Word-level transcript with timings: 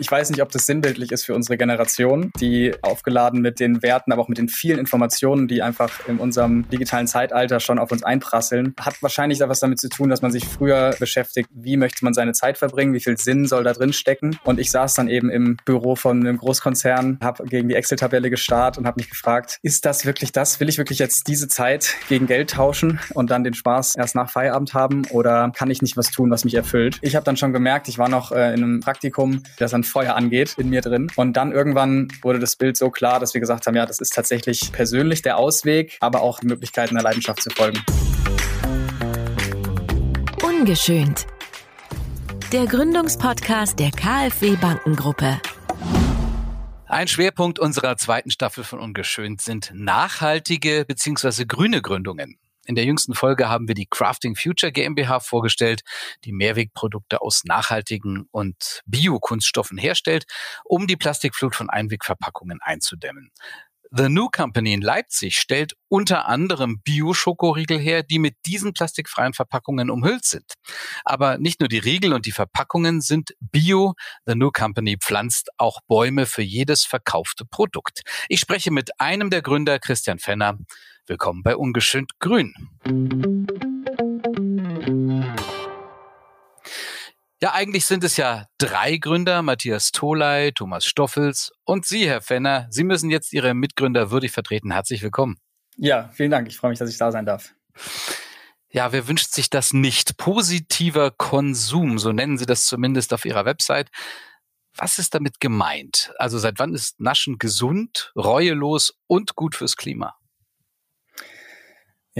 Ich 0.00 0.10
weiß 0.10 0.30
nicht, 0.30 0.40
ob 0.40 0.50
das 0.50 0.64
sinnbildlich 0.64 1.12
ist 1.12 1.24
für 1.26 1.34
unsere 1.34 1.58
Generation, 1.58 2.30
die 2.40 2.72
aufgeladen 2.80 3.42
mit 3.42 3.60
den 3.60 3.82
Werten, 3.82 4.12
aber 4.12 4.22
auch 4.22 4.28
mit 4.28 4.38
den 4.38 4.48
vielen 4.48 4.78
Informationen, 4.78 5.46
die 5.46 5.60
einfach 5.60 6.08
in 6.08 6.16
unserem 6.16 6.66
digitalen 6.70 7.06
Zeitalter 7.06 7.60
schon 7.60 7.78
auf 7.78 7.92
uns 7.92 8.02
einprasseln, 8.02 8.74
hat 8.80 9.02
wahrscheinlich 9.02 9.42
etwas 9.42 9.60
damit 9.60 9.78
zu 9.78 9.90
tun, 9.90 10.08
dass 10.08 10.22
man 10.22 10.32
sich 10.32 10.46
früher 10.46 10.96
beschäftigt, 10.98 11.50
wie 11.52 11.76
möchte 11.76 12.02
man 12.02 12.14
seine 12.14 12.32
Zeit 12.32 12.56
verbringen, 12.56 12.94
wie 12.94 13.00
viel 13.00 13.18
Sinn 13.18 13.46
soll 13.46 13.62
da 13.62 13.74
drin 13.74 13.92
stecken. 13.92 14.38
Und 14.42 14.58
ich 14.58 14.70
saß 14.70 14.94
dann 14.94 15.06
eben 15.08 15.28
im 15.28 15.58
Büro 15.66 15.96
von 15.96 16.20
einem 16.20 16.38
Großkonzern, 16.38 17.18
habe 17.22 17.44
gegen 17.44 17.68
die 17.68 17.74
Excel-Tabelle 17.74 18.30
gestarrt 18.30 18.78
und 18.78 18.86
habe 18.86 19.00
mich 19.00 19.10
gefragt, 19.10 19.58
ist 19.62 19.84
das 19.84 20.06
wirklich 20.06 20.32
das? 20.32 20.60
Will 20.60 20.70
ich 20.70 20.78
wirklich 20.78 20.98
jetzt 20.98 21.28
diese 21.28 21.46
Zeit 21.46 21.94
gegen 22.08 22.26
Geld 22.26 22.52
tauschen 22.52 23.00
und 23.12 23.30
dann 23.30 23.44
den 23.44 23.52
Spaß 23.52 23.96
erst 23.96 24.14
nach 24.14 24.30
Feierabend 24.30 24.72
haben 24.72 25.04
oder 25.10 25.52
kann 25.54 25.70
ich 25.70 25.82
nicht 25.82 25.98
was 25.98 26.10
tun, 26.10 26.30
was 26.30 26.46
mich 26.46 26.54
erfüllt? 26.54 26.98
Ich 27.02 27.16
habe 27.16 27.24
dann 27.24 27.36
schon 27.36 27.52
gemerkt, 27.52 27.86
ich 27.88 27.98
war 27.98 28.08
noch 28.08 28.32
äh, 28.32 28.54
in 28.54 28.64
einem 28.64 28.80
Praktikum, 28.80 29.42
das 29.58 29.72
dann 29.72 29.84
Feuer 29.90 30.14
angeht 30.14 30.54
in 30.56 30.70
mir 30.70 30.80
drin. 30.80 31.08
Und 31.16 31.34
dann 31.34 31.52
irgendwann 31.52 32.08
wurde 32.22 32.38
das 32.38 32.56
Bild 32.56 32.76
so 32.76 32.90
klar, 32.90 33.20
dass 33.20 33.34
wir 33.34 33.40
gesagt 33.40 33.66
haben, 33.66 33.76
ja, 33.76 33.84
das 33.84 34.00
ist 34.00 34.14
tatsächlich 34.14 34.72
persönlich 34.72 35.22
der 35.22 35.36
Ausweg, 35.36 35.98
aber 36.00 36.22
auch 36.22 36.40
die 36.40 36.46
Möglichkeit, 36.46 36.90
einer 36.90 37.02
Leidenschaft 37.02 37.42
zu 37.42 37.50
folgen. 37.50 37.78
Ungeschönt. 40.42 41.26
Der 42.52 42.66
Gründungspodcast 42.66 43.78
der 43.78 43.90
KfW 43.90 44.56
Bankengruppe. 44.56 45.40
Ein 46.86 47.06
Schwerpunkt 47.06 47.60
unserer 47.60 47.96
zweiten 47.96 48.32
Staffel 48.32 48.64
von 48.64 48.80
Ungeschönt 48.80 49.40
sind 49.40 49.70
nachhaltige 49.72 50.84
bzw. 50.84 51.44
grüne 51.44 51.82
Gründungen. 51.82 52.39
In 52.70 52.76
der 52.76 52.84
jüngsten 52.84 53.14
Folge 53.14 53.48
haben 53.48 53.66
wir 53.66 53.74
die 53.74 53.88
Crafting 53.90 54.36
Future 54.36 54.70
GmbH 54.70 55.18
vorgestellt, 55.18 55.82
die 56.22 56.30
Mehrwegprodukte 56.30 57.20
aus 57.20 57.42
nachhaltigen 57.42 58.28
und 58.30 58.82
Biokunststoffen 58.86 59.76
herstellt, 59.76 60.24
um 60.64 60.86
die 60.86 60.96
Plastikflut 60.96 61.56
von 61.56 61.68
Einwegverpackungen 61.68 62.60
einzudämmen. 62.62 63.32
The 63.90 64.08
New 64.08 64.28
Company 64.28 64.72
in 64.72 64.82
Leipzig 64.82 65.40
stellt 65.40 65.72
unter 65.88 66.26
anderem 66.26 66.80
Bio-Schokoriegel 66.80 67.80
her, 67.80 68.04
die 68.04 68.20
mit 68.20 68.36
diesen 68.46 68.72
plastikfreien 68.72 69.32
Verpackungen 69.32 69.90
umhüllt 69.90 70.24
sind. 70.24 70.54
Aber 71.04 71.38
nicht 71.38 71.58
nur 71.58 71.68
die 71.68 71.78
Riegel 71.78 72.12
und 72.12 72.24
die 72.24 72.30
Verpackungen 72.30 73.00
sind 73.00 73.34
Bio. 73.40 73.94
The 74.26 74.36
New 74.36 74.52
Company 74.52 74.96
pflanzt 74.96 75.50
auch 75.56 75.80
Bäume 75.88 76.26
für 76.26 76.42
jedes 76.42 76.84
verkaufte 76.84 77.44
Produkt. 77.44 78.02
Ich 78.28 78.38
spreche 78.38 78.70
mit 78.70 79.00
einem 79.00 79.28
der 79.28 79.42
Gründer, 79.42 79.80
Christian 79.80 80.20
Fenner. 80.20 80.56
Willkommen 81.10 81.42
bei 81.42 81.56
Ungeschönt 81.56 82.20
Grün. 82.20 82.54
Ja, 87.42 87.52
eigentlich 87.52 87.84
sind 87.84 88.04
es 88.04 88.16
ja 88.16 88.46
drei 88.58 88.96
Gründer, 88.96 89.42
Matthias 89.42 89.90
Toley, 89.90 90.52
Thomas 90.52 90.86
Stoffels 90.86 91.50
und 91.64 91.84
Sie, 91.84 92.08
Herr 92.08 92.20
Fenner. 92.22 92.68
Sie 92.70 92.84
müssen 92.84 93.10
jetzt 93.10 93.32
Ihre 93.32 93.54
Mitgründer 93.54 94.12
würdig 94.12 94.30
vertreten. 94.30 94.70
Herzlich 94.70 95.02
willkommen. 95.02 95.38
Ja, 95.76 96.10
vielen 96.10 96.30
Dank. 96.30 96.46
Ich 96.46 96.56
freue 96.56 96.70
mich, 96.70 96.78
dass 96.78 96.88
ich 96.88 96.98
da 96.98 97.10
sein 97.10 97.26
darf. 97.26 97.56
Ja, 98.70 98.92
wer 98.92 99.08
wünscht 99.08 99.32
sich 99.32 99.50
das 99.50 99.72
nicht? 99.72 100.16
Positiver 100.16 101.10
Konsum, 101.10 101.98
so 101.98 102.12
nennen 102.12 102.38
Sie 102.38 102.46
das 102.46 102.66
zumindest 102.66 103.12
auf 103.12 103.24
Ihrer 103.24 103.44
Website. 103.44 103.90
Was 104.76 105.00
ist 105.00 105.16
damit 105.16 105.40
gemeint? 105.40 106.12
Also 106.18 106.38
seit 106.38 106.60
wann 106.60 106.72
ist 106.72 107.00
Naschen 107.00 107.38
gesund, 107.38 108.12
reuelos 108.14 108.94
und 109.08 109.34
gut 109.34 109.56
fürs 109.56 109.74
Klima? 109.74 110.14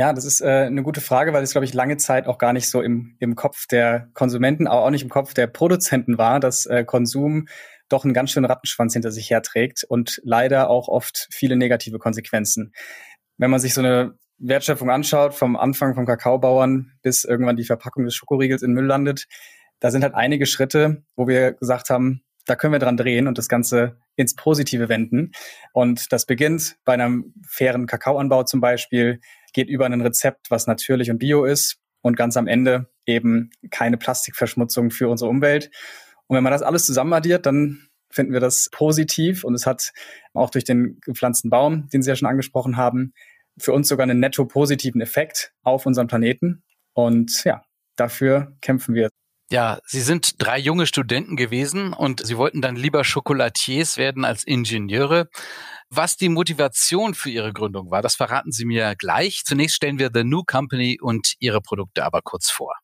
Ja, 0.00 0.14
das 0.14 0.24
ist 0.24 0.40
äh, 0.40 0.46
eine 0.48 0.82
gute 0.82 1.02
Frage, 1.02 1.34
weil 1.34 1.42
es, 1.42 1.52
glaube 1.52 1.66
ich, 1.66 1.74
lange 1.74 1.98
Zeit 1.98 2.26
auch 2.26 2.38
gar 2.38 2.54
nicht 2.54 2.70
so 2.70 2.80
im, 2.80 3.16
im 3.18 3.34
Kopf 3.34 3.66
der 3.66 4.08
Konsumenten, 4.14 4.66
aber 4.66 4.82
auch 4.82 4.88
nicht 4.88 5.02
im 5.02 5.10
Kopf 5.10 5.34
der 5.34 5.46
Produzenten 5.46 6.16
war, 6.16 6.40
dass 6.40 6.64
äh, 6.64 6.84
Konsum 6.86 7.48
doch 7.90 8.04
einen 8.04 8.14
ganz 8.14 8.30
schönen 8.30 8.46
Rattenschwanz 8.46 8.94
hinter 8.94 9.10
sich 9.10 9.28
herträgt 9.28 9.84
und 9.84 10.18
leider 10.24 10.70
auch 10.70 10.88
oft 10.88 11.28
viele 11.30 11.54
negative 11.54 11.98
Konsequenzen. 11.98 12.72
Wenn 13.36 13.50
man 13.50 13.60
sich 13.60 13.74
so 13.74 13.82
eine 13.82 14.14
Wertschöpfung 14.38 14.88
anschaut, 14.88 15.34
vom 15.34 15.54
Anfang 15.54 15.94
vom 15.94 16.06
Kakaobauern 16.06 16.92
bis 17.02 17.26
irgendwann 17.26 17.56
die 17.56 17.64
Verpackung 17.64 18.06
des 18.06 18.14
Schokoriegels 18.14 18.62
in 18.62 18.72
Müll 18.72 18.86
landet, 18.86 19.26
da 19.80 19.90
sind 19.90 20.02
halt 20.02 20.14
einige 20.14 20.46
Schritte, 20.46 21.02
wo 21.14 21.28
wir 21.28 21.52
gesagt 21.52 21.90
haben, 21.90 22.22
da 22.46 22.56
können 22.56 22.72
wir 22.72 22.78
dran 22.78 22.96
drehen 22.96 23.28
und 23.28 23.36
das 23.36 23.48
Ganze 23.48 23.98
ins 24.16 24.34
Positive 24.34 24.88
wenden. 24.88 25.32
Und 25.74 26.10
das 26.10 26.26
beginnt 26.26 26.76
bei 26.86 26.94
einem 26.94 27.34
fairen 27.46 27.86
Kakaoanbau 27.86 28.44
zum 28.44 28.60
Beispiel, 28.60 29.20
geht 29.52 29.68
über 29.68 29.86
ein 29.86 30.00
Rezept, 30.00 30.50
was 30.50 30.66
natürlich 30.66 31.10
und 31.10 31.18
bio 31.18 31.44
ist 31.44 31.78
und 32.02 32.16
ganz 32.16 32.36
am 32.36 32.46
Ende 32.46 32.90
eben 33.06 33.50
keine 33.70 33.96
Plastikverschmutzung 33.96 34.90
für 34.90 35.08
unsere 35.08 35.30
Umwelt. 35.30 35.70
Und 36.26 36.36
wenn 36.36 36.44
man 36.44 36.52
das 36.52 36.62
alles 36.62 36.86
zusammen 36.86 37.12
addiert, 37.12 37.46
dann 37.46 37.88
finden 38.10 38.32
wir 38.32 38.40
das 38.40 38.68
positiv 38.72 39.44
und 39.44 39.54
es 39.54 39.66
hat 39.66 39.92
auch 40.34 40.50
durch 40.50 40.64
den 40.64 40.98
gepflanzten 41.00 41.50
Baum, 41.50 41.88
den 41.88 42.02
Sie 42.02 42.10
ja 42.10 42.16
schon 42.16 42.28
angesprochen 42.28 42.76
haben, 42.76 43.12
für 43.58 43.72
uns 43.72 43.88
sogar 43.88 44.04
einen 44.04 44.20
netto 44.20 44.44
positiven 44.46 45.00
Effekt 45.00 45.52
auf 45.62 45.86
unseren 45.86 46.06
Planeten. 46.06 46.62
Und 46.92 47.44
ja, 47.44 47.62
dafür 47.96 48.56
kämpfen 48.60 48.94
wir. 48.94 49.10
Ja, 49.52 49.80
Sie 49.84 50.00
sind 50.00 50.40
drei 50.40 50.58
junge 50.58 50.86
Studenten 50.86 51.34
gewesen 51.34 51.92
und 51.92 52.24
Sie 52.24 52.36
wollten 52.36 52.62
dann 52.62 52.76
lieber 52.76 53.02
Chocolatiers 53.02 53.96
werden 53.96 54.24
als 54.24 54.44
Ingenieure. 54.44 55.28
Was 55.88 56.16
die 56.16 56.28
Motivation 56.28 57.14
für 57.14 57.30
Ihre 57.30 57.52
Gründung 57.52 57.90
war, 57.90 58.00
das 58.00 58.14
verraten 58.14 58.52
Sie 58.52 58.64
mir 58.64 58.94
gleich. 58.94 59.42
Zunächst 59.44 59.74
stellen 59.74 59.98
wir 59.98 60.10
The 60.14 60.22
New 60.22 60.44
Company 60.44 61.00
und 61.00 61.34
Ihre 61.40 61.60
Produkte 61.60 62.04
aber 62.04 62.22
kurz 62.22 62.48
vor. 62.48 62.79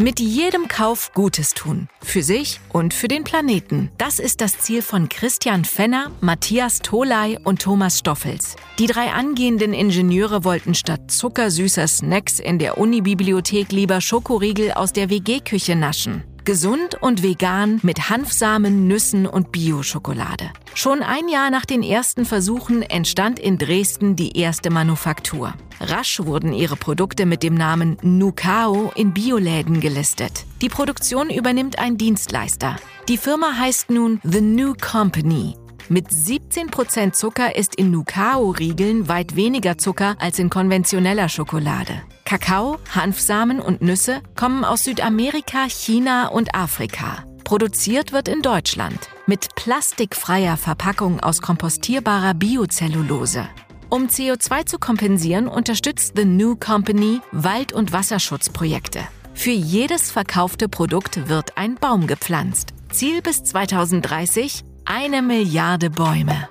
Mit 0.00 0.20
jedem 0.20 0.68
Kauf 0.68 1.12
Gutes 1.12 1.54
tun. 1.54 1.88
Für 2.00 2.22
sich 2.22 2.60
und 2.72 2.94
für 2.94 3.08
den 3.08 3.24
Planeten. 3.24 3.90
Das 3.98 4.20
ist 4.20 4.40
das 4.40 4.56
Ziel 4.56 4.80
von 4.80 5.08
Christian 5.08 5.64
Fenner, 5.64 6.12
Matthias 6.20 6.78
Toley 6.78 7.36
und 7.42 7.62
Thomas 7.62 7.98
Stoffels. 7.98 8.54
Die 8.78 8.86
drei 8.86 9.10
angehenden 9.10 9.72
Ingenieure 9.72 10.44
wollten 10.44 10.76
statt 10.76 11.10
zuckersüßer 11.10 11.88
Snacks 11.88 12.38
in 12.38 12.60
der 12.60 12.78
Unibibliothek 12.78 13.72
lieber 13.72 14.00
Schokoriegel 14.00 14.70
aus 14.70 14.92
der 14.92 15.10
WG-Küche 15.10 15.74
naschen. 15.74 16.22
Gesund 16.48 16.94
und 17.02 17.22
vegan 17.22 17.78
mit 17.82 18.08
Hanfsamen, 18.08 18.88
Nüssen 18.88 19.26
und 19.26 19.52
Bio-Schokolade. 19.52 20.50
Schon 20.72 21.02
ein 21.02 21.28
Jahr 21.28 21.50
nach 21.50 21.66
den 21.66 21.82
ersten 21.82 22.24
Versuchen 22.24 22.80
entstand 22.80 23.38
in 23.38 23.58
Dresden 23.58 24.16
die 24.16 24.34
erste 24.34 24.70
Manufaktur. 24.70 25.52
Rasch 25.78 26.20
wurden 26.20 26.54
ihre 26.54 26.76
Produkte 26.76 27.26
mit 27.26 27.42
dem 27.42 27.52
Namen 27.52 27.98
Nukao 28.00 28.90
in 28.94 29.12
Bioläden 29.12 29.80
gelistet. 29.80 30.46
Die 30.62 30.70
Produktion 30.70 31.28
übernimmt 31.28 31.78
ein 31.78 31.98
Dienstleister. 31.98 32.76
Die 33.10 33.18
Firma 33.18 33.58
heißt 33.58 33.90
nun 33.90 34.18
The 34.24 34.40
New 34.40 34.72
Company 34.80 35.54
mit 35.90 36.08
17% 36.08 37.12
Zucker 37.12 37.56
ist 37.56 37.74
in 37.74 37.90
Nukao-Riegeln 37.90 39.08
weit 39.08 39.36
weniger 39.36 39.78
Zucker 39.78 40.16
als 40.18 40.38
in 40.38 40.50
konventioneller 40.50 41.28
Schokolade. 41.28 42.02
Kakao, 42.24 42.78
Hanfsamen 42.94 43.60
und 43.60 43.82
Nüsse 43.82 44.20
kommen 44.36 44.64
aus 44.64 44.84
Südamerika, 44.84 45.66
China 45.68 46.28
und 46.28 46.54
Afrika. 46.54 47.24
Produziert 47.44 48.12
wird 48.12 48.28
in 48.28 48.42
Deutschland 48.42 49.08
mit 49.26 49.54
plastikfreier 49.54 50.56
Verpackung 50.56 51.20
aus 51.20 51.40
kompostierbarer 51.40 52.34
Biocellulose. 52.34 53.48
Um 53.90 54.08
CO2 54.08 54.66
zu 54.66 54.78
kompensieren, 54.78 55.48
unterstützt 55.48 56.12
The 56.16 56.26
New 56.26 56.56
Company 56.56 57.20
Wald- 57.32 57.72
und 57.72 57.92
Wasserschutzprojekte. 57.92 59.00
Für 59.32 59.50
jedes 59.50 60.10
verkaufte 60.10 60.68
Produkt 60.68 61.28
wird 61.28 61.56
ein 61.56 61.76
Baum 61.76 62.06
gepflanzt. 62.06 62.74
Ziel 62.90 63.22
bis 63.22 63.44
2030 63.44 64.64
eine 64.90 65.20
Milliarde 65.20 65.90
Bäume. 65.90 66.48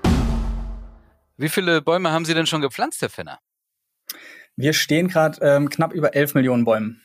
Wie 1.37 1.49
viele 1.49 1.81
Bäume 1.81 2.11
haben 2.11 2.23
Sie 2.23 2.35
denn 2.35 2.45
schon 2.45 2.61
gepflanzt, 2.61 3.01
Herr 3.01 3.09
Fenner? 3.09 3.39
Wir 4.55 4.73
stehen 4.73 5.07
gerade 5.07 5.39
ähm, 5.41 5.69
knapp 5.69 5.91
über 5.91 6.15
11 6.15 6.35
Millionen 6.35 6.63
Bäumen. 6.63 7.01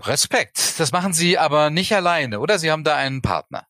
Respekt. 0.00 0.80
Das 0.80 0.92
machen 0.92 1.12
Sie 1.12 1.36
aber 1.36 1.68
nicht 1.68 1.94
alleine, 1.94 2.40
oder? 2.40 2.58
Sie 2.58 2.70
haben 2.70 2.84
da 2.84 2.96
einen 2.96 3.20
Partner. 3.20 3.66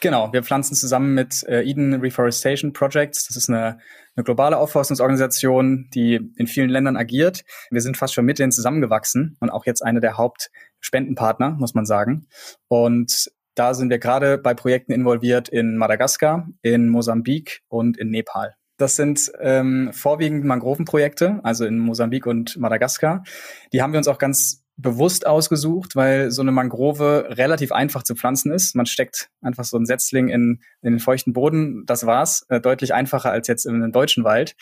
Genau, 0.00 0.32
wir 0.32 0.42
pflanzen 0.42 0.74
zusammen 0.74 1.14
mit 1.14 1.44
äh, 1.44 1.62
Eden 1.62 1.94
Reforestation 1.94 2.74
Projects. 2.74 3.26
Das 3.28 3.36
ist 3.36 3.48
eine, 3.48 3.78
eine 4.14 4.24
globale 4.24 4.58
Aufforstungsorganisation, 4.58 5.88
die 5.94 6.20
in 6.36 6.46
vielen 6.46 6.68
Ländern 6.68 6.96
agiert. 6.96 7.44
Wir 7.70 7.80
sind 7.80 7.96
fast 7.96 8.12
schon 8.12 8.26
mit 8.26 8.38
denen 8.38 8.52
zusammengewachsen 8.52 9.36
und 9.40 9.48
auch 9.48 9.64
jetzt 9.64 9.82
eine 9.82 10.00
der 10.00 10.18
Hauptspendenpartner, 10.18 11.52
muss 11.52 11.74
man 11.74 11.86
sagen. 11.86 12.26
Und 12.68 13.30
da 13.54 13.74
sind 13.74 13.90
wir 13.90 13.98
gerade 13.98 14.38
bei 14.38 14.54
Projekten 14.54 14.92
involviert 14.92 15.48
in 15.48 15.76
Madagaskar, 15.76 16.48
in 16.62 16.88
Mosambik 16.88 17.62
und 17.68 17.98
in 17.98 18.10
Nepal. 18.10 18.54
Das 18.78 18.96
sind 18.96 19.30
ähm, 19.40 19.90
vorwiegend 19.92 20.44
Mangrovenprojekte, 20.44 21.40
also 21.42 21.64
in 21.64 21.78
Mosambik 21.78 22.26
und 22.26 22.56
Madagaskar. 22.56 23.22
Die 23.72 23.82
haben 23.82 23.92
wir 23.92 23.98
uns 23.98 24.08
auch 24.08 24.18
ganz 24.18 24.64
bewusst 24.76 25.26
ausgesucht, 25.26 25.94
weil 25.94 26.30
so 26.30 26.42
eine 26.42 26.50
Mangrove 26.50 27.26
relativ 27.30 27.72
einfach 27.72 28.02
zu 28.02 28.14
pflanzen 28.14 28.50
ist. 28.50 28.74
Man 28.74 28.86
steckt 28.86 29.28
einfach 29.40 29.64
so 29.64 29.76
ein 29.76 29.86
Setzling 29.86 30.28
in, 30.28 30.60
in 30.80 30.94
den 30.94 30.98
feuchten 30.98 31.32
Boden, 31.32 31.84
das 31.86 32.06
war's. 32.06 32.44
Äh, 32.48 32.60
deutlich 32.60 32.94
einfacher 32.94 33.30
als 33.30 33.48
jetzt 33.48 33.66
in 33.66 33.74
einem 33.74 33.92
deutschen 33.92 34.24
Wald. 34.24 34.56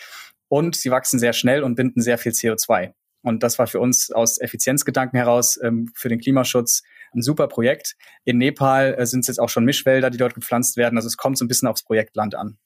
Und 0.48 0.74
sie 0.76 0.90
wachsen 0.90 1.18
sehr 1.18 1.32
schnell 1.32 1.62
und 1.62 1.76
binden 1.76 2.02
sehr 2.02 2.18
viel 2.18 2.32
CO2. 2.32 2.92
Und 3.22 3.42
das 3.42 3.58
war 3.58 3.66
für 3.66 3.80
uns 3.80 4.10
aus 4.10 4.40
Effizienzgedanken 4.40 5.16
heraus 5.16 5.58
ähm, 5.62 5.90
für 5.94 6.08
den 6.08 6.20
Klimaschutz 6.20 6.82
ein 7.14 7.22
super 7.22 7.48
Projekt. 7.48 7.96
In 8.24 8.38
Nepal 8.38 8.94
äh, 8.94 9.06
sind 9.06 9.20
es 9.20 9.28
jetzt 9.28 9.38
auch 9.38 9.48
schon 9.48 9.64
Mischwälder, 9.64 10.10
die 10.10 10.18
dort 10.18 10.34
gepflanzt 10.34 10.76
werden. 10.76 10.96
Also 10.96 11.08
es 11.08 11.16
kommt 11.16 11.38
so 11.38 11.44
ein 11.44 11.48
bisschen 11.48 11.68
aufs 11.68 11.82
Projektland 11.82 12.34
an. 12.34 12.58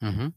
Mhm. 0.00 0.34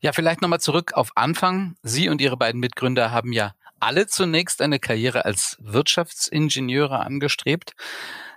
Ja, 0.00 0.12
vielleicht 0.12 0.42
nochmal 0.42 0.60
zurück 0.60 0.92
auf 0.94 1.10
Anfang. 1.16 1.76
Sie 1.82 2.08
und 2.08 2.20
Ihre 2.20 2.36
beiden 2.36 2.60
Mitgründer 2.60 3.10
haben 3.10 3.32
ja 3.32 3.54
alle 3.80 4.06
zunächst 4.06 4.62
eine 4.62 4.78
Karriere 4.78 5.24
als 5.24 5.56
Wirtschaftsingenieure 5.60 7.00
angestrebt. 7.00 7.72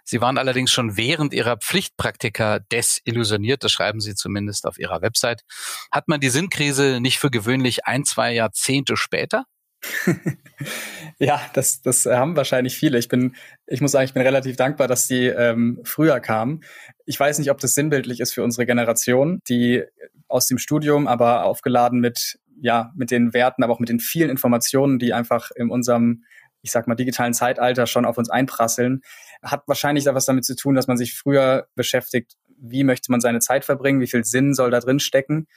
Sie 0.03 0.21
waren 0.21 0.37
allerdings 0.37 0.71
schon 0.71 0.95
während 0.95 1.33
ihrer 1.33 1.57
Pflichtpraktika 1.57 2.59
desillusioniert, 2.59 3.63
das 3.63 3.73
schreiben 3.73 3.99
Sie 3.99 4.15
zumindest 4.15 4.65
auf 4.65 4.79
Ihrer 4.79 5.01
Website. 5.01 5.43
Hat 5.91 6.07
man 6.07 6.21
die 6.21 6.29
Sinnkrise 6.29 6.99
nicht 7.01 7.19
für 7.19 7.29
gewöhnlich 7.29 7.85
ein, 7.85 8.05
zwei 8.05 8.33
Jahrzehnte 8.33 8.95
später? 8.95 9.45
ja, 11.19 11.41
das, 11.53 11.81
das 11.81 12.05
haben 12.05 12.35
wahrscheinlich 12.35 12.77
viele. 12.77 12.97
Ich 12.97 13.09
bin, 13.09 13.35
ich 13.65 13.81
muss 13.81 13.91
sagen, 13.91 14.05
ich 14.05 14.13
bin 14.13 14.23
relativ 14.23 14.55
dankbar, 14.55 14.87
dass 14.87 15.07
die 15.07 15.27
ähm, 15.27 15.79
früher 15.83 16.19
kamen. 16.19 16.63
Ich 17.05 17.19
weiß 17.19 17.39
nicht, 17.39 17.51
ob 17.51 17.59
das 17.59 17.73
sinnbildlich 17.73 18.19
ist 18.19 18.33
für 18.33 18.43
unsere 18.43 18.65
Generation, 18.65 19.39
die 19.47 19.83
aus 20.27 20.47
dem 20.47 20.57
Studium, 20.57 21.07
aber 21.07 21.45
aufgeladen 21.45 21.99
mit, 21.99 22.39
ja, 22.59 22.91
mit 22.95 23.11
den 23.11 23.33
Werten, 23.33 23.63
aber 23.63 23.73
auch 23.73 23.79
mit 23.79 23.89
den 23.89 23.99
vielen 23.99 24.29
Informationen, 24.29 24.99
die 24.99 25.13
einfach 25.13 25.51
in 25.55 25.69
unserem, 25.69 26.23
ich 26.61 26.71
sag 26.71 26.87
mal, 26.87 26.95
digitalen 26.95 27.33
Zeitalter 27.33 27.87
schon 27.87 28.05
auf 28.05 28.17
uns 28.17 28.29
einprasseln, 28.29 29.01
hat 29.41 29.63
wahrscheinlich 29.67 30.03
da 30.03 30.15
was 30.15 30.25
damit 30.25 30.45
zu 30.45 30.55
tun, 30.55 30.75
dass 30.75 30.87
man 30.87 30.97
sich 30.97 31.15
früher 31.15 31.67
beschäftigt, 31.75 32.33
wie 32.59 32.83
möchte 32.83 33.11
man 33.11 33.21
seine 33.21 33.39
Zeit 33.39 33.63
verbringen, 33.63 34.01
wie 34.01 34.07
viel 34.07 34.23
Sinn 34.25 34.53
soll 34.53 34.71
da 34.71 34.79
drin 34.79 34.99
stecken. 34.99 35.47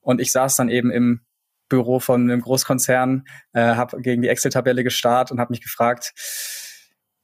Und 0.00 0.20
ich 0.20 0.32
saß 0.32 0.56
dann 0.56 0.68
eben 0.68 0.90
im 0.90 1.25
Büro 1.68 2.00
von 2.00 2.22
einem 2.22 2.40
Großkonzern, 2.40 3.24
äh, 3.52 3.60
habe 3.60 4.00
gegen 4.00 4.22
die 4.22 4.28
Excel-Tabelle 4.28 4.84
gestarrt 4.84 5.30
und 5.30 5.40
habe 5.40 5.52
mich 5.52 5.60
gefragt, 5.60 6.12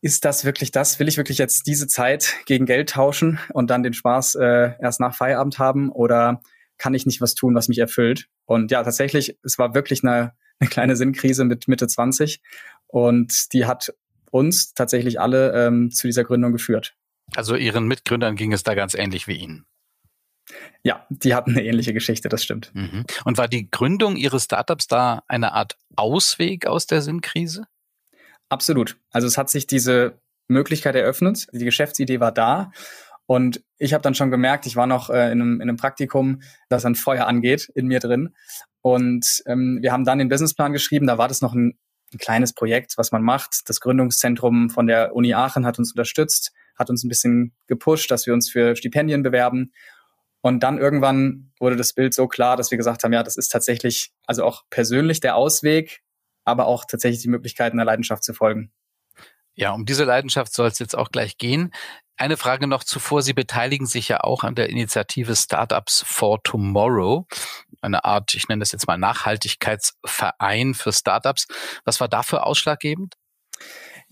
ist 0.01 0.25
das 0.25 0.45
wirklich 0.45 0.73
das? 0.73 0.99
Will 0.99 1.09
ich 1.09 1.17
wirklich 1.17 1.39
jetzt 1.39 1.67
diese 1.67 1.87
Zeit 1.87 2.35
gegen 2.47 2.67
Geld 2.67 2.91
tauschen 2.91 3.39
und 3.53 3.71
dann 3.71 3.85
den 3.85 3.93
Spaß 3.93 4.35
äh, 4.35 4.73
erst 4.81 4.99
nach 4.99 5.15
Feierabend 5.15 5.61
haben? 5.61 5.91
Oder 5.91 6.41
kann 6.77 6.95
ich 6.95 7.07
nicht 7.07 7.21
was 7.21 7.35
tun, 7.35 7.55
was 7.55 7.69
mich 7.69 7.79
erfüllt? 7.79 8.27
Und 8.45 8.73
ja, 8.73 8.83
tatsächlich, 8.83 9.39
es 9.45 9.59
war 9.59 9.75
wirklich 9.75 10.03
eine, 10.03 10.33
eine 10.59 10.69
kleine 10.69 10.97
Sinnkrise 10.97 11.45
mit 11.45 11.69
Mitte 11.69 11.87
20 11.87 12.41
und 12.89 13.53
die 13.53 13.67
hat 13.67 13.95
uns 14.33 14.75
tatsächlich 14.75 15.21
alle 15.21 15.53
ähm, 15.67 15.93
zu 15.93 16.09
dieser 16.09 16.25
Gründung 16.25 16.53
geführt. 16.53 16.97
Also 17.37 17.55
Ihren 17.55 17.87
Mitgründern 17.87 18.35
ging 18.35 18.53
es 18.53 18.65
da 18.65 18.75
ganz 18.75 18.95
ähnlich 18.95 19.29
wie 19.29 19.37
Ihnen. 19.37 19.67
Ja, 20.83 21.07
die 21.09 21.35
hatten 21.35 21.53
eine 21.53 21.65
ähnliche 21.65 21.93
Geschichte, 21.93 22.29
das 22.29 22.43
stimmt. 22.43 22.71
Mhm. 22.75 23.05
Und 23.25 23.39
war 23.39 23.49
die 23.49 23.71
Gründung 23.71 24.17
Ihres 24.17 24.45
Startups 24.45 24.87
da 24.87 25.23
eine 25.29 25.53
Art 25.53 25.77
Ausweg 25.97 26.67
aus 26.67 26.87
der 26.87 27.03
Sinnkrise? 27.03 27.67
Absolut. 28.49 28.97
Also 29.11 29.27
es 29.27 29.39
hat 29.39 29.49
sich 29.49 29.67
diese 29.67 30.21
Möglichkeit 30.49 30.95
eröffnet, 30.95 31.47
die 31.53 31.65
Geschäftsidee 31.65 32.21
war 32.21 32.33
da 32.33 32.73
und 33.27 33.63
ich 33.79 33.95
habe 33.95 34.03
dann 34.03 34.15
schon 34.15 34.31
gemerkt, 34.31 34.67
ich 34.67 34.77
war 34.77 34.87
noch 34.87 35.11
äh, 35.11 35.33
in, 35.33 35.41
einem, 35.41 35.55
in 35.55 35.63
einem 35.63 35.77
Praktikum, 35.77 36.43
das 36.69 36.85
ein 36.85 36.95
Feuer 36.95 37.27
angeht 37.27 37.71
in 37.75 37.87
mir 37.87 38.01
drin. 38.01 38.35
Und 38.83 39.43
ähm, 39.47 39.79
wir 39.81 39.93
haben 39.93 40.05
dann 40.05 40.19
den 40.19 40.29
Businessplan 40.29 40.73
geschrieben, 40.73 41.07
da 41.07 41.19
war 41.19 41.29
das 41.29 41.41
noch 41.41 41.55
ein, 41.55 41.79
ein 42.13 42.19
kleines 42.19 42.53
Projekt, 42.53 42.99
was 42.99 43.13
man 43.13 43.23
macht. 43.23 43.63
Das 43.67 43.81
Gründungszentrum 43.81 44.71
von 44.71 44.87
der 44.87 45.15
Uni 45.15 45.35
Aachen 45.35 45.65
hat 45.65 45.79
uns 45.79 45.93
unterstützt, 45.93 46.53
hat 46.77 46.91
uns 46.91 47.05
ein 47.05 47.09
bisschen 47.09 47.55
gepusht, 47.69 48.11
dass 48.11 48.27
wir 48.27 48.35
uns 48.35 48.51
für 48.51 48.77
Stipendien 48.77 49.23
bewerben. 49.23 49.73
Und 50.43 50.61
dann 50.61 50.79
irgendwann 50.79 51.53
wurde 51.59 51.77
das 51.77 51.93
Bild 51.93 52.15
so 52.15 52.27
klar, 52.27 52.57
dass 52.57 52.71
wir 52.71 52.79
gesagt 52.79 53.05
haben, 53.05 53.13
ja, 53.13 53.23
das 53.23 53.37
ist 53.37 53.49
tatsächlich 53.49 54.13
also 54.27 54.45
auch 54.45 54.65
persönlich 54.71 55.21
der 55.21 55.37
Ausweg, 55.37 56.03
aber 56.45 56.67
auch 56.67 56.85
tatsächlich 56.85 57.23
die 57.23 57.29
Möglichkeit, 57.29 57.73
einer 57.73 57.85
Leidenschaft 57.85 58.25
zu 58.25 58.35
folgen. 58.35 58.73
Ja, 59.55 59.73
um 59.73 59.85
diese 59.85 60.05
Leidenschaft 60.05 60.53
soll 60.53 60.69
es 60.69 60.79
jetzt 60.79 60.97
auch 60.97 61.11
gleich 61.11 61.39
gehen. 61.39 61.73
Eine 62.17 62.37
Frage 62.37 62.67
noch 62.67 62.85
zuvor. 62.85 63.23
Sie 63.23 63.35
beteiligen 63.35 63.87
sich 63.87 64.09
ja 64.09 64.21
auch 64.21 64.45
an 64.45 64.55
der 64.55 64.69
Initiative 64.69 65.37
Startups 65.37 66.05
for 66.07 66.43
Tomorrow. 66.43 67.27
Eine 67.81 68.05
Art, 68.05 68.35
ich 68.35 68.49
nenne 68.49 68.61
das 68.61 68.73
jetzt 68.73 68.87
mal 68.87 68.99
Nachhaltigkeitsverein 68.99 70.75
für 70.75 70.93
Startups. 70.93 71.47
Was 71.85 72.01
war 72.01 72.09
dafür 72.09 72.47
ausschlaggebend? 72.47 73.15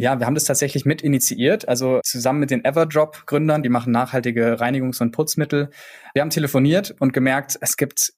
Ja, 0.00 0.18
wir 0.18 0.24
haben 0.24 0.34
das 0.34 0.44
tatsächlich 0.44 0.86
mit 0.86 1.02
initiiert, 1.02 1.68
also 1.68 2.00
zusammen 2.02 2.40
mit 2.40 2.50
den 2.50 2.64
Everdrop-Gründern, 2.64 3.62
die 3.62 3.68
machen 3.68 3.92
nachhaltige 3.92 4.54
Reinigungs- 4.58 5.02
und 5.02 5.10
Putzmittel. 5.10 5.68
Wir 6.14 6.22
haben 6.22 6.30
telefoniert 6.30 6.94
und 7.00 7.12
gemerkt, 7.12 7.58
es 7.60 7.76
gibt 7.76 8.14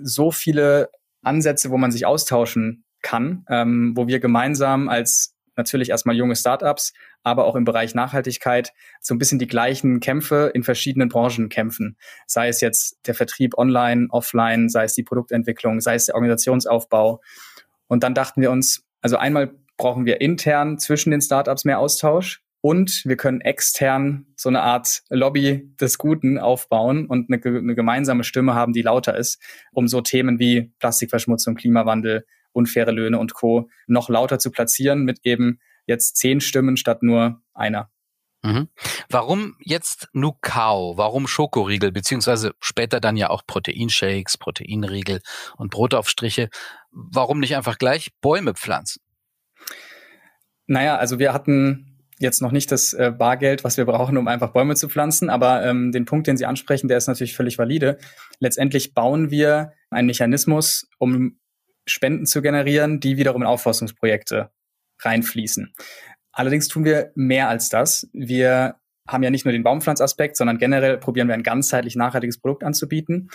so 0.00 0.30
viele 0.30 0.88
Ansätze, 1.22 1.72
wo 1.72 1.78
man 1.78 1.90
sich 1.90 2.06
austauschen 2.06 2.84
kann, 3.02 3.44
ähm, 3.50 3.94
wo 3.96 4.06
wir 4.06 4.20
gemeinsam 4.20 4.88
als 4.88 5.34
natürlich 5.56 5.90
erstmal 5.90 6.14
junge 6.14 6.36
Startups, 6.36 6.92
aber 7.24 7.46
auch 7.46 7.56
im 7.56 7.64
Bereich 7.64 7.96
Nachhaltigkeit 7.96 8.72
so 9.00 9.12
ein 9.12 9.18
bisschen 9.18 9.40
die 9.40 9.48
gleichen 9.48 9.98
Kämpfe 9.98 10.52
in 10.54 10.62
verschiedenen 10.62 11.08
Branchen 11.08 11.48
kämpfen. 11.48 11.96
Sei 12.28 12.46
es 12.46 12.60
jetzt 12.60 13.00
der 13.04 13.16
Vertrieb 13.16 13.58
online, 13.58 14.06
offline, 14.10 14.68
sei 14.68 14.84
es 14.84 14.94
die 14.94 15.02
Produktentwicklung, 15.02 15.80
sei 15.80 15.96
es 15.96 16.06
der 16.06 16.14
Organisationsaufbau. 16.14 17.20
Und 17.88 18.04
dann 18.04 18.14
dachten 18.14 18.40
wir 18.40 18.52
uns, 18.52 18.84
also 19.00 19.16
einmal 19.16 19.50
brauchen 19.76 20.06
wir 20.06 20.20
intern 20.20 20.78
zwischen 20.78 21.10
den 21.10 21.20
Startups 21.20 21.64
mehr 21.64 21.78
Austausch 21.78 22.42
und 22.60 23.02
wir 23.04 23.16
können 23.16 23.40
extern 23.40 24.26
so 24.36 24.48
eine 24.48 24.62
Art 24.62 25.02
Lobby 25.08 25.72
des 25.80 25.98
Guten 25.98 26.38
aufbauen 26.38 27.06
und 27.06 27.30
eine, 27.30 27.40
eine, 27.44 27.74
gemeinsame 27.74 28.24
Stimme 28.24 28.54
haben, 28.54 28.72
die 28.72 28.82
lauter 28.82 29.16
ist, 29.16 29.40
um 29.72 29.86
so 29.86 30.00
Themen 30.00 30.38
wie 30.38 30.72
Plastikverschmutzung, 30.78 31.54
Klimawandel, 31.54 32.26
unfaire 32.52 32.90
Löhne 32.90 33.18
und 33.18 33.34
Co. 33.34 33.68
noch 33.86 34.08
lauter 34.08 34.38
zu 34.38 34.50
platzieren 34.50 35.04
mit 35.04 35.20
eben 35.22 35.60
jetzt 35.86 36.16
zehn 36.16 36.40
Stimmen 36.40 36.76
statt 36.76 37.02
nur 37.02 37.40
einer. 37.54 37.90
Mhm. 38.42 38.68
Warum 39.08 39.56
jetzt 39.60 40.08
Nukao? 40.12 40.96
Warum 40.96 41.26
Schokoriegel? 41.26 41.92
Beziehungsweise 41.92 42.52
später 42.60 43.00
dann 43.00 43.16
ja 43.16 43.30
auch 43.30 43.42
Proteinshakes, 43.46 44.38
Proteinriegel 44.38 45.20
und 45.56 45.70
Brotaufstriche. 45.70 46.48
Warum 46.90 47.40
nicht 47.40 47.56
einfach 47.56 47.78
gleich 47.78 48.10
Bäume 48.20 48.54
pflanzen? 48.54 49.05
Naja, 50.66 50.96
also 50.96 51.18
wir 51.18 51.32
hatten 51.32 51.96
jetzt 52.18 52.40
noch 52.40 52.52
nicht 52.52 52.72
das 52.72 52.92
äh, 52.92 53.12
Bargeld, 53.16 53.64
was 53.64 53.76
wir 53.76 53.84
brauchen, 53.84 54.16
um 54.16 54.28
einfach 54.28 54.52
Bäume 54.52 54.74
zu 54.74 54.88
pflanzen. 54.88 55.30
Aber 55.30 55.64
ähm, 55.64 55.92
den 55.92 56.06
Punkt, 56.06 56.26
den 56.26 56.36
Sie 56.36 56.46
ansprechen, 56.46 56.88
der 56.88 56.96
ist 56.96 57.08
natürlich 57.08 57.36
völlig 57.36 57.58
valide. 57.58 57.98
Letztendlich 58.38 58.94
bauen 58.94 59.30
wir 59.30 59.72
einen 59.90 60.06
Mechanismus, 60.06 60.88
um 60.98 61.38
Spenden 61.86 62.26
zu 62.26 62.42
generieren, 62.42 63.00
die 63.00 63.16
wiederum 63.16 63.42
in 63.42 63.48
Aufforstungsprojekte 63.48 64.50
reinfließen. 65.00 65.72
Allerdings 66.32 66.68
tun 66.68 66.84
wir 66.84 67.12
mehr 67.14 67.48
als 67.48 67.68
das. 67.68 68.08
Wir 68.12 68.76
haben 69.06 69.22
ja 69.22 69.30
nicht 69.30 69.44
nur 69.44 69.52
den 69.52 69.62
Baumpflanzaspekt, 69.62 70.36
sondern 70.36 70.58
generell 70.58 70.98
probieren 70.98 71.28
wir 71.28 71.34
ein 71.34 71.42
ganzheitlich 71.42 71.96
nachhaltiges 71.96 72.38
Produkt 72.38 72.64
anzubieten. 72.64 73.30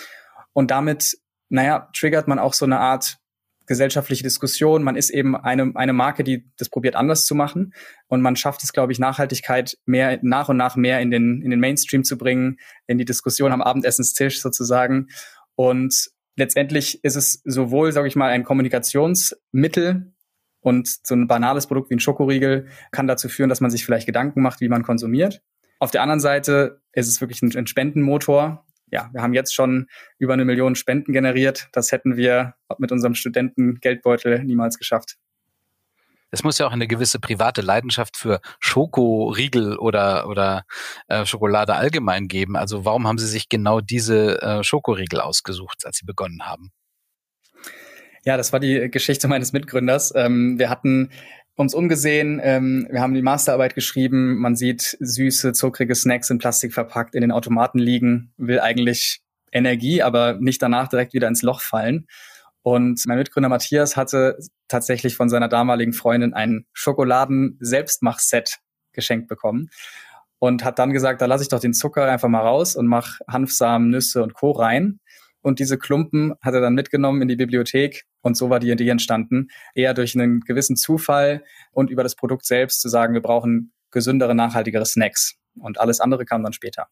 Und 0.52 0.70
damit, 0.70 1.16
naja, 1.48 1.88
triggert 1.94 2.28
man 2.28 2.38
auch 2.38 2.52
so 2.52 2.66
eine 2.66 2.78
Art 2.78 3.18
gesellschaftliche 3.66 4.22
Diskussion. 4.22 4.82
Man 4.82 4.96
ist 4.96 5.10
eben 5.10 5.36
eine, 5.36 5.72
eine 5.74 5.92
Marke, 5.92 6.24
die 6.24 6.50
das 6.56 6.68
probiert 6.68 6.96
anders 6.96 7.26
zu 7.26 7.34
machen. 7.34 7.74
Und 8.08 8.20
man 8.22 8.36
schafft 8.36 8.62
es, 8.62 8.72
glaube 8.72 8.92
ich, 8.92 8.98
Nachhaltigkeit 8.98 9.76
mehr, 9.84 10.18
nach 10.22 10.48
und 10.48 10.56
nach 10.56 10.76
mehr 10.76 11.00
in 11.00 11.10
den, 11.10 11.42
in 11.42 11.50
den 11.50 11.60
Mainstream 11.60 12.04
zu 12.04 12.18
bringen, 12.18 12.58
in 12.86 12.98
die 12.98 13.04
Diskussion 13.04 13.52
am 13.52 13.62
Abendessenstisch 13.62 14.40
sozusagen. 14.40 15.08
Und 15.54 16.10
letztendlich 16.36 17.02
ist 17.04 17.16
es 17.16 17.42
sowohl, 17.44 17.92
sage 17.92 18.08
ich 18.08 18.16
mal, 18.16 18.30
ein 18.30 18.44
Kommunikationsmittel 18.44 20.12
und 20.60 20.88
so 21.06 21.14
ein 21.14 21.26
banales 21.26 21.66
Produkt 21.66 21.90
wie 21.90 21.96
ein 21.96 22.00
Schokoriegel 22.00 22.66
kann 22.92 23.06
dazu 23.06 23.28
führen, 23.28 23.48
dass 23.48 23.60
man 23.60 23.70
sich 23.70 23.84
vielleicht 23.84 24.06
Gedanken 24.06 24.42
macht, 24.42 24.60
wie 24.60 24.68
man 24.68 24.82
konsumiert. 24.82 25.42
Auf 25.78 25.90
der 25.90 26.02
anderen 26.02 26.20
Seite 26.20 26.80
ist 26.92 27.08
es 27.08 27.20
wirklich 27.20 27.42
ein 27.42 27.66
Spendenmotor, 27.66 28.64
ja, 28.92 29.08
wir 29.12 29.22
haben 29.22 29.32
jetzt 29.32 29.54
schon 29.54 29.88
über 30.18 30.34
eine 30.34 30.44
Million 30.44 30.76
Spenden 30.76 31.12
generiert. 31.12 31.68
Das 31.72 31.90
hätten 31.90 32.16
wir 32.16 32.54
mit 32.78 32.92
unserem 32.92 33.14
Studentengeldbeutel 33.14 34.44
niemals 34.44 34.78
geschafft. 34.78 35.16
Es 36.30 36.44
muss 36.44 36.58
ja 36.58 36.66
auch 36.66 36.72
eine 36.72 36.86
gewisse 36.86 37.18
private 37.18 37.60
Leidenschaft 37.60 38.16
für 38.16 38.40
Schokoriegel 38.60 39.76
oder, 39.76 40.28
oder 40.28 40.64
äh, 41.08 41.26
Schokolade 41.26 41.74
allgemein 41.74 42.28
geben. 42.28 42.56
Also 42.56 42.84
warum 42.84 43.06
haben 43.06 43.18
Sie 43.18 43.26
sich 43.26 43.48
genau 43.48 43.80
diese 43.80 44.40
äh, 44.40 44.62
Schokoriegel 44.62 45.20
ausgesucht, 45.20 45.84
als 45.84 45.98
Sie 45.98 46.06
begonnen 46.06 46.46
haben? 46.46 46.70
Ja, 48.24 48.36
das 48.36 48.52
war 48.52 48.60
die 48.60 48.90
Geschichte 48.90 49.26
meines 49.26 49.52
Mitgründers. 49.52 50.12
Ähm, 50.14 50.58
wir 50.58 50.70
hatten 50.70 51.10
uns 51.56 51.74
umgesehen, 51.74 52.40
ähm, 52.42 52.86
wir 52.90 53.00
haben 53.00 53.14
die 53.14 53.22
Masterarbeit 53.22 53.74
geschrieben, 53.74 54.36
man 54.38 54.56
sieht 54.56 54.96
süße, 55.00 55.52
zuckrige 55.52 55.94
Snacks 55.94 56.30
in 56.30 56.38
Plastik 56.38 56.72
verpackt 56.72 57.14
in 57.14 57.20
den 57.20 57.32
Automaten 57.32 57.78
liegen, 57.78 58.32
will 58.36 58.60
eigentlich 58.60 59.20
Energie, 59.52 60.02
aber 60.02 60.38
nicht 60.40 60.62
danach 60.62 60.88
direkt 60.88 61.12
wieder 61.12 61.28
ins 61.28 61.42
Loch 61.42 61.60
fallen. 61.60 62.06
Und 62.62 63.02
mein 63.06 63.18
Mitgründer 63.18 63.48
Matthias 63.48 63.96
hatte 63.96 64.38
tatsächlich 64.68 65.16
von 65.16 65.28
seiner 65.28 65.48
damaligen 65.48 65.92
Freundin 65.92 66.32
ein 66.32 66.64
Schokoladen-Selbstmach-Set 66.72 68.58
geschenkt 68.92 69.28
bekommen 69.28 69.68
und 70.38 70.64
hat 70.64 70.78
dann 70.78 70.92
gesagt, 70.92 71.20
da 71.20 71.26
lasse 71.26 71.42
ich 71.42 71.48
doch 71.48 71.60
den 71.60 71.74
Zucker 71.74 72.10
einfach 72.10 72.28
mal 72.28 72.40
raus 72.40 72.76
und 72.76 72.86
mach 72.86 73.18
Hanfsamen, 73.28 73.90
Nüsse 73.90 74.22
und 74.22 74.34
Co. 74.34 74.52
rein. 74.52 75.00
Und 75.42 75.58
diese 75.58 75.76
Klumpen 75.76 76.34
hat 76.40 76.54
er 76.54 76.60
dann 76.60 76.74
mitgenommen 76.74 77.20
in 77.20 77.28
die 77.28 77.36
Bibliothek 77.36 78.04
und 78.22 78.36
so 78.36 78.50
war 78.50 78.60
die 78.60 78.70
Idee 78.70 78.88
entstanden, 78.88 79.48
eher 79.74 79.94
durch 79.94 80.14
einen 80.14 80.40
gewissen 80.40 80.76
Zufall 80.76 81.44
und 81.72 81.90
über 81.90 82.02
das 82.02 82.16
Produkt 82.16 82.46
selbst 82.46 82.80
zu 82.80 82.88
sagen, 82.88 83.14
wir 83.14 83.22
brauchen 83.22 83.72
gesündere, 83.90 84.34
nachhaltigere 84.34 84.86
Snacks. 84.86 85.34
Und 85.58 85.78
alles 85.78 86.00
andere 86.00 86.24
kam 86.24 86.42
dann 86.42 86.52
später. 86.52 86.88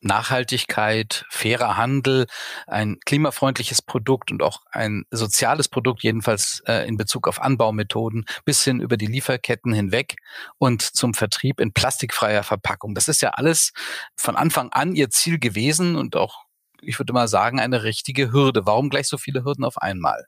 Nachhaltigkeit, 0.00 1.24
fairer 1.30 1.76
Handel, 1.76 2.26
ein 2.66 2.98
klimafreundliches 3.04 3.82
Produkt 3.82 4.30
und 4.30 4.42
auch 4.42 4.62
ein 4.70 5.04
soziales 5.10 5.68
Produkt, 5.68 6.02
jedenfalls 6.02 6.62
äh, 6.66 6.86
in 6.86 6.96
Bezug 6.96 7.26
auf 7.26 7.40
Anbaumethoden, 7.40 8.24
bis 8.44 8.62
hin 8.62 8.80
über 8.80 8.96
die 8.96 9.06
Lieferketten 9.06 9.72
hinweg 9.72 10.16
und 10.58 10.82
zum 10.82 11.14
Vertrieb 11.14 11.60
in 11.60 11.72
plastikfreier 11.72 12.42
Verpackung. 12.42 12.94
Das 12.94 13.08
ist 13.08 13.22
ja 13.22 13.30
alles 13.30 13.72
von 14.16 14.36
Anfang 14.36 14.70
an 14.70 14.94
Ihr 14.94 15.10
Ziel 15.10 15.38
gewesen 15.38 15.96
und 15.96 16.14
auch, 16.14 16.44
ich 16.82 16.98
würde 16.98 17.12
mal 17.12 17.28
sagen, 17.28 17.58
eine 17.58 17.82
richtige 17.82 18.32
Hürde. 18.32 18.66
Warum 18.66 18.90
gleich 18.90 19.08
so 19.08 19.18
viele 19.18 19.44
Hürden 19.44 19.64
auf 19.64 19.78
einmal? 19.78 20.26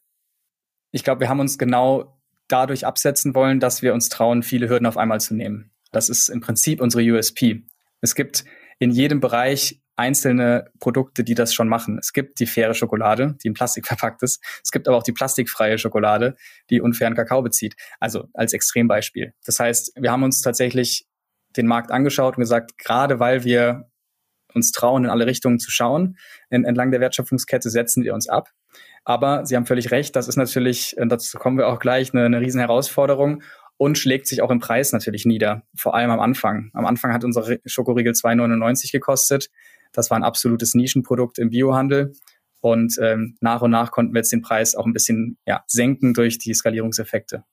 Ich 0.90 1.04
glaube, 1.04 1.20
wir 1.20 1.28
haben 1.28 1.40
uns 1.40 1.58
genau 1.58 2.18
dadurch 2.48 2.86
absetzen 2.86 3.34
wollen, 3.34 3.60
dass 3.60 3.82
wir 3.82 3.94
uns 3.94 4.08
trauen, 4.08 4.42
viele 4.42 4.68
Hürden 4.68 4.86
auf 4.86 4.96
einmal 4.96 5.20
zu 5.20 5.34
nehmen. 5.34 5.70
Das 5.92 6.08
ist 6.08 6.28
im 6.28 6.40
Prinzip 6.40 6.80
unsere 6.80 7.02
USP. 7.02 7.62
Es 8.00 8.14
gibt 8.14 8.44
in 8.78 8.90
jedem 8.90 9.20
Bereich 9.20 9.80
einzelne 9.96 10.70
Produkte, 10.78 11.24
die 11.24 11.34
das 11.34 11.52
schon 11.52 11.68
machen. 11.68 11.98
Es 11.98 12.12
gibt 12.12 12.38
die 12.38 12.46
faire 12.46 12.72
Schokolade, 12.72 13.36
die 13.42 13.48
in 13.48 13.54
Plastik 13.54 13.86
verpackt 13.88 14.22
ist. 14.22 14.42
Es 14.62 14.70
gibt 14.70 14.88
aber 14.88 14.96
auch 14.96 15.02
die 15.02 15.12
plastikfreie 15.12 15.76
Schokolade, 15.76 16.36
die 16.70 16.80
unfairen 16.80 17.14
Kakao 17.14 17.42
bezieht. 17.42 17.74
Also 17.98 18.28
als 18.32 18.52
Extrembeispiel. 18.52 19.34
Das 19.44 19.58
heißt, 19.58 19.92
wir 19.96 20.12
haben 20.12 20.22
uns 20.22 20.40
tatsächlich 20.40 21.06
den 21.56 21.66
Markt 21.66 21.90
angeschaut 21.90 22.36
und 22.36 22.42
gesagt, 22.42 22.78
gerade 22.78 23.18
weil 23.18 23.44
wir 23.44 23.90
uns 24.54 24.72
trauen, 24.72 25.04
in 25.04 25.10
alle 25.10 25.26
Richtungen 25.26 25.58
zu 25.58 25.70
schauen, 25.70 26.16
entlang 26.48 26.90
der 26.90 27.00
Wertschöpfungskette 27.00 27.68
setzen 27.68 28.04
wir 28.04 28.14
uns 28.14 28.28
ab. 28.28 28.50
Aber 29.08 29.46
Sie 29.46 29.56
haben 29.56 29.64
völlig 29.64 29.90
recht, 29.90 30.14
das 30.16 30.28
ist 30.28 30.36
natürlich, 30.36 30.94
dazu 30.98 31.38
kommen 31.38 31.56
wir 31.56 31.68
auch 31.68 31.78
gleich, 31.78 32.12
eine, 32.12 32.26
eine 32.26 32.42
riesen 32.42 32.60
Herausforderung 32.60 33.42
und 33.78 33.96
schlägt 33.96 34.26
sich 34.26 34.42
auch 34.42 34.50
im 34.50 34.58
Preis 34.58 34.92
natürlich 34.92 35.24
nieder, 35.24 35.62
vor 35.74 35.94
allem 35.94 36.10
am 36.10 36.20
Anfang. 36.20 36.70
Am 36.74 36.84
Anfang 36.84 37.14
hat 37.14 37.24
unser 37.24 37.56
Schokoriegel 37.64 38.12
2,99 38.12 38.92
gekostet. 38.92 39.48
Das 39.92 40.10
war 40.10 40.18
ein 40.18 40.24
absolutes 40.24 40.74
Nischenprodukt 40.74 41.38
im 41.38 41.48
Biohandel. 41.48 42.12
Und 42.60 42.98
ähm, 43.00 43.38
nach 43.40 43.62
und 43.62 43.70
nach 43.70 43.92
konnten 43.92 44.12
wir 44.12 44.18
jetzt 44.18 44.32
den 44.32 44.42
Preis 44.42 44.74
auch 44.74 44.84
ein 44.84 44.92
bisschen 44.92 45.38
ja, 45.46 45.64
senken 45.68 46.12
durch 46.12 46.36
die 46.36 46.52
Skalierungseffekte. 46.52 47.44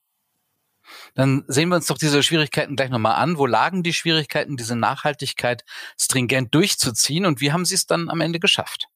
Dann 1.14 1.42
sehen 1.48 1.70
wir 1.70 1.76
uns 1.76 1.86
doch 1.86 1.96
diese 1.96 2.22
Schwierigkeiten 2.22 2.76
gleich 2.76 2.90
nochmal 2.90 3.14
an. 3.14 3.38
Wo 3.38 3.46
lagen 3.46 3.82
die 3.82 3.94
Schwierigkeiten, 3.94 4.58
diese 4.58 4.76
Nachhaltigkeit 4.76 5.64
stringent 5.98 6.54
durchzuziehen 6.54 7.24
und 7.24 7.40
wie 7.40 7.50
haben 7.50 7.64
Sie 7.64 7.74
es 7.74 7.86
dann 7.86 8.10
am 8.10 8.20
Ende 8.20 8.40
geschafft? 8.40 8.88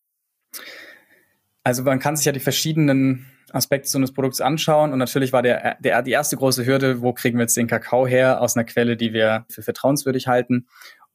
Also 1.62 1.82
man 1.82 1.98
kann 1.98 2.16
sich 2.16 2.26
ja 2.26 2.32
die 2.32 2.40
verschiedenen 2.40 3.26
Aspekte 3.52 3.88
so 3.88 3.98
eines 3.98 4.12
Produkts 4.12 4.40
anschauen 4.40 4.92
und 4.92 4.98
natürlich 4.98 5.32
war 5.32 5.42
der, 5.42 5.76
der, 5.80 6.02
die 6.02 6.12
erste 6.12 6.36
große 6.36 6.64
Hürde, 6.64 7.02
wo 7.02 7.12
kriegen 7.12 7.38
wir 7.38 7.42
jetzt 7.42 7.56
den 7.56 7.66
Kakao 7.66 8.06
her 8.06 8.40
aus 8.40 8.56
einer 8.56 8.64
Quelle, 8.64 8.96
die 8.96 9.12
wir 9.12 9.44
für 9.50 9.62
vertrauenswürdig 9.62 10.26
halten. 10.26 10.66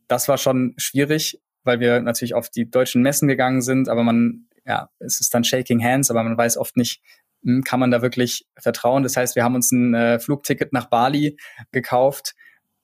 Das 0.07 0.27
war 0.27 0.37
schon 0.37 0.73
schwierig, 0.77 1.41
weil 1.63 1.79
wir 1.79 2.01
natürlich 2.01 2.35
auf 2.35 2.49
die 2.49 2.69
deutschen 2.69 3.01
Messen 3.01 3.27
gegangen 3.27 3.61
sind, 3.61 3.89
aber 3.89 4.03
man, 4.03 4.47
ja, 4.65 4.89
es 4.99 5.19
ist 5.19 5.33
dann 5.33 5.43
Shaking 5.43 5.83
Hands, 5.83 6.09
aber 6.11 6.23
man 6.23 6.37
weiß 6.37 6.57
oft 6.57 6.77
nicht, 6.77 7.01
hm, 7.43 7.63
kann 7.63 7.79
man 7.79 7.91
da 7.91 8.01
wirklich 8.01 8.45
vertrauen. 8.57 9.03
Das 9.03 9.17
heißt, 9.17 9.35
wir 9.35 9.43
haben 9.43 9.55
uns 9.55 9.71
ein 9.71 9.93
äh, 9.93 10.19
Flugticket 10.19 10.73
nach 10.73 10.87
Bali 10.87 11.37
gekauft 11.71 12.35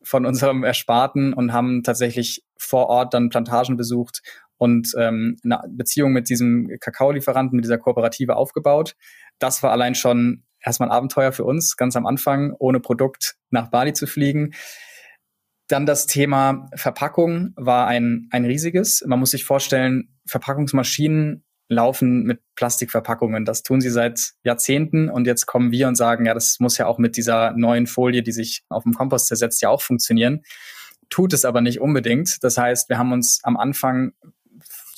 von 0.03 0.25
unserem 0.25 0.63
Ersparten 0.63 1.33
und 1.33 1.53
haben 1.53 1.83
tatsächlich 1.83 2.43
vor 2.57 2.87
Ort 2.87 3.13
dann 3.13 3.29
Plantagen 3.29 3.77
besucht 3.77 4.21
und 4.61 4.93
ähm, 4.95 5.37
eine 5.43 5.59
Beziehung 5.69 6.11
mit 6.11 6.29
diesem 6.29 6.69
Kakaolieferanten, 6.79 7.55
mit 7.55 7.65
dieser 7.65 7.79
Kooperative 7.79 8.35
aufgebaut. 8.35 8.95
Das 9.39 9.63
war 9.63 9.71
allein 9.71 9.95
schon 9.95 10.43
erstmal 10.63 10.89
ein 10.89 10.95
Abenteuer 10.95 11.31
für 11.31 11.45
uns, 11.45 11.77
ganz 11.77 11.95
am 11.95 12.05
Anfang, 12.05 12.53
ohne 12.59 12.79
Produkt 12.79 13.37
nach 13.49 13.71
Bali 13.71 13.93
zu 13.93 14.05
fliegen. 14.05 14.53
Dann 15.67 15.87
das 15.87 16.05
Thema 16.05 16.69
Verpackung 16.75 17.53
war 17.55 17.87
ein, 17.87 18.27
ein 18.29 18.45
riesiges. 18.45 19.03
Man 19.03 19.19
muss 19.19 19.31
sich 19.31 19.45
vorstellen, 19.45 20.15
Verpackungsmaschinen 20.27 21.43
laufen 21.67 22.21
mit 22.21 22.41
Plastikverpackungen. 22.53 23.45
Das 23.45 23.63
tun 23.63 23.81
sie 23.81 23.89
seit 23.89 24.33
Jahrzehnten 24.43 25.09
und 25.09 25.25
jetzt 25.25 25.47
kommen 25.47 25.71
wir 25.71 25.87
und 25.87 25.95
sagen, 25.95 26.27
ja, 26.27 26.35
das 26.35 26.57
muss 26.59 26.77
ja 26.77 26.85
auch 26.85 26.99
mit 26.99 27.17
dieser 27.17 27.53
neuen 27.53 27.87
Folie, 27.87 28.21
die 28.21 28.31
sich 28.31 28.61
auf 28.69 28.83
dem 28.83 28.93
Kompost 28.93 29.25
zersetzt, 29.25 29.59
ja 29.63 29.69
auch 29.69 29.81
funktionieren. 29.81 30.43
Tut 31.09 31.33
es 31.33 31.45
aber 31.45 31.61
nicht 31.61 31.81
unbedingt. 31.81 32.43
Das 32.43 32.59
heißt, 32.59 32.89
wir 32.89 32.99
haben 32.99 33.11
uns 33.11 33.39
am 33.41 33.57
Anfang 33.57 34.13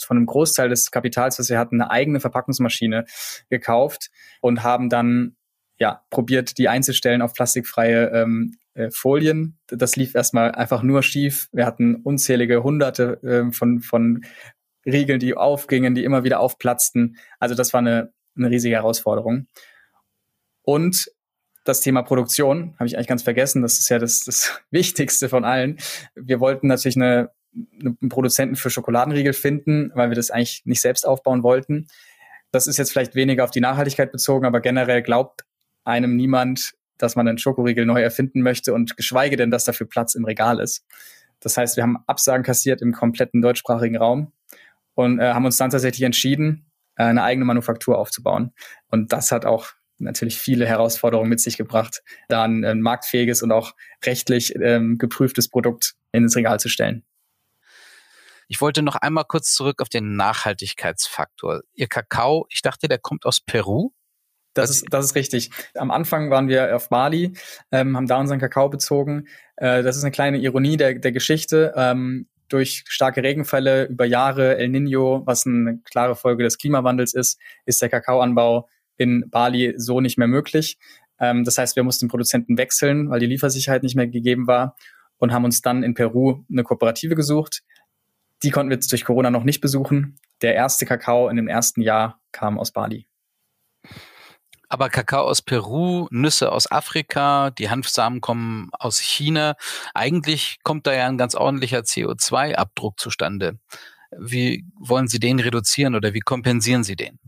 von 0.03 0.17
einem 0.17 0.25
Großteil 0.25 0.69
des 0.69 0.91
Kapitals, 0.91 1.39
was 1.39 1.49
wir 1.49 1.59
hatten, 1.59 1.81
eine 1.81 1.91
eigene 1.91 2.19
Verpackungsmaschine 2.19 3.05
gekauft 3.49 4.09
und 4.41 4.63
haben 4.63 4.89
dann 4.89 5.35
ja 5.79 6.01
probiert, 6.09 6.57
die 6.57 6.69
einzustellen 6.69 7.21
auf 7.21 7.33
plastikfreie 7.33 8.09
ähm, 8.09 8.57
äh, 8.73 8.89
Folien. 8.91 9.57
Das 9.67 9.95
lief 9.95 10.15
erstmal 10.15 10.51
einfach 10.51 10.83
nur 10.83 11.03
schief. 11.03 11.49
Wir 11.51 11.65
hatten 11.65 11.95
unzählige 11.95 12.63
Hunderte 12.63 13.21
äh, 13.23 13.51
von, 13.51 13.81
von 13.81 14.23
Riegeln, 14.85 15.19
die 15.19 15.35
aufgingen, 15.35 15.95
die 15.95 16.03
immer 16.03 16.23
wieder 16.23 16.39
aufplatzten. 16.39 17.17
Also 17.39 17.55
das 17.55 17.73
war 17.73 17.79
eine, 17.79 18.13
eine 18.35 18.49
riesige 18.49 18.75
Herausforderung. 18.75 19.47
Und 20.63 21.11
das 21.63 21.81
Thema 21.81 22.01
Produktion 22.01 22.73
habe 22.77 22.87
ich 22.87 22.95
eigentlich 22.95 23.07
ganz 23.07 23.23
vergessen. 23.23 23.61
Das 23.61 23.79
ist 23.79 23.89
ja 23.89 23.99
das, 23.99 24.21
das 24.25 24.61
Wichtigste 24.71 25.29
von 25.29 25.45
allen. 25.45 25.77
Wir 26.15 26.39
wollten 26.39 26.67
natürlich 26.67 26.97
eine 26.97 27.31
einen 27.53 28.09
Produzenten 28.09 28.55
für 28.55 28.69
Schokoladenriegel 28.69 29.33
finden, 29.33 29.91
weil 29.95 30.09
wir 30.09 30.15
das 30.15 30.31
eigentlich 30.31 30.63
nicht 30.65 30.81
selbst 30.81 31.07
aufbauen 31.07 31.43
wollten. 31.43 31.87
Das 32.51 32.67
ist 32.67 32.77
jetzt 32.77 32.91
vielleicht 32.91 33.15
weniger 33.15 33.43
auf 33.43 33.51
die 33.51 33.61
Nachhaltigkeit 33.61 34.11
bezogen, 34.11 34.45
aber 34.45 34.59
generell 34.59 35.01
glaubt 35.01 35.43
einem 35.83 36.15
niemand, 36.15 36.73
dass 36.97 37.15
man 37.15 37.27
einen 37.27 37.37
Schokoriegel 37.37 37.85
neu 37.85 38.01
erfinden 38.01 38.41
möchte 38.41 38.73
und 38.73 38.95
geschweige 38.95 39.37
denn, 39.37 39.51
dass 39.51 39.65
dafür 39.65 39.87
Platz 39.87 40.15
im 40.15 40.25
Regal 40.25 40.59
ist. 40.59 40.85
Das 41.39 41.57
heißt, 41.57 41.75
wir 41.75 41.83
haben 41.83 41.97
Absagen 42.07 42.43
kassiert 42.43 42.81
im 42.81 42.93
kompletten 42.93 43.41
deutschsprachigen 43.41 43.97
Raum 43.97 44.31
und 44.95 45.19
äh, 45.19 45.33
haben 45.33 45.45
uns 45.45 45.57
dann 45.57 45.71
tatsächlich 45.71 46.03
entschieden, 46.03 46.65
äh, 46.95 47.03
eine 47.03 47.23
eigene 47.23 47.45
Manufaktur 47.45 47.97
aufzubauen. 47.97 48.53
Und 48.87 49.11
das 49.11 49.31
hat 49.31 49.45
auch 49.45 49.71
natürlich 49.97 50.37
viele 50.37 50.65
Herausforderungen 50.65 51.29
mit 51.29 51.39
sich 51.39 51.57
gebracht, 51.57 52.03
da 52.27 52.43
ein, 52.43 52.63
ein 52.63 52.81
marktfähiges 52.81 53.41
und 53.41 53.51
auch 53.51 53.73
rechtlich 54.05 54.55
ähm, 54.55 54.97
geprüftes 54.97 55.49
Produkt 55.49 55.95
ins 56.11 56.35
Regal 56.35 56.59
zu 56.59 56.69
stellen. 56.69 57.03
Ich 58.47 58.61
wollte 58.61 58.81
noch 58.81 58.95
einmal 58.95 59.25
kurz 59.27 59.53
zurück 59.53 59.81
auf 59.81 59.89
den 59.89 60.15
Nachhaltigkeitsfaktor. 60.15 61.61
Ihr 61.73 61.87
Kakao, 61.87 62.45
ich 62.49 62.61
dachte, 62.61 62.87
der 62.87 62.99
kommt 62.99 63.25
aus 63.25 63.41
Peru. 63.41 63.91
Das 64.53 64.69
ist, 64.69 64.85
das 64.91 65.05
ist 65.05 65.15
richtig. 65.15 65.49
Am 65.75 65.89
Anfang 65.89 66.29
waren 66.29 66.47
wir 66.47 66.75
auf 66.75 66.89
Bali, 66.89 67.33
ähm, 67.71 67.97
haben 67.97 68.07
da 68.07 68.19
unseren 68.19 68.39
Kakao 68.39 68.69
bezogen. 68.69 69.27
Äh, 69.55 69.81
das 69.81 69.97
ist 69.97 70.03
eine 70.03 70.11
kleine 70.11 70.37
Ironie 70.37 70.77
der, 70.77 70.95
der 70.95 71.11
Geschichte. 71.11 71.73
Ähm, 71.75 72.27
durch 72.49 72.83
starke 72.87 73.23
Regenfälle 73.23 73.85
über 73.85 74.05
Jahre, 74.05 74.57
El 74.57 74.69
Nino, 74.69 75.23
was 75.25 75.47
eine 75.47 75.79
klare 75.85 76.15
Folge 76.15 76.43
des 76.43 76.59
Klimawandels 76.59 77.15
ist, 77.15 77.39
ist 77.65 77.81
der 77.81 77.89
Kakaoanbau 77.89 78.69
in 78.95 79.27
Bali 79.29 79.73
so 79.77 80.01
nicht 80.01 80.19
mehr 80.19 80.27
möglich. 80.27 80.77
Ähm, 81.19 81.43
das 81.43 81.57
heißt, 81.57 81.75
wir 81.75 81.83
mussten 81.83 82.07
Produzenten 82.07 82.57
wechseln, 82.57 83.09
weil 83.09 83.19
die 83.19 83.25
Liefersicherheit 83.25 83.81
nicht 83.81 83.95
mehr 83.95 84.07
gegeben 84.07 84.45
war 84.45 84.75
und 85.17 85.31
haben 85.31 85.45
uns 85.45 85.61
dann 85.61 85.81
in 85.81 85.95
Peru 85.95 86.43
eine 86.51 86.63
Kooperative 86.63 87.15
gesucht, 87.15 87.63
die 88.43 88.51
konnten 88.51 88.69
wir 88.69 88.75
jetzt 88.75 88.91
durch 88.91 89.05
Corona 89.05 89.31
noch 89.31 89.43
nicht 89.43 89.61
besuchen. 89.61 90.17
Der 90.41 90.55
erste 90.55 90.85
Kakao 90.85 91.29
in 91.29 91.37
dem 91.37 91.47
ersten 91.47 91.81
Jahr 91.81 92.19
kam 92.31 92.59
aus 92.59 92.71
Bali. 92.71 93.07
Aber 94.69 94.89
Kakao 94.89 95.25
aus 95.25 95.41
Peru, 95.41 96.07
Nüsse 96.09 96.51
aus 96.51 96.71
Afrika, 96.71 97.51
die 97.51 97.69
Hanfsamen 97.69 98.21
kommen 98.21 98.69
aus 98.73 98.99
China. 98.99 99.55
Eigentlich 99.93 100.57
kommt 100.63 100.87
da 100.87 100.93
ja 100.93 101.07
ein 101.07 101.17
ganz 101.17 101.35
ordentlicher 101.35 101.81
CO2-Abdruck 101.81 102.99
zustande. 102.99 103.59
Wie 104.17 104.65
wollen 104.79 105.07
Sie 105.07 105.19
den 105.19 105.39
reduzieren 105.39 105.95
oder 105.95 106.13
wie 106.13 106.21
kompensieren 106.21 106.83
Sie 106.83 106.95
den? 106.95 107.19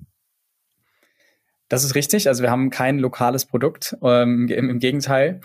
Das 1.68 1.84
ist 1.84 1.96
richtig. 1.96 2.28
Also 2.28 2.44
wir 2.44 2.52
haben 2.52 2.70
kein 2.70 3.00
lokales 3.00 3.46
Produkt. 3.46 3.96
Ähm, 4.02 4.48
im, 4.50 4.70
Im 4.70 4.80
Gegenteil. 4.80 5.42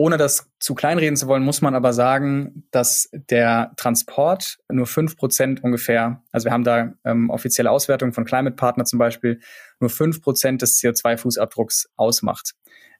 Ohne 0.00 0.16
das 0.16 0.48
zu 0.60 0.76
kleinreden 0.76 1.16
zu 1.16 1.26
wollen, 1.26 1.42
muss 1.42 1.60
man 1.60 1.74
aber 1.74 1.92
sagen, 1.92 2.62
dass 2.70 3.10
der 3.12 3.72
Transport 3.76 4.58
nur 4.70 4.86
fünf 4.86 5.16
Prozent 5.16 5.64
ungefähr, 5.64 6.22
also 6.30 6.44
wir 6.44 6.52
haben 6.52 6.62
da 6.62 6.92
ähm, 7.04 7.30
offizielle 7.30 7.68
Auswertungen 7.68 8.12
von 8.12 8.24
Climate 8.24 8.54
Partner 8.54 8.84
zum 8.84 9.00
Beispiel, 9.00 9.40
nur 9.80 9.90
fünf 9.90 10.22
Prozent 10.22 10.62
des 10.62 10.80
CO2-Fußabdrucks 10.80 11.88
ausmacht. 11.96 12.52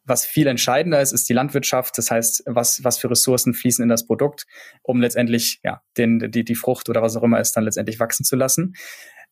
Was 0.02 0.26
viel 0.26 0.48
entscheidender 0.48 1.00
ist, 1.00 1.12
ist 1.12 1.28
die 1.28 1.34
Landwirtschaft. 1.34 1.96
Das 1.98 2.10
heißt, 2.10 2.42
was, 2.46 2.82
was 2.82 2.98
für 2.98 3.08
Ressourcen 3.08 3.54
fließen 3.54 3.80
in 3.80 3.88
das 3.88 4.04
Produkt, 4.04 4.46
um 4.82 5.00
letztendlich 5.00 5.60
ja, 5.62 5.82
den, 5.96 6.32
die, 6.32 6.42
die 6.42 6.56
Frucht 6.56 6.88
oder 6.88 7.00
was 7.00 7.16
auch 7.16 7.22
immer 7.22 7.38
es 7.38 7.52
dann 7.52 7.62
letztendlich 7.62 8.00
wachsen 8.00 8.24
zu 8.24 8.34
lassen. 8.34 8.74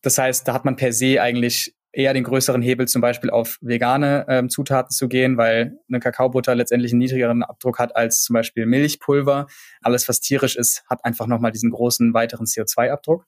Das 0.01 0.17
heißt, 0.17 0.47
da 0.47 0.53
hat 0.53 0.63
man 0.63 0.77
per 0.77 0.93
se 0.93 1.21
eigentlich 1.21 1.75
eher 1.97 2.13
den 2.13 2.23
größeren 2.23 2.61
Hebel 2.61 2.87
zum 2.87 3.01
Beispiel 3.01 3.31
auf 3.31 3.57
vegane 3.59 4.23
ähm, 4.29 4.49
Zutaten 4.49 4.91
zu 4.91 5.07
gehen, 5.07 5.35
weil 5.35 5.79
eine 5.89 5.99
Kakaobutter 5.99 6.53
letztendlich 6.53 6.91
einen 6.91 6.99
niedrigeren 6.99 7.41
Abdruck 7.41 7.79
hat 7.79 7.95
als 7.95 8.21
zum 8.21 8.35
Beispiel 8.35 8.67
Milchpulver. 8.67 9.47
Alles, 9.81 10.07
was 10.07 10.19
tierisch 10.19 10.55
ist, 10.55 10.83
hat 10.87 11.03
einfach 11.03 11.25
nochmal 11.25 11.51
diesen 11.51 11.71
großen 11.71 12.13
weiteren 12.13 12.45
CO2-Abdruck. 12.45 13.25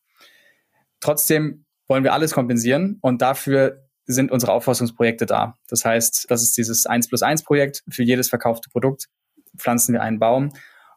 Trotzdem 1.00 1.66
wollen 1.88 2.04
wir 2.04 2.14
alles 2.14 2.34
kompensieren 2.34 3.00
und 3.02 3.24
dafür 3.24 3.88
sind 4.06 4.32
unsere 4.32 4.52
Aufforstungsprojekte 4.52 5.26
da. 5.26 5.58
Das 5.68 5.84
heißt, 5.84 6.30
das 6.30 6.44
ist 6.44 6.56
dieses 6.56 6.86
1 6.86 7.08
plus 7.08 7.24
1 7.24 7.44
Projekt. 7.44 7.84
Für 7.90 8.04
jedes 8.04 8.30
verkaufte 8.30 8.70
Produkt 8.70 9.08
pflanzen 9.58 9.94
wir 9.94 10.04
einen 10.04 10.20
Baum. 10.20 10.54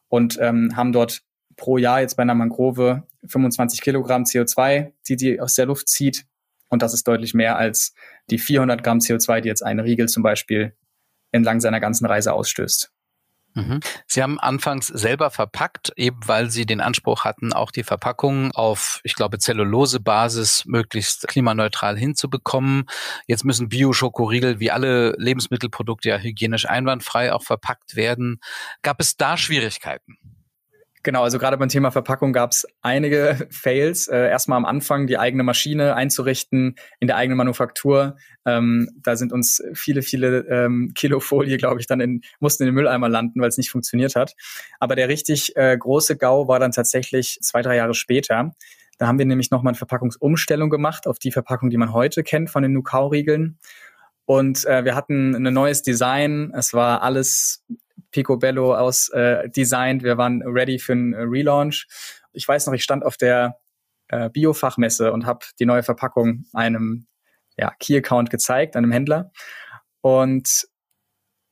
und 0.08 0.38
ähm, 0.42 0.76
haben 0.76 0.92
dort 0.92 1.22
pro 1.56 1.78
Jahr 1.78 2.02
jetzt 2.02 2.16
bei 2.18 2.22
einer 2.22 2.34
Mangrove 2.34 3.04
25 3.26 3.80
Kilogramm 3.80 4.24
CO2, 4.24 4.92
die 5.08 5.16
die 5.16 5.40
aus 5.40 5.54
der 5.54 5.64
Luft 5.64 5.88
zieht. 5.88 6.26
Und 6.72 6.80
das 6.80 6.94
ist 6.94 7.06
deutlich 7.06 7.34
mehr 7.34 7.58
als 7.58 7.92
die 8.30 8.38
400 8.38 8.82
Gramm 8.82 8.96
CO2, 8.96 9.42
die 9.42 9.48
jetzt 9.48 9.62
ein 9.62 9.78
Riegel 9.78 10.08
zum 10.08 10.22
Beispiel 10.22 10.74
entlang 11.30 11.60
seiner 11.60 11.80
ganzen 11.80 12.06
Reise 12.06 12.32
ausstößt. 12.32 12.90
Mhm. 13.52 13.80
Sie 14.06 14.22
haben 14.22 14.40
anfangs 14.40 14.86
selber 14.86 15.30
verpackt, 15.30 15.92
eben 15.96 16.20
weil 16.24 16.48
Sie 16.48 16.64
den 16.64 16.80
Anspruch 16.80 17.24
hatten, 17.24 17.52
auch 17.52 17.72
die 17.72 17.82
Verpackung 17.82 18.52
auf, 18.52 19.00
ich 19.04 19.14
glaube, 19.14 19.38
Zellulosebasis 19.38 20.64
möglichst 20.64 21.28
klimaneutral 21.28 21.98
hinzubekommen. 21.98 22.84
Jetzt 23.26 23.44
müssen 23.44 23.68
Bio-Schokoriegel 23.68 24.58
wie 24.58 24.70
alle 24.70 25.14
Lebensmittelprodukte 25.18 26.08
ja 26.08 26.16
hygienisch 26.16 26.66
einwandfrei 26.66 27.34
auch 27.34 27.42
verpackt 27.42 27.96
werden. 27.96 28.40
Gab 28.80 28.98
es 28.98 29.18
da 29.18 29.36
Schwierigkeiten? 29.36 30.16
Genau, 31.04 31.24
also 31.24 31.38
gerade 31.38 31.56
beim 31.56 31.68
Thema 31.68 31.90
Verpackung 31.90 32.32
gab 32.32 32.52
es 32.52 32.64
einige 32.80 33.46
Fails. 33.50 34.06
Äh, 34.06 34.28
erstmal 34.28 34.56
am 34.56 34.64
Anfang 34.64 35.08
die 35.08 35.18
eigene 35.18 35.42
Maschine 35.42 35.96
einzurichten 35.96 36.76
in 37.00 37.08
der 37.08 37.16
eigenen 37.16 37.38
Manufaktur. 37.38 38.16
Ähm, 38.44 38.88
da 39.02 39.16
sind 39.16 39.32
uns 39.32 39.62
viele, 39.74 40.02
viele 40.02 40.46
ähm, 40.48 40.92
Kilo 40.94 41.18
Folie, 41.18 41.56
glaube 41.56 41.80
ich, 41.80 41.86
dann 41.88 42.00
in, 42.00 42.22
mussten 42.38 42.62
in 42.62 42.68
den 42.68 42.74
Mülleimer 42.76 43.08
landen, 43.08 43.40
weil 43.40 43.48
es 43.48 43.58
nicht 43.58 43.70
funktioniert 43.70 44.14
hat. 44.14 44.34
Aber 44.78 44.94
der 44.94 45.08
richtig 45.08 45.56
äh, 45.56 45.76
große 45.76 46.16
GAU 46.16 46.46
war 46.46 46.60
dann 46.60 46.70
tatsächlich 46.70 47.38
zwei, 47.42 47.62
drei 47.62 47.76
Jahre 47.76 47.94
später. 47.94 48.54
Da 48.98 49.08
haben 49.08 49.18
wir 49.18 49.26
nämlich 49.26 49.50
nochmal 49.50 49.72
eine 49.72 49.78
Verpackungsumstellung 49.78 50.70
gemacht 50.70 51.08
auf 51.08 51.18
die 51.18 51.32
Verpackung, 51.32 51.70
die 51.70 51.78
man 51.78 51.92
heute 51.92 52.22
kennt 52.22 52.50
von 52.50 52.62
den 52.62 52.72
Nukau-Riegeln. 52.74 53.58
Und 54.24 54.64
äh, 54.66 54.84
wir 54.84 54.94
hatten 54.94 55.34
ein 55.34 55.52
neues 55.52 55.82
Design. 55.82 56.52
Es 56.54 56.72
war 56.72 57.02
alles 57.02 57.64
Picobello 58.12 58.74
aus 58.76 59.08
äh, 59.08 59.48
designt. 59.48 60.02
Wir 60.02 60.16
waren 60.18 60.42
ready 60.42 60.78
für 60.78 60.92
einen 60.92 61.12
äh, 61.14 61.22
Relaunch. 61.22 61.86
Ich 62.32 62.46
weiß 62.46 62.66
noch, 62.66 62.74
ich 62.74 62.84
stand 62.84 63.04
auf 63.04 63.16
der 63.16 63.58
äh, 64.08 64.30
Biofachmesse 64.30 65.12
und 65.12 65.26
habe 65.26 65.46
die 65.58 65.66
neue 65.66 65.82
Verpackung 65.82 66.44
einem 66.52 67.06
ja, 67.56 67.72
Key-Account 67.78 68.30
gezeigt, 68.30 68.76
einem 68.76 68.92
Händler. 68.92 69.32
Und 70.00 70.66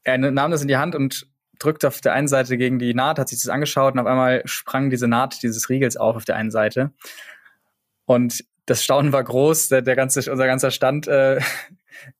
er 0.05 0.19
nahm 0.19 0.51
das 0.51 0.63
in 0.63 0.69
die 0.69 0.77
Hand 0.77 0.95
und 0.95 1.27
drückte 1.59 1.89
auf 1.89 2.01
der 2.01 2.15
einen 2.15 2.29
Seite 2.29 2.57
gegen 2.57 2.79
die 2.79 2.95
Naht, 2.95 3.19
hat 3.19 3.29
sich 3.29 3.41
das 3.41 3.49
angeschaut 3.49 3.95
und 3.95 4.01
auf 4.01 4.07
einmal 4.07 4.43
sprang 4.47 4.91
diese 4.91 5.09
Naht 5.09 5.43
dieses 5.43 5.69
Riegels 5.69 5.97
auf 5.97 6.17
auf 6.17 6.25
der 6.25 6.37
einen 6.37 6.51
Seite. 6.51 6.93
Und 8.07 8.45
das 8.67 8.83
Staunen 8.83 9.13
war 9.13 9.23
groß, 9.23 9.69
der, 9.69 9.83
der 9.83 9.97
ganze, 9.97 10.31
unser 10.31 10.47
ganzer 10.47 10.71
Stand 10.71 11.07
äh, 11.07 11.41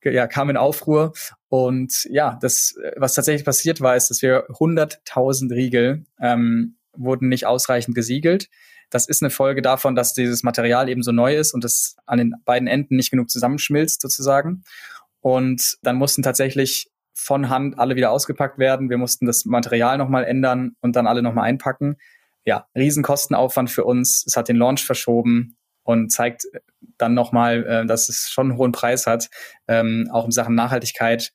ja, 0.03 0.27
kam 0.27 0.51
in 0.51 0.57
Aufruhr. 0.57 1.13
Und 1.49 2.07
ja, 2.11 2.39
das, 2.41 2.75
was 2.97 3.15
tatsächlich 3.15 3.45
passiert 3.45 3.81
war, 3.81 3.97
ist, 3.97 4.09
dass 4.09 4.23
wir 4.23 4.47
100.000 4.49 5.53
Riegel 5.53 6.05
ähm, 6.21 6.77
wurden 6.95 7.29
nicht 7.29 7.47
ausreichend 7.47 7.95
gesiegelt. 7.95 8.49
Das 8.91 9.07
ist 9.07 9.23
eine 9.23 9.31
Folge 9.31 9.63
davon, 9.63 9.95
dass 9.95 10.15
dieses 10.15 10.43
Material 10.43 10.89
eben 10.89 11.03
so 11.03 11.13
neu 11.13 11.37
ist 11.37 11.55
und 11.55 11.65
es 11.65 11.97
an 12.07 12.19
den 12.19 12.35
beiden 12.45 12.67
Enden 12.67 12.97
nicht 12.97 13.11
genug 13.11 13.31
zusammenschmilzt 13.31 14.01
sozusagen. 14.01 14.65
Und 15.21 15.79
dann 15.83 15.97
mussten 15.97 16.23
tatsächlich 16.23 16.91
von 17.15 17.49
Hand 17.49 17.79
alle 17.79 17.97
wieder 17.97 18.11
ausgepackt 18.11 18.59
werden. 18.59 18.91
Wir 18.91 18.99
mussten 18.99 19.27
das 19.27 19.45
Material 19.45 19.99
nochmal 19.99 20.25
ändern 20.25 20.73
und 20.81 20.97
dann 20.97 21.07
alle 21.07 21.23
nochmal 21.23 21.45
einpacken. 21.45 21.97
Ja, 22.45 22.67
Riesenkostenaufwand 22.75 23.71
für 23.71 23.85
uns. 23.85 24.25
Es 24.27 24.37
hat 24.37 24.49
den 24.49 24.57
Launch 24.57 24.85
verschoben 24.85 25.57
und 25.91 26.11
zeigt 26.11 26.47
dann 26.99 27.15
nochmal, 27.15 27.65
äh, 27.65 27.87
dass 27.87 28.09
es 28.09 28.31
schon 28.31 28.51
einen 28.51 28.59
hohen 28.59 28.73
Preis 28.73 29.07
hat, 29.07 29.31
ähm, 29.69 30.09
auch 30.13 30.25
in 30.25 30.31
Sachen 30.31 30.55
Nachhaltigkeit 30.55 31.33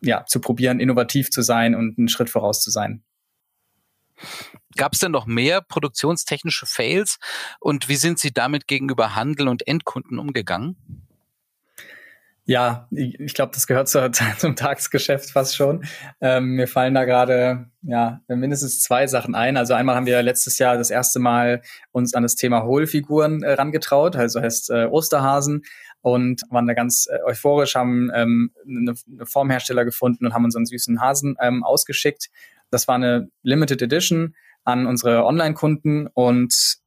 ja, 0.00 0.24
zu 0.26 0.40
probieren, 0.40 0.80
innovativ 0.80 1.30
zu 1.30 1.42
sein 1.42 1.74
und 1.74 1.98
einen 1.98 2.08
Schritt 2.08 2.30
voraus 2.30 2.62
zu 2.62 2.70
sein. 2.70 3.02
Gab 4.76 4.94
es 4.94 5.00
denn 5.00 5.12
noch 5.12 5.26
mehr 5.26 5.60
produktionstechnische 5.60 6.66
Fails 6.66 7.18
und 7.60 7.88
wie 7.88 7.96
sind 7.96 8.18
Sie 8.18 8.32
damit 8.32 8.66
gegenüber 8.66 9.14
Handel 9.14 9.48
und 9.48 9.66
Endkunden 9.66 10.18
umgegangen? 10.18 11.01
Ja, 12.44 12.88
ich 12.90 13.34
glaube, 13.34 13.52
das 13.54 13.68
gehört 13.68 13.88
zur, 13.88 14.10
zum 14.38 14.56
Tagesgeschäft 14.56 15.30
fast 15.30 15.54
schon. 15.54 15.84
Ähm, 16.20 16.56
mir 16.56 16.66
fallen 16.66 16.94
da 16.94 17.04
gerade 17.04 17.66
ja 17.82 18.20
mindestens 18.26 18.80
zwei 18.80 19.06
Sachen 19.06 19.36
ein. 19.36 19.56
Also 19.56 19.74
einmal 19.74 19.94
haben 19.94 20.06
wir 20.06 20.20
letztes 20.22 20.58
Jahr 20.58 20.76
das 20.76 20.90
erste 20.90 21.20
Mal 21.20 21.62
uns 21.92 22.14
an 22.14 22.24
das 22.24 22.34
Thema 22.34 22.64
Hohlfiguren 22.64 23.44
äh, 23.44 23.52
rangetraut, 23.52 24.16
also 24.16 24.40
heißt 24.40 24.70
äh, 24.70 24.86
Osterhasen 24.86 25.62
und 26.00 26.42
waren 26.50 26.66
da 26.66 26.74
ganz 26.74 27.06
äh, 27.06 27.18
euphorisch, 27.24 27.76
haben 27.76 28.10
ähm, 28.12 28.50
eine, 28.66 28.94
eine 29.10 29.26
Formhersteller 29.26 29.84
gefunden 29.84 30.26
und 30.26 30.34
haben 30.34 30.44
unseren 30.44 30.66
süßen 30.66 31.00
Hasen 31.00 31.36
ähm, 31.40 31.62
ausgeschickt. 31.62 32.28
Das 32.70 32.88
war 32.88 32.96
eine 32.96 33.28
Limited 33.42 33.82
Edition 33.82 34.34
an 34.64 34.86
unsere 34.86 35.24
Online-Kunden 35.24 36.08
und 36.08 36.78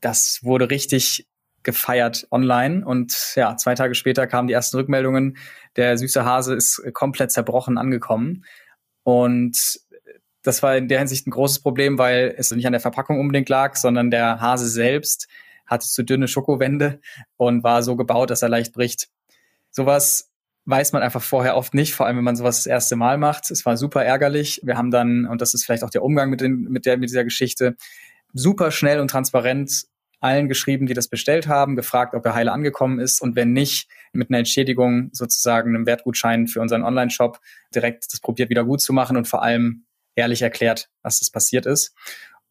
das 0.00 0.40
wurde 0.42 0.70
richtig 0.70 1.26
gefeiert 1.66 2.26
online. 2.30 2.86
Und 2.86 3.34
ja, 3.34 3.56
zwei 3.56 3.74
Tage 3.74 3.94
später 3.94 4.26
kamen 4.26 4.48
die 4.48 4.54
ersten 4.54 4.78
Rückmeldungen. 4.78 5.36
Der 5.76 5.98
süße 5.98 6.24
Hase 6.24 6.54
ist 6.54 6.82
komplett 6.94 7.32
zerbrochen 7.32 7.76
angekommen. 7.76 8.44
Und 9.02 9.80
das 10.42 10.62
war 10.62 10.76
in 10.76 10.88
der 10.88 11.00
Hinsicht 11.00 11.26
ein 11.26 11.32
großes 11.32 11.58
Problem, 11.58 11.98
weil 11.98 12.34
es 12.38 12.50
nicht 12.52 12.66
an 12.66 12.72
der 12.72 12.80
Verpackung 12.80 13.20
unbedingt 13.20 13.48
lag, 13.48 13.76
sondern 13.76 14.10
der 14.10 14.40
Hase 14.40 14.68
selbst 14.68 15.28
hatte 15.66 15.86
zu 15.86 16.04
dünne 16.04 16.28
Schokowände 16.28 17.00
und 17.36 17.64
war 17.64 17.82
so 17.82 17.96
gebaut, 17.96 18.30
dass 18.30 18.42
er 18.42 18.48
leicht 18.48 18.72
bricht. 18.72 19.08
Sowas 19.70 20.30
weiß 20.66 20.92
man 20.92 21.02
einfach 21.02 21.22
vorher 21.22 21.56
oft 21.56 21.74
nicht, 21.74 21.94
vor 21.94 22.06
allem 22.06 22.16
wenn 22.16 22.24
man 22.24 22.36
sowas 22.36 22.58
das 22.58 22.66
erste 22.66 22.94
Mal 22.94 23.18
macht. 23.18 23.50
Es 23.50 23.66
war 23.66 23.76
super 23.76 24.04
ärgerlich. 24.04 24.60
Wir 24.62 24.76
haben 24.76 24.92
dann, 24.92 25.26
und 25.26 25.40
das 25.40 25.52
ist 25.52 25.64
vielleicht 25.64 25.82
auch 25.82 25.90
der 25.90 26.04
Umgang 26.04 26.30
mit, 26.30 26.40
den, 26.40 26.62
mit, 26.62 26.86
der, 26.86 26.96
mit 26.96 27.10
dieser 27.10 27.24
Geschichte, 27.24 27.76
super 28.32 28.70
schnell 28.70 29.00
und 29.00 29.08
transparent 29.08 29.86
allen 30.20 30.48
geschrieben, 30.48 30.86
die 30.86 30.94
das 30.94 31.08
bestellt 31.08 31.46
haben, 31.46 31.76
gefragt, 31.76 32.14
ob 32.14 32.24
er 32.24 32.34
heile 32.34 32.52
angekommen 32.52 32.98
ist 32.98 33.20
und 33.20 33.36
wenn 33.36 33.52
nicht, 33.52 33.88
mit 34.12 34.30
einer 34.30 34.38
Entschädigung 34.38 35.10
sozusagen 35.12 35.74
einem 35.74 35.86
Wertgutschein 35.86 36.46
für 36.46 36.60
unseren 36.60 36.82
Online-Shop 36.82 37.38
direkt 37.74 38.06
das 38.10 38.20
probiert 38.20 38.48
wieder 38.48 38.64
gut 38.64 38.80
zu 38.80 38.92
machen 38.92 39.16
und 39.16 39.28
vor 39.28 39.42
allem 39.42 39.84
ehrlich 40.14 40.42
erklärt, 40.42 40.88
was 41.02 41.18
das 41.18 41.30
passiert 41.30 41.66
ist. 41.66 41.94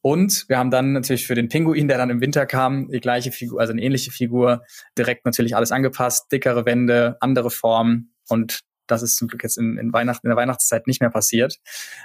Und 0.01 0.45
wir 0.47 0.59
haben 0.59 0.69
dann 0.69 0.93
natürlich 0.93 1.25
für 1.25 1.33
den 1.33 1.49
Pinguin, 1.49 1.87
der 1.87 1.97
dann 1.97 2.11
im 2.11 2.21
Winter 2.21 2.45
kam, 2.45 2.89
die 2.91 2.99
gleiche 2.99 3.31
Figur, 3.31 3.59
also 3.59 3.73
eine 3.73 3.81
ähnliche 3.81 4.11
Figur, 4.11 4.63
direkt 4.95 5.25
natürlich 5.25 5.55
alles 5.55 5.71
angepasst, 5.71 6.31
dickere 6.31 6.65
Wände, 6.65 7.17
andere 7.21 7.49
Formen 7.49 8.13
und 8.29 8.59
das 8.87 9.01
ist 9.01 9.17
zum 9.17 9.27
Glück 9.27 9.43
jetzt 9.43 9.57
in, 9.57 9.77
in 9.77 9.93
Weihnachten, 9.93 10.27
in 10.27 10.29
der 10.29 10.37
Weihnachtszeit 10.37 10.87
nicht 10.87 11.01
mehr 11.01 11.09
passiert. 11.09 11.59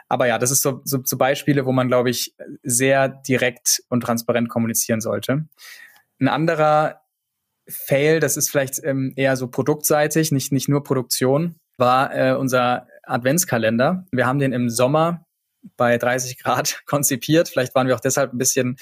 Aber 0.09 0.27
ja, 0.27 0.39
das 0.39 0.51
ist 0.51 0.63
so, 0.63 0.81
so, 0.85 1.01
so 1.05 1.17
Beispiele, 1.17 1.67
wo 1.67 1.73
man, 1.73 1.89
glaube 1.89 2.11
ich, 2.11 2.35
sehr 2.63 3.09
direkt 3.09 3.83
und 3.89 4.03
transparent 4.03 4.49
kommunizieren 4.49 5.01
sollte. 5.01 5.47
Ein 6.21 6.29
anderer 6.29 7.01
Fail, 7.69 8.21
das 8.21 8.37
ist 8.37 8.51
vielleicht 8.51 8.83
ähm, 8.85 9.13
eher 9.17 9.37
so 9.37 9.49
produktseitig, 9.49 10.33
nicht, 10.33 10.53
nicht 10.53 10.69
nur 10.69 10.83
Produktion, 10.83 11.57
war 11.77 12.15
äh, 12.15 12.35
unser 12.35 12.87
Adventskalender. 13.05 14.07
Wir 14.13 14.27
haben 14.27 14.39
den 14.39 14.53
im 14.53 14.69
Sommer 14.69 15.25
bei 15.77 15.99
30 15.99 16.39
Grad 16.39 16.83
konzipiert. 16.87 17.49
Vielleicht 17.49 17.75
waren 17.75 17.87
wir 17.87 17.95
auch 17.95 18.01
deshalb 18.01 18.33
ein 18.33 18.39
bisschen, 18.39 18.77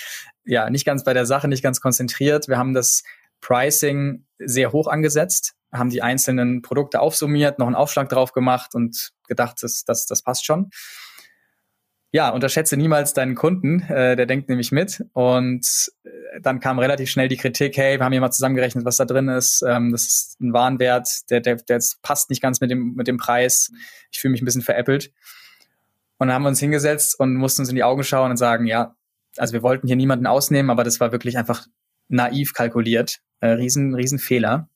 ja, 0.44 0.70
nicht 0.70 0.84
ganz 0.84 1.04
bei 1.04 1.14
der 1.14 1.26
Sache, 1.26 1.48
nicht 1.48 1.62
ganz 1.62 1.80
konzentriert. 1.80 2.48
Wir 2.48 2.58
haben 2.58 2.74
das 2.74 3.02
Pricing 3.40 4.24
sehr 4.38 4.72
hoch 4.72 4.88
angesetzt 4.88 5.54
haben 5.72 5.90
die 5.90 6.02
einzelnen 6.02 6.62
Produkte 6.62 7.00
aufsummiert, 7.00 7.59
noch 7.59 7.66
einen 7.66 7.76
Aufschlag 7.76 8.09
drauf 8.09 8.33
gemacht 8.33 8.74
und 8.74 9.12
gedacht, 9.26 9.62
das, 9.62 9.85
das, 9.85 10.07
das 10.07 10.22
passt 10.22 10.46
schon. 10.46 10.70
Ja, 12.11 12.31
unterschätze 12.31 12.78
niemals 12.78 13.12
deinen 13.12 13.35
Kunden, 13.35 13.83
äh, 13.83 14.16
der 14.16 14.24
denkt 14.24 14.48
nämlich 14.48 14.72
mit. 14.72 15.04
Und 15.12 15.92
äh, 16.04 16.40
dann 16.40 16.59
kam 16.59 16.78
relativ 16.78 17.11
schnell 17.11 17.28
die 17.28 17.37
Kritik, 17.37 17.76
hey, 17.76 17.98
wir 17.98 18.04
haben 18.04 18.12
hier 18.12 18.22
mal 18.22 18.31
zusammengerechnet, 18.31 18.87
was 18.87 18.96
da 18.96 19.04
drin 19.04 19.28
ist. 19.28 19.62
Ähm, 19.66 19.92
das 19.92 20.04
ist 20.04 20.40
ein 20.40 20.54
Warenwert, 20.54 21.31
der, 21.31 21.40
der, 21.40 21.57
der 21.57 21.81
passt 22.00 22.31
nicht 22.31 22.40
ganz 22.40 22.62
mit 22.62 22.70
dem, 22.70 22.94
mit 22.94 23.09
dem 23.09 23.18
Preis. 23.18 23.70
Ich 24.11 24.20
fühle 24.20 24.33
mich 24.33 24.40
ein 24.40 24.46
bisschen 24.46 24.62
veräppelt. 24.62 25.12
Und 26.16 26.28
dann 26.28 26.35
haben 26.35 26.42
wir 26.42 26.48
uns 26.48 26.61
hingesetzt 26.61 27.20
und 27.20 27.35
mussten 27.35 27.62
uns 27.62 27.68
in 27.68 27.76
die 27.76 27.85
Augen 27.85 28.02
schauen 28.02 28.31
und 28.31 28.38
sagen, 28.38 28.66
ja, 28.66 28.96
also 29.37 29.52
wir 29.52 29.62
wollten 29.62 29.87
hier 29.87 29.96
niemanden 29.96 30.26
ausnehmen, 30.26 30.70
aber 30.70 30.85
das 30.85 31.00
war 31.00 31.12
wirklich 31.12 31.37
einfach 31.37 31.66
naiv 32.09 32.54
kalkuliert. 32.54 33.18
Äh, 33.40 33.48
riesen, 33.48 33.94
riesen 33.94 34.18
Fehler. 34.18 34.70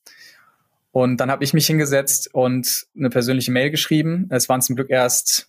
Und 0.92 1.16
dann 1.18 1.30
habe 1.30 1.42
ich 1.42 1.54
mich 1.54 1.66
hingesetzt 1.66 2.32
und 2.32 2.86
eine 2.96 3.10
persönliche 3.10 3.50
Mail 3.50 3.70
geschrieben. 3.70 4.28
Es 4.30 4.48
waren 4.48 4.62
zum 4.62 4.76
Glück 4.76 4.90
erst 4.90 5.48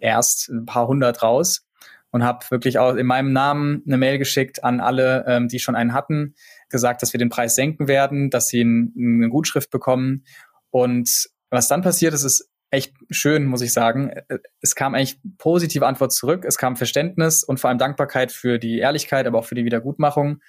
erst 0.00 0.48
ein 0.48 0.66
paar 0.66 0.88
hundert 0.88 1.22
raus 1.22 1.66
und 2.10 2.24
habe 2.24 2.46
wirklich 2.50 2.78
auch 2.78 2.94
in 2.94 3.06
meinem 3.06 3.32
Namen 3.32 3.82
eine 3.86 3.96
Mail 3.96 4.18
geschickt 4.18 4.62
an 4.62 4.80
alle, 4.80 5.24
ähm, 5.26 5.48
die 5.48 5.58
schon 5.58 5.74
einen 5.74 5.92
hatten, 5.92 6.34
gesagt, 6.68 7.02
dass 7.02 7.12
wir 7.12 7.18
den 7.18 7.28
Preis 7.28 7.54
senken 7.54 7.88
werden, 7.88 8.30
dass 8.30 8.48
sie 8.48 8.62
ein, 8.62 8.92
eine 8.96 9.28
Gutschrift 9.28 9.70
bekommen. 9.70 10.24
Und 10.70 11.28
was 11.50 11.68
dann 11.68 11.82
passiert 11.82 12.14
ist, 12.14 12.24
ist 12.24 12.50
echt 12.70 12.94
schön, 13.10 13.44
muss 13.44 13.62
ich 13.62 13.72
sagen. 13.72 14.12
Es 14.60 14.74
kam 14.74 14.94
eigentlich 14.94 15.20
positive 15.38 15.86
Antwort 15.86 16.12
zurück. 16.12 16.44
Es 16.44 16.58
kam 16.58 16.76
Verständnis 16.76 17.44
und 17.44 17.58
vor 17.58 17.70
allem 17.70 17.78
Dankbarkeit 17.78 18.32
für 18.32 18.58
die 18.58 18.78
Ehrlichkeit, 18.78 19.26
aber 19.26 19.38
auch 19.38 19.44
für 19.44 19.54
die 19.54 19.64
Wiedergutmachung 19.64 20.40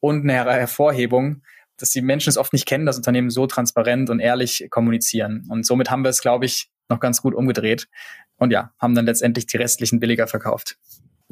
und 0.00 0.22
eine 0.22 0.32
Her 0.32 0.52
Hervorhebung 0.52 1.42
dass 1.82 1.90
die 1.90 2.00
Menschen 2.00 2.30
es 2.30 2.38
oft 2.38 2.52
nicht 2.52 2.64
kennen, 2.64 2.86
dass 2.86 2.96
Unternehmen 2.96 3.30
so 3.30 3.48
transparent 3.48 4.08
und 4.08 4.20
ehrlich 4.20 4.68
kommunizieren. 4.70 5.44
Und 5.50 5.66
somit 5.66 5.90
haben 5.90 6.04
wir 6.04 6.10
es, 6.10 6.20
glaube 6.20 6.46
ich, 6.46 6.70
noch 6.88 7.00
ganz 7.00 7.20
gut 7.22 7.34
umgedreht. 7.34 7.88
Und 8.36 8.52
ja, 8.52 8.72
haben 8.78 8.94
dann 8.94 9.04
letztendlich 9.04 9.46
die 9.46 9.56
restlichen 9.56 9.98
billiger 9.98 10.28
verkauft. 10.28 10.78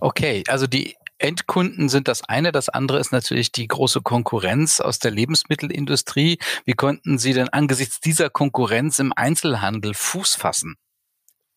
Okay, 0.00 0.42
also 0.48 0.66
die 0.66 0.96
Endkunden 1.18 1.88
sind 1.88 2.08
das 2.08 2.28
eine. 2.28 2.50
Das 2.50 2.68
andere 2.68 2.98
ist 2.98 3.12
natürlich 3.12 3.52
die 3.52 3.68
große 3.68 4.00
Konkurrenz 4.00 4.80
aus 4.80 4.98
der 4.98 5.12
Lebensmittelindustrie. 5.12 6.38
Wie 6.64 6.72
konnten 6.72 7.18
Sie 7.18 7.32
denn 7.32 7.48
angesichts 7.48 8.00
dieser 8.00 8.28
Konkurrenz 8.28 8.98
im 8.98 9.12
Einzelhandel 9.14 9.94
Fuß 9.94 10.34
fassen? 10.34 10.74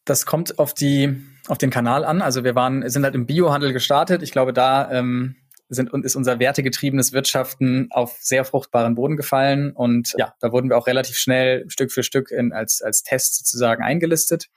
Das 0.06 0.26
kommt 0.28 0.60
auf 0.60 0.74
die 0.74 1.24
auf 1.48 1.58
den 1.58 1.70
Kanal 1.72 2.06
an. 2.06 2.22
Also 2.22 2.44
wir 2.44 2.56
waren 2.56 2.88
sind 2.90 3.04
halt 3.04 3.16
im 3.16 3.26
Biohandel 3.26 3.74
gestartet. 3.74 4.22
Ich 4.22 4.32
glaube, 4.32 4.54
da 4.54 4.92
ähm, 4.92 5.36
sind 5.74 5.92
und 5.92 6.06
ist 6.06 6.16
unser 6.16 6.40
wertegetriebenes 6.40 7.14
Wirtschaften 7.14 7.88
auf 7.92 8.18
sehr 8.20 8.46
fruchtbaren 8.46 8.96
Boden 8.96 9.18
gefallen 9.18 9.72
und 9.72 10.14
ja, 10.18 10.34
da 10.40 10.52
wurden 10.52 10.70
wir 10.70 10.78
auch 10.78 10.88
relativ 10.88 11.18
schnell 11.18 11.66
Stück 11.70 11.92
für 11.92 12.04
Stück 12.04 12.32
in, 12.32 12.54
als 12.54 12.82
als 12.82 13.04
Test 13.04 13.38
sozusagen 13.38 13.84
eingelistet. 13.84 14.50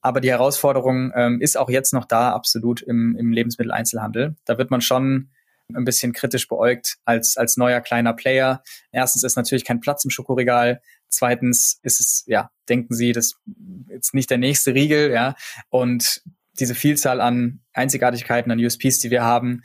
Aber 0.00 0.20
die 0.20 0.30
Herausforderung 0.30 1.12
ähm, 1.14 1.40
ist 1.40 1.56
auch 1.56 1.70
jetzt 1.70 1.94
noch 1.94 2.04
da, 2.04 2.32
absolut 2.32 2.82
im, 2.82 3.16
im 3.16 3.32
Lebensmitteleinzelhandel. 3.32 4.36
Da 4.44 4.58
wird 4.58 4.70
man 4.70 4.82
schon 4.82 5.30
ein 5.72 5.84
bisschen 5.84 6.12
kritisch 6.12 6.46
beäugt 6.46 6.98
als, 7.04 7.36
als 7.36 7.56
neuer 7.56 7.80
kleiner 7.80 8.12
Player. 8.12 8.62
Erstens 8.92 9.22
ist 9.24 9.36
natürlich 9.36 9.64
kein 9.64 9.80
Platz 9.80 10.04
im 10.04 10.10
Schokoregal. 10.10 10.82
Zweitens 11.08 11.78
ist 11.82 12.00
es, 12.00 12.24
ja, 12.26 12.50
denken 12.68 12.94
Sie, 12.94 13.12
das 13.12 13.36
ist 13.88 14.14
nicht 14.14 14.30
der 14.30 14.38
nächste 14.38 14.74
Riegel, 14.74 15.10
ja. 15.10 15.36
Und 15.70 16.22
diese 16.58 16.74
Vielzahl 16.74 17.20
an 17.20 17.60
Einzigartigkeiten, 17.72 18.52
an 18.52 18.62
USPs, 18.62 18.98
die 18.98 19.10
wir 19.10 19.22
haben, 19.22 19.62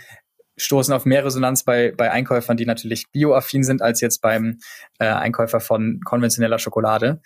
stoßen 0.60 0.93
auf 0.93 1.06
mehr 1.06 1.26
Resonanz 1.26 1.63
bei, 1.63 1.93
bei 1.95 2.12
Einkäufern, 2.12 2.58
die 2.58 2.65
natürlich 2.65 3.12
bioaffin 3.12 3.63
sind, 3.63 3.82
als 3.82 4.02
jetzt 4.02 4.22
beim 4.22 4.60
äh, 5.00 5.06
Einkäufer 5.08 5.60
von 5.60 6.02
konventioneller 6.04 6.60
Schokolade. 6.60 7.22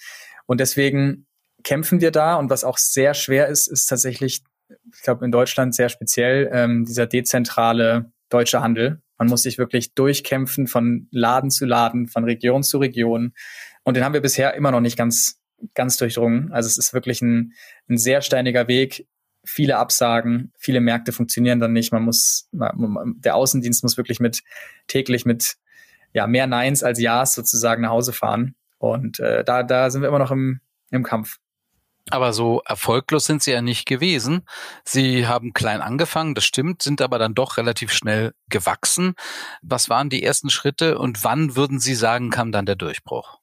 Und 0.45 0.59
deswegen 0.59 1.25
kämpfen 1.63 2.01
wir 2.01 2.11
da. 2.11 2.35
Und 2.35 2.49
was 2.49 2.63
auch 2.63 2.77
sehr 2.77 3.13
schwer 3.13 3.47
ist, 3.47 3.67
ist 3.67 3.87
tatsächlich, 3.87 4.43
ich 4.93 5.01
glaube 5.01 5.25
in 5.25 5.31
Deutschland 5.31 5.75
sehr 5.75 5.89
speziell, 5.89 6.49
ähm, 6.53 6.85
dieser 6.85 7.07
dezentrale 7.07 8.11
deutsche 8.29 8.61
Handel. 8.61 9.01
Man 9.17 9.27
muss 9.27 9.43
sich 9.43 9.57
wirklich 9.57 9.93
durchkämpfen 9.93 10.67
von 10.67 11.07
Laden 11.11 11.49
zu 11.49 11.65
Laden, 11.65 12.07
von 12.07 12.23
Region 12.23 12.63
zu 12.63 12.79
Region. 12.79 13.33
Und 13.83 13.95
den 13.95 14.03
haben 14.03 14.13
wir 14.13 14.21
bisher 14.21 14.53
immer 14.55 14.71
noch 14.71 14.81
nicht 14.81 14.97
ganz, 14.97 15.39
ganz 15.75 15.97
durchdrungen. 15.97 16.51
Also 16.51 16.67
es 16.67 16.77
ist 16.77 16.93
wirklich 16.93 17.21
ein, 17.21 17.53
ein 17.89 17.97
sehr 17.97 18.21
steiniger 18.21 18.67
Weg. 18.67 19.07
Viele 19.45 19.77
Absagen, 19.77 20.51
viele 20.57 20.79
Märkte 20.79 21.11
funktionieren 21.11 21.59
dann 21.59 21.73
nicht. 21.73 21.91
Man 21.91 22.03
muss, 22.03 22.47
man, 22.51 23.15
der 23.19 23.35
Außendienst 23.35 23.83
muss 23.83 23.97
wirklich 23.97 24.19
mit 24.19 24.41
täglich 24.87 25.25
mit 25.25 25.57
ja 26.13 26.27
mehr 26.27 26.47
Neins 26.47 26.83
als 26.83 26.99
Ja's 26.99 27.33
sozusagen 27.33 27.81
nach 27.81 27.89
Hause 27.89 28.13
fahren. 28.13 28.55
Und 28.77 29.19
äh, 29.19 29.43
da, 29.43 29.63
da 29.63 29.89
sind 29.89 30.01
wir 30.01 30.09
immer 30.09 30.19
noch 30.19 30.31
im, 30.31 30.61
im 30.91 31.03
Kampf. 31.03 31.39
Aber 32.09 32.33
so 32.33 32.61
erfolglos 32.65 33.25
sind 33.25 33.41
sie 33.41 33.51
ja 33.51 33.61
nicht 33.61 33.85
gewesen. 33.85 34.45
Sie 34.83 35.25
haben 35.25 35.53
klein 35.53 35.81
angefangen, 35.81 36.35
das 36.35 36.43
stimmt, 36.43 36.81
sind 36.81 37.01
aber 37.01 37.17
dann 37.17 37.33
doch 37.33 37.57
relativ 37.57 37.93
schnell 37.93 38.33
gewachsen. 38.49 39.15
Was 39.61 39.89
waren 39.89 40.09
die 40.09 40.21
ersten 40.21 40.49
Schritte 40.49 40.97
und 40.97 41.23
wann 41.23 41.55
würden 41.55 41.79
Sie 41.79 41.95
sagen, 41.95 42.29
kam 42.29 42.51
dann 42.51 42.65
der 42.65 42.75
Durchbruch? 42.75 43.39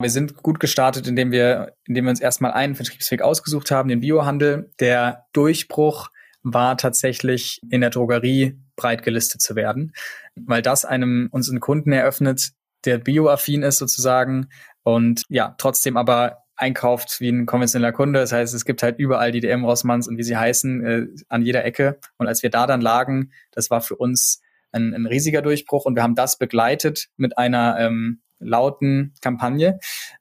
Wir 0.00 0.08
sind 0.08 0.36
gut 0.36 0.60
gestartet, 0.60 1.06
indem 1.06 1.30
wir, 1.30 1.74
indem 1.84 2.06
wir 2.06 2.10
uns 2.10 2.20
erstmal 2.20 2.52
einen 2.52 2.74
Vertriebsweg 2.74 3.20
ausgesucht 3.20 3.70
haben, 3.70 3.90
den 3.90 4.00
Biohandel. 4.00 4.70
Der 4.80 5.26
Durchbruch 5.34 6.08
war 6.42 6.78
tatsächlich 6.78 7.60
in 7.68 7.82
der 7.82 7.90
Drogerie 7.90 8.58
breit 8.76 9.02
gelistet 9.02 9.42
zu 9.42 9.56
werden, 9.56 9.92
weil 10.36 10.62
das 10.62 10.86
einem 10.86 11.28
unseren 11.32 11.60
Kunden 11.60 11.92
eröffnet, 11.92 12.52
der 12.86 12.96
bioaffin 12.96 13.62
ist 13.62 13.76
sozusagen 13.76 14.48
und 14.84 15.24
ja, 15.28 15.54
trotzdem 15.58 15.98
aber 15.98 16.44
einkauft 16.56 17.20
wie 17.20 17.28
ein 17.28 17.44
konventioneller 17.44 17.92
Kunde. 17.92 18.20
Das 18.20 18.32
heißt, 18.32 18.54
es 18.54 18.64
gibt 18.64 18.82
halt 18.82 18.98
überall 18.98 19.32
die 19.32 19.40
DM 19.40 19.66
Rossmanns 19.66 20.08
und 20.08 20.16
wie 20.16 20.22
sie 20.22 20.36
heißen, 20.36 20.84
äh, 20.86 21.06
an 21.28 21.42
jeder 21.42 21.62
Ecke. 21.62 21.98
Und 22.16 22.26
als 22.26 22.42
wir 22.42 22.48
da 22.48 22.66
dann 22.66 22.80
lagen, 22.80 23.32
das 23.52 23.70
war 23.70 23.82
für 23.82 23.96
uns 23.96 24.40
ein, 24.72 24.94
ein 24.94 25.04
riesiger 25.04 25.42
Durchbruch 25.42 25.84
und 25.84 25.94
wir 25.94 26.02
haben 26.02 26.14
das 26.14 26.38
begleitet 26.38 27.08
mit 27.18 27.36
einer 27.36 27.78
ähm, 27.78 28.22
lauten 28.40 29.14
Kampagne, 29.20 29.78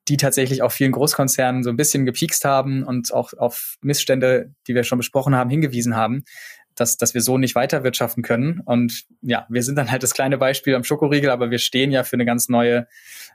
die 0.07 0.17
tatsächlich 0.17 0.61
auch 0.61 0.71
vielen 0.71 0.91
Großkonzernen 0.91 1.63
so 1.63 1.69
ein 1.69 1.77
bisschen 1.77 2.05
gepiekst 2.05 2.45
haben 2.45 2.83
und 2.83 3.13
auch 3.13 3.33
auf 3.33 3.77
Missstände, 3.81 4.53
die 4.67 4.75
wir 4.75 4.83
schon 4.83 4.99
besprochen 4.99 5.35
haben, 5.35 5.49
hingewiesen 5.49 5.95
haben 5.95 6.23
dass, 6.79 6.97
dass 6.97 7.13
wir 7.13 7.21
so 7.21 7.37
nicht 7.37 7.55
weiterwirtschaften 7.55 8.23
können. 8.23 8.61
Und 8.61 9.05
ja, 9.21 9.45
wir 9.49 9.63
sind 9.63 9.75
dann 9.75 9.91
halt 9.91 10.03
das 10.03 10.13
kleine 10.13 10.37
Beispiel 10.37 10.75
am 10.75 10.83
Schokoriegel, 10.83 11.29
aber 11.29 11.51
wir 11.51 11.59
stehen 11.59 11.91
ja 11.91 12.03
für 12.03 12.15
eine 12.15 12.25
ganz 12.25 12.49
neue 12.49 12.87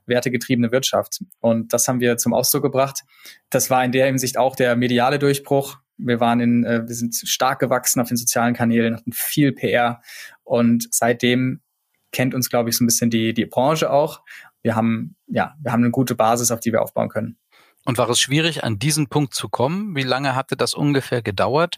wertegetriebene 0.07 0.73
Wirtschaft. 0.73 1.21
Und 1.41 1.73
das 1.73 1.87
haben 1.89 2.01
wir 2.01 2.17
zum 2.17 2.33
Ausdruck 2.33 2.63
gebracht. 2.63 3.03
Das 3.51 3.71
war 3.71 3.85
in 3.85 3.93
der 3.93 4.07
Hinsicht 4.07 4.39
auch 4.39 4.57
der 4.57 4.77
mediale 4.77 5.19
Durchbruch. 5.19 5.79
Wir 5.97 6.21
waren 6.21 6.41
in, 6.41 6.65
äh, 6.65 6.87
wir 6.87 6.95
sind 6.95 7.15
stark 7.15 7.61
gewachsen 7.61 8.01
auf 8.01 8.09
den 8.09 8.17
sozialen 8.17 8.55
Kanälen, 8.55 8.97
hatten 8.97 9.13
viel 9.13 9.53
PR 9.53 10.03
und 10.43 10.89
seitdem 10.91 11.61
kennt 12.11 12.35
uns, 12.35 12.49
glaube 12.49 12.71
ich, 12.71 12.77
so 12.77 12.85
ein 12.85 12.87
bisschen 12.87 13.11
die, 13.11 13.35
die 13.35 13.47
Branche 13.47 13.91
auch. 13.91 14.23
Wir 14.65 14.75
haben, 14.75 15.15
ja, 15.27 15.55
wir 15.61 15.71
haben 15.71 15.83
eine 15.83 15.91
gute 15.91 16.15
Basis, 16.15 16.51
auf 16.51 16.59
die 16.59 16.73
wir 16.73 16.83
aufbauen 16.83 17.11
können. 17.11 17.39
Und 17.85 17.99
war 17.99 18.09
es 18.09 18.19
schwierig, 18.19 18.65
an 18.65 18.79
diesen 18.79 19.09
Punkt 19.09 19.35
zu 19.35 19.51
kommen? 19.51 19.95
Wie 19.95 20.03
lange 20.03 20.35
hatte 20.35 20.57
das 20.57 20.73
ungefähr 20.73 21.21
gedauert? 21.21 21.77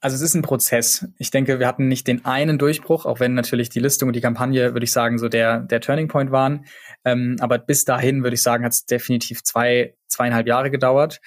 Also 0.00 0.16
es 0.16 0.22
ist 0.22 0.34
ein 0.34 0.42
Prozess. 0.42 1.06
Ich 1.18 1.30
denke, 1.30 1.58
wir 1.58 1.66
hatten 1.66 1.86
nicht 1.86 2.06
den 2.06 2.24
einen 2.24 2.58
Durchbruch, 2.58 3.04
auch 3.04 3.20
wenn 3.20 3.34
natürlich 3.34 3.68
die 3.68 3.80
Listung 3.80 4.08
und 4.08 4.16
die 4.16 4.22
Kampagne, 4.22 4.72
würde 4.72 4.84
ich 4.84 4.92
sagen, 4.92 5.18
so 5.18 5.28
der, 5.28 5.60
der 5.60 5.80
Turning 5.80 6.08
Point 6.08 6.30
waren. 6.30 6.64
Ähm, 7.04 7.36
aber 7.40 7.58
bis 7.58 7.84
dahin, 7.84 8.22
würde 8.22 8.34
ich 8.34 8.42
sagen, 8.42 8.64
hat 8.64 8.72
es 8.72 8.86
definitiv 8.86 9.42
zwei, 9.42 9.96
zweieinhalb 10.06 10.46
Jahre 10.46 10.70
gedauert. 10.70 11.20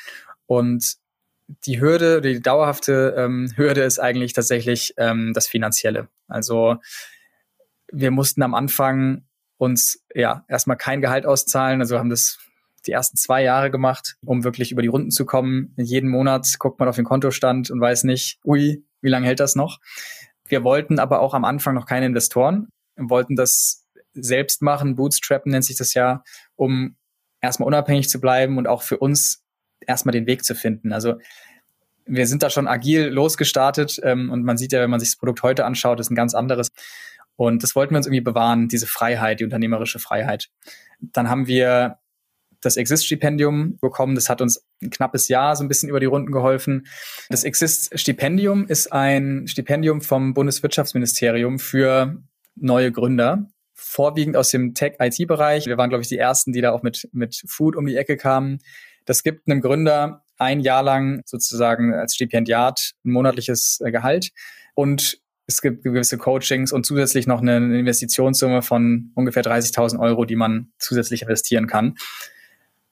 Und 0.48 0.96
die 1.48 1.80
Hürde, 1.80 2.22
die 2.22 2.42
dauerhafte 2.42 3.14
ähm, 3.18 3.52
Hürde 3.56 3.82
ist 3.82 4.00
eigentlich 4.00 4.34
tatsächlich 4.34 4.94
ähm, 4.98 5.32
das 5.34 5.48
Finanzielle. 5.48 6.08
Also 6.28 6.78
wir 7.92 8.12
mussten 8.12 8.44
am 8.44 8.54
Anfang 8.54 9.27
uns 9.58 10.04
ja 10.14 10.46
erstmal 10.48 10.78
kein 10.78 11.02
Gehalt 11.02 11.26
auszahlen. 11.26 11.82
Also 11.82 11.98
haben 11.98 12.10
das 12.10 12.40
die 12.86 12.92
ersten 12.92 13.18
zwei 13.18 13.44
Jahre 13.44 13.70
gemacht, 13.70 14.16
um 14.26 14.44
wirklich 14.44 14.72
über 14.72 14.82
die 14.82 14.88
Runden 14.88 15.12
zu 15.12 15.26
kommen. 15.26 15.74
Jeden 15.78 16.10
Monat 16.10 16.48
guckt 16.60 16.80
man 16.80 16.88
auf 16.88 16.96
den 16.96 17.06
Kontostand 17.06 17.70
und 17.70 17.82
weiß 17.82 18.04
nicht, 18.06 18.40
ui, 18.46 18.84
wie 19.02 19.10
lange 19.10 19.28
hält 19.28 19.40
das 19.40 19.56
noch? 19.56 19.80
Wir 20.46 20.64
wollten 20.64 21.00
aber 21.00 21.20
auch 21.20 21.34
am 21.34 21.44
Anfang 21.44 21.76
noch 21.76 21.86
keine 21.86 22.06
Investoren, 22.06 22.70
wollten 22.96 23.36
das 23.36 23.86
selbst 24.14 24.62
machen, 24.62 24.96
Bootstrappen 24.96 25.52
nennt 25.52 25.66
sich 25.66 25.78
das 25.78 25.94
ja, 25.94 26.24
um 26.56 26.96
erstmal 27.42 27.68
unabhängig 27.68 28.10
zu 28.10 28.20
bleiben 28.20 28.58
und 28.58 28.68
auch 28.68 28.82
für 28.82 28.98
uns 28.98 29.44
erstmal 29.80 30.14
den 30.14 30.26
Weg 30.26 30.44
zu 30.44 30.56
finden. 30.56 30.94
Also 30.94 31.16
wir 32.06 32.26
sind 32.26 32.42
da 32.42 32.50
schon 32.50 32.68
agil 32.68 33.08
losgestartet 33.08 34.00
ähm, 34.04 34.32
und 34.32 34.44
man 34.44 34.58
sieht 34.58 34.72
ja, 34.72 34.82
wenn 34.82 34.90
man 34.90 35.00
sich 35.00 35.10
das 35.10 35.18
Produkt 35.18 35.44
heute 35.44 35.66
anschaut, 35.66 36.00
ist 36.00 36.10
ein 36.10 36.16
ganz 36.16 36.34
anderes. 36.34 36.70
Und 37.38 37.64
das 37.64 37.76
wollten 37.76 37.94
wir 37.94 37.98
uns 37.98 38.08
irgendwie 38.08 38.22
bewahren, 38.22 38.68
diese 38.68 38.88
Freiheit, 38.88 39.40
die 39.40 39.46
unternehmerische 39.46 40.00
Freiheit. 40.00 40.50
Dann 41.00 41.30
haben 41.30 41.48
wir 41.48 42.00
das 42.62 42.76
Exist-Stipendium 42.76 43.78
bekommen. 43.78 44.16
Das 44.16 44.30
hat 44.30 44.42
uns 44.42 44.66
ein 44.82 44.90
knappes 44.90 45.28
Jahr 45.28 45.56
so 45.56 45.64
ein 45.64 45.68
bisschen 45.68 45.90
über 45.90 46.00
die 46.00 46.08
Runden 46.08 46.32
geholfen. 46.32 46.88
Das 47.30 47.44
Exist-Stipendium 47.44 48.68
ist 48.68 48.92
ein 48.92 49.48
Stipendium 49.48 50.02
vom 50.02 50.34
Bundeswirtschaftsministerium 50.34 51.60
für 51.60 52.22
neue 52.56 52.92
Gründer, 52.92 53.48
vorwiegend 53.76 54.36
aus 54.36 54.50
dem 54.50 54.74
Tech-IT-Bereich. 54.74 55.68
Wir 55.68 55.78
waren, 55.78 55.90
glaube 55.90 56.02
ich, 56.02 56.10
die 56.10 56.18
ersten, 56.18 56.52
die 56.52 56.62
da 56.62 56.72
auch 56.72 56.82
mit, 56.82 57.08
mit 57.12 57.44
Food 57.48 57.76
um 57.76 57.86
die 57.86 57.96
Ecke 57.96 58.18
kamen. 58.18 58.58
Das 59.06 59.22
gibt 59.22 59.48
einem 59.48 59.62
Gründer 59.62 60.24
ein 60.38 60.60
Jahr 60.60 60.84
lang 60.84 61.22
sozusagen 61.26 61.94
als 61.94 62.16
Stipendiat 62.16 62.94
ein 63.06 63.12
monatliches 63.12 63.80
äh, 63.84 63.92
Gehalt 63.92 64.32
und 64.76 65.20
es 65.48 65.62
gibt 65.62 65.84
gewisse 65.84 66.18
Coachings 66.18 66.74
und 66.74 66.86
zusätzlich 66.86 67.26
noch 67.26 67.42
eine 67.42 67.80
Investitionssumme 67.80 68.62
von 68.62 69.12
ungefähr 69.16 69.44
30.000 69.44 69.98
Euro, 70.00 70.26
die 70.26 70.36
man 70.36 70.74
zusätzlich 70.78 71.22
investieren 71.22 71.68
kann. 71.68 71.96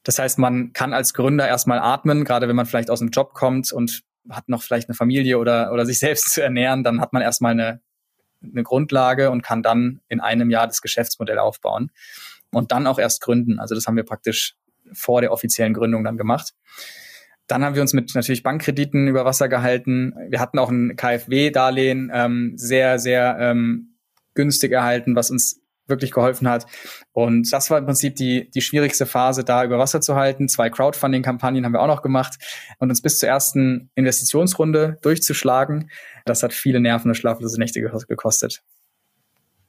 Das 0.03 0.19
heißt, 0.19 0.39
man 0.39 0.71
kann 0.71 0.93
als 0.93 1.13
Gründer 1.13 1.47
erstmal 1.47 1.79
atmen, 1.79 2.23
gerade 2.23 2.47
wenn 2.47 2.55
man 2.55 2.65
vielleicht 2.65 2.89
aus 2.89 2.99
dem 2.99 3.09
Job 3.09 3.33
kommt 3.33 3.73
und 3.73 4.03
hat 4.29 4.47
noch 4.47 4.63
vielleicht 4.63 4.87
eine 4.87 4.95
Familie 4.95 5.37
oder, 5.37 5.73
oder 5.73 5.85
sich 5.85 5.99
selbst 5.99 6.31
zu 6.31 6.41
ernähren, 6.41 6.83
dann 6.83 7.01
hat 7.01 7.11
man 7.11 7.21
erstmal 7.21 7.51
eine, 7.51 7.81
eine 8.41 8.63
Grundlage 8.63 9.31
und 9.31 9.41
kann 9.41 9.61
dann 9.61 9.99
in 10.07 10.21
einem 10.21 10.49
Jahr 10.49 10.67
das 10.67 10.81
Geschäftsmodell 10.81 11.39
aufbauen 11.39 11.91
und 12.51 12.71
dann 12.71 12.87
auch 12.87 12.99
erst 12.99 13.21
gründen. 13.21 13.59
Also 13.59 13.75
das 13.75 13.85
haben 13.85 13.97
wir 13.97 14.05
praktisch 14.05 14.55
vor 14.93 15.19
der 15.19 15.33
offiziellen 15.33 15.73
Gründung 15.73 16.05
dann 16.05 16.17
gemacht. 16.17 16.53
Dann 17.47 17.63
haben 17.63 17.75
wir 17.75 17.81
uns 17.81 17.93
mit 17.93 18.13
natürlich 18.15 18.43
Bankkrediten 18.43 19.07
über 19.07 19.25
Wasser 19.25 19.49
gehalten. 19.49 20.13
Wir 20.29 20.39
hatten 20.39 20.59
auch 20.59 20.69
ein 20.69 20.95
KfW-Darlehen 20.95 22.11
ähm, 22.13 22.53
sehr, 22.55 22.97
sehr 22.99 23.37
ähm, 23.39 23.95
günstig 24.33 24.71
erhalten, 24.71 25.15
was 25.15 25.31
uns 25.31 25.61
wirklich 25.87 26.11
geholfen 26.11 26.47
hat. 26.47 26.65
Und 27.11 27.51
das 27.51 27.69
war 27.69 27.77
im 27.77 27.85
Prinzip 27.85 28.15
die, 28.15 28.49
die 28.49 28.61
schwierigste 28.61 29.05
Phase, 29.05 29.43
da 29.43 29.63
über 29.63 29.77
Wasser 29.77 30.01
zu 30.01 30.15
halten. 30.15 30.49
Zwei 30.49 30.69
Crowdfunding-Kampagnen 30.69 31.63
haben 31.63 31.73
wir 31.73 31.81
auch 31.81 31.87
noch 31.87 32.01
gemacht 32.01 32.37
und 32.79 32.89
uns 32.89 33.01
bis 33.01 33.19
zur 33.19 33.29
ersten 33.29 33.89
Investitionsrunde 33.95 34.97
durchzuschlagen. 35.01 35.91
Das 36.25 36.43
hat 36.43 36.53
viele 36.53 36.79
Nerven 36.79 37.09
und 37.09 37.15
schlaflose 37.15 37.59
Nächte 37.59 37.81
gekostet. 37.81 38.63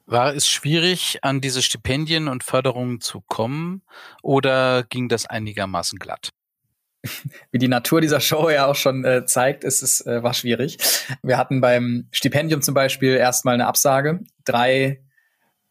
War 0.05 0.33
es 0.33 0.47
schwierig, 0.47 1.19
an 1.21 1.41
diese 1.41 1.61
Stipendien 1.61 2.29
und 2.29 2.43
Förderungen 2.43 3.01
zu 3.01 3.21
kommen 3.21 3.81
oder 4.23 4.83
ging 4.83 5.09
das 5.09 5.25
einigermaßen 5.25 5.99
glatt? 5.99 6.31
wie 7.51 7.59
die 7.59 7.67
Natur 7.67 8.01
dieser 8.01 8.19
Show 8.19 8.49
ja 8.49 8.65
auch 8.65 8.75
schon 8.75 9.05
äh, 9.05 9.25
zeigt, 9.25 9.63
ist 9.63 9.81
es 9.81 10.05
äh, 10.05 10.23
war 10.23 10.33
schwierig. 10.33 10.77
Wir 11.23 11.37
hatten 11.37 11.61
beim 11.61 12.07
Stipendium 12.11 12.61
zum 12.61 12.73
Beispiel 12.73 13.15
erstmal 13.15 13.53
eine 13.53 13.67
Absage. 13.67 14.21
Drei 14.45 15.01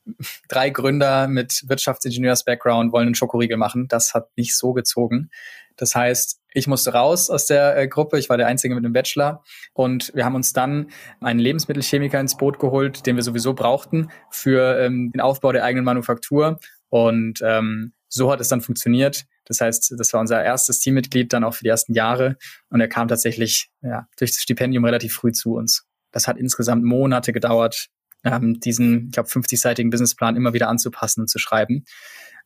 drei 0.49 0.71
Gründer 0.71 1.29
mit 1.29 1.65
Wirtschaftsingenieurs-Background 1.67 2.93
wollen 2.93 3.07
einen 3.07 3.15
Schokoriegel 3.15 3.57
machen. 3.57 3.89
Das 3.89 4.15
hat 4.15 4.29
nicht 4.37 4.57
so 4.57 4.73
gezogen. 4.73 5.31
Das 5.77 5.95
heißt, 5.95 6.41
ich 6.55 6.67
musste 6.67 6.93
raus 6.93 7.29
aus 7.29 7.47
der 7.47 7.77
äh, 7.77 7.87
Gruppe. 7.87 8.19
Ich 8.19 8.31
war 8.31 8.39
der 8.39 8.47
Einzige 8.47 8.75
mit 8.75 8.85
einem 8.85 8.95
Bachelor. 8.95 9.45
Und 9.75 10.11
wir 10.15 10.25
haben 10.25 10.35
uns 10.35 10.53
dann 10.53 10.91
einen 11.21 11.39
Lebensmittelchemiker 11.39 12.19
ins 12.19 12.37
Boot 12.37 12.59
geholt, 12.59 13.07
den 13.07 13.17
wir 13.17 13.23
sowieso 13.23 13.53
brauchten 13.53 14.11
für 14.31 14.79
ähm, 14.81 15.13
den 15.13 15.21
Aufbau 15.21 15.53
der 15.53 15.65
eigenen 15.65 15.85
Manufaktur. 15.85 16.59
Und 16.89 17.41
ähm, 17.45 17.93
so 18.09 18.33
hat 18.33 18.41
es 18.41 18.49
dann 18.49 18.63
funktioniert. 18.63 19.27
Das 19.47 19.61
heißt, 19.61 19.95
das 19.97 20.13
war 20.13 20.21
unser 20.21 20.43
erstes 20.43 20.81
Teammitglied 20.81 21.33
dann 21.33 21.45
auch 21.45 21.55
für 21.55 21.65
die 21.65 21.71
ersten 21.71 21.95
Jahre. 21.95 22.37
Und 22.69 22.81
er 22.81 22.89
kam 22.89 23.09
tatsächlich 23.09 23.71
ja, 23.83 24.07
durch 24.19 24.33
das 24.33 24.43
Stipendium 24.43 24.85
relativ 24.85 25.15
früh 25.15 25.33
zu 25.33 25.55
uns. 25.55 25.87
Das 26.13 26.29
hat 26.29 26.37
insgesamt 26.37 26.85
Monate 26.85 27.33
gedauert, 27.33 27.89
ähm, 28.25 28.61
diesen, 28.61 29.07
ich 29.07 29.13
glaube, 29.13 29.29
50-seitigen 29.29 29.91
Businessplan 29.91 30.37
immer 30.37 30.53
wieder 30.53 30.69
anzupassen 30.69 31.23
und 31.23 31.29
zu 31.29 31.39
schreiben. 31.39 31.85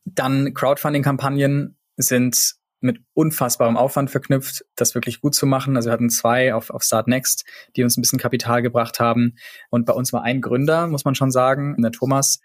Dann 0.05 0.53
Crowdfunding-Kampagnen 0.53 1.77
sind 1.97 2.55
mit 2.81 2.99
unfassbarem 3.13 3.77
Aufwand 3.77 4.09
verknüpft, 4.09 4.65
das 4.75 4.95
wirklich 4.95 5.21
gut 5.21 5.35
zu 5.35 5.45
machen. 5.45 5.75
Also 5.75 5.89
wir 5.89 5.93
hatten 5.93 6.09
zwei 6.09 6.53
auf, 6.53 6.71
auf 6.71 6.83
Start 6.83 7.07
Next, 7.07 7.45
die 7.75 7.83
uns 7.83 7.95
ein 7.95 8.01
bisschen 8.01 8.19
Kapital 8.19 8.61
gebracht 8.61 8.99
haben. 8.99 9.35
Und 9.69 9.85
bei 9.85 9.93
uns 9.93 10.11
war 10.11 10.23
ein 10.23 10.41
Gründer, 10.41 10.87
muss 10.87 11.05
man 11.05 11.15
schon 11.15 11.31
sagen, 11.31 11.75
der 11.79 11.91
Thomas, 11.91 12.39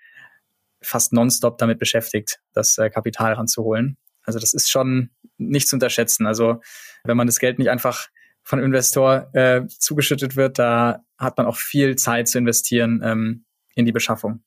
fast 0.83 1.13
nonstop 1.13 1.57
damit 1.59 1.79
beschäftigt, 1.79 2.41
das 2.53 2.77
äh, 2.77 2.91
Kapital 2.91 3.33
ranzuholen. 3.33 3.97
Also 4.27 4.39
das 4.39 4.55
ist 4.55 4.71
schon 4.71 5.11
nicht 5.39 5.69
zu 5.69 5.77
unterschätzen. 5.77 6.27
Also 6.27 6.61
wenn 7.05 7.17
man 7.17 7.27
das 7.27 7.39
Geld 7.39 7.59
nicht 7.59 7.71
einfach 7.71 8.09
von 8.43 8.59
Investor 8.59 9.29
äh, 9.35 9.67
zugeschüttet 9.67 10.37
wird, 10.37 10.59
da 10.59 11.05
hat 11.19 11.37
man 11.37 11.47
auch 11.47 11.57
viel 11.57 11.97
Zeit 11.97 12.29
zu 12.29 12.39
investieren 12.39 13.01
ähm, 13.05 13.45
in 13.75 13.87
die 13.87 13.93
Beschaffung. 13.93 14.43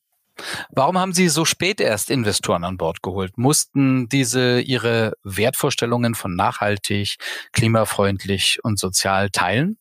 Warum 0.70 0.98
haben 0.98 1.12
Sie 1.12 1.28
so 1.28 1.44
spät 1.44 1.80
erst 1.80 2.10
Investoren 2.10 2.64
an 2.64 2.78
Bord 2.78 3.02
geholt? 3.02 3.36
Mussten 3.36 4.08
diese 4.08 4.60
Ihre 4.60 5.12
Wertvorstellungen 5.22 6.14
von 6.14 6.34
nachhaltig, 6.34 7.16
klimafreundlich 7.52 8.58
und 8.62 8.78
sozial 8.78 9.30
teilen? 9.30 9.76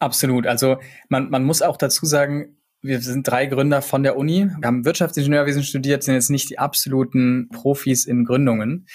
Absolut. 0.00 0.46
Also 0.46 0.78
man, 1.08 1.30
man 1.30 1.44
muss 1.44 1.62
auch 1.62 1.76
dazu 1.76 2.06
sagen, 2.06 2.57
wir 2.82 3.00
sind 3.00 3.26
drei 3.26 3.46
Gründer 3.46 3.82
von 3.82 4.02
der 4.02 4.16
Uni, 4.16 4.50
wir 4.58 4.66
haben 4.66 4.84
Wirtschaftsingenieurwesen 4.84 5.62
studiert, 5.62 6.02
sind 6.02 6.14
jetzt 6.14 6.30
nicht 6.30 6.50
die 6.50 6.58
absoluten 6.58 7.48
Profis 7.50 8.06
in 8.06 8.24
Gründungen 8.24 8.86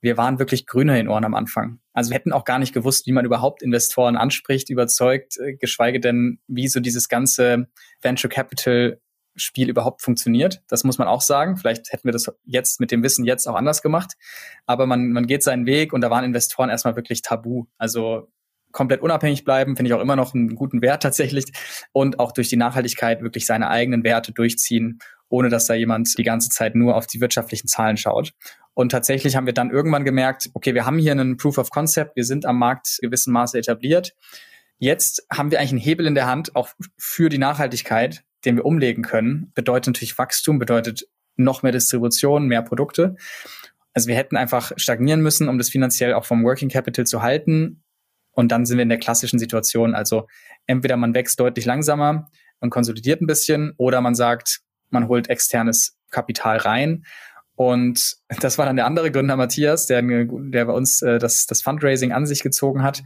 wir 0.00 0.16
waren 0.16 0.38
wirklich 0.38 0.66
grüner 0.66 0.98
in 0.98 1.08
Ohren 1.08 1.24
am 1.24 1.34
Anfang. 1.34 1.80
Also 1.92 2.10
wir 2.10 2.14
hätten 2.14 2.32
auch 2.32 2.44
gar 2.44 2.58
nicht 2.58 2.72
gewusst, 2.72 3.06
wie 3.06 3.12
man 3.12 3.24
überhaupt 3.24 3.62
Investoren 3.62 4.16
anspricht, 4.16 4.70
überzeugt, 4.70 5.38
äh, 5.38 5.54
geschweige 5.54 6.00
denn, 6.00 6.38
wie 6.46 6.68
so 6.68 6.80
dieses 6.80 7.08
ganze 7.08 7.68
Venture 8.00 8.30
Capital 8.30 9.00
Spiel 9.34 9.68
überhaupt 9.68 10.02
funktioniert. 10.02 10.62
Das 10.68 10.82
muss 10.82 10.98
man 10.98 11.06
auch 11.06 11.20
sagen. 11.20 11.56
Vielleicht 11.56 11.92
hätten 11.92 12.04
wir 12.04 12.12
das 12.12 12.32
jetzt 12.44 12.80
mit 12.80 12.90
dem 12.90 13.04
Wissen 13.04 13.24
jetzt 13.24 13.46
auch 13.46 13.54
anders 13.54 13.82
gemacht. 13.82 14.14
Aber 14.66 14.86
man, 14.86 15.10
man 15.12 15.26
geht 15.26 15.44
seinen 15.44 15.64
Weg 15.64 15.92
und 15.92 16.00
da 16.00 16.10
waren 16.10 16.24
Investoren 16.24 16.70
erstmal 16.70 16.96
wirklich 16.96 17.22
tabu. 17.22 17.66
Also 17.76 18.32
komplett 18.78 19.02
unabhängig 19.02 19.44
bleiben, 19.44 19.76
finde 19.76 19.90
ich 19.90 19.94
auch 19.94 20.00
immer 20.00 20.14
noch 20.14 20.34
einen 20.34 20.54
guten 20.54 20.80
Wert 20.82 21.02
tatsächlich. 21.02 21.46
Und 21.92 22.20
auch 22.20 22.30
durch 22.30 22.48
die 22.48 22.56
Nachhaltigkeit 22.56 23.22
wirklich 23.22 23.44
seine 23.44 23.68
eigenen 23.68 24.04
Werte 24.04 24.32
durchziehen, 24.32 25.00
ohne 25.28 25.48
dass 25.48 25.66
da 25.66 25.74
jemand 25.74 26.16
die 26.16 26.22
ganze 26.22 26.48
Zeit 26.48 26.76
nur 26.76 26.94
auf 26.94 27.08
die 27.08 27.20
wirtschaftlichen 27.20 27.66
Zahlen 27.66 27.96
schaut. 27.96 28.34
Und 28.74 28.90
tatsächlich 28.92 29.34
haben 29.34 29.46
wir 29.46 29.52
dann 29.52 29.70
irgendwann 29.70 30.04
gemerkt, 30.04 30.50
okay, 30.54 30.74
wir 30.74 30.86
haben 30.86 30.98
hier 30.98 31.10
einen 31.10 31.36
Proof 31.36 31.58
of 31.58 31.70
Concept, 31.70 32.14
wir 32.14 32.24
sind 32.24 32.46
am 32.46 32.56
Markt 32.56 32.98
gewissen 33.02 33.32
Maße 33.32 33.58
etabliert. 33.58 34.14
Jetzt 34.78 35.26
haben 35.32 35.50
wir 35.50 35.58
eigentlich 35.58 35.72
einen 35.72 35.80
Hebel 35.80 36.06
in 36.06 36.14
der 36.14 36.26
Hand, 36.26 36.54
auch 36.54 36.68
für 36.96 37.28
die 37.28 37.38
Nachhaltigkeit, 37.38 38.22
den 38.44 38.54
wir 38.54 38.64
umlegen 38.64 39.02
können. 39.02 39.50
Bedeutet 39.56 39.88
natürlich 39.88 40.16
Wachstum, 40.16 40.60
bedeutet 40.60 41.08
noch 41.34 41.64
mehr 41.64 41.72
Distribution, 41.72 42.46
mehr 42.46 42.62
Produkte. 42.62 43.16
Also 43.92 44.06
wir 44.06 44.14
hätten 44.14 44.36
einfach 44.36 44.70
stagnieren 44.76 45.22
müssen, 45.22 45.48
um 45.48 45.58
das 45.58 45.70
finanziell 45.70 46.14
auch 46.14 46.24
vom 46.24 46.44
Working 46.44 46.68
Capital 46.68 47.04
zu 47.04 47.20
halten. 47.20 47.82
Und 48.38 48.52
dann 48.52 48.64
sind 48.64 48.78
wir 48.78 48.84
in 48.84 48.88
der 48.88 49.00
klassischen 49.00 49.40
Situation. 49.40 49.96
Also 49.96 50.28
entweder 50.68 50.96
man 50.96 51.12
wächst 51.12 51.40
deutlich 51.40 51.64
langsamer 51.64 52.30
und 52.60 52.70
konsolidiert 52.70 53.20
ein 53.20 53.26
bisschen 53.26 53.72
oder 53.78 54.00
man 54.00 54.14
sagt, 54.14 54.60
man 54.90 55.08
holt 55.08 55.28
externes 55.28 55.98
Kapital 56.12 56.58
rein. 56.58 57.04
Und 57.56 58.18
das 58.40 58.56
war 58.56 58.66
dann 58.66 58.76
der 58.76 58.86
andere 58.86 59.10
Gründer, 59.10 59.34
Matthias, 59.34 59.86
der, 59.86 60.02
der 60.02 60.66
bei 60.66 60.72
uns 60.72 61.02
äh, 61.02 61.18
das, 61.18 61.46
das 61.46 61.62
Fundraising 61.62 62.12
an 62.12 62.26
sich 62.26 62.44
gezogen 62.44 62.84
hat. 62.84 63.02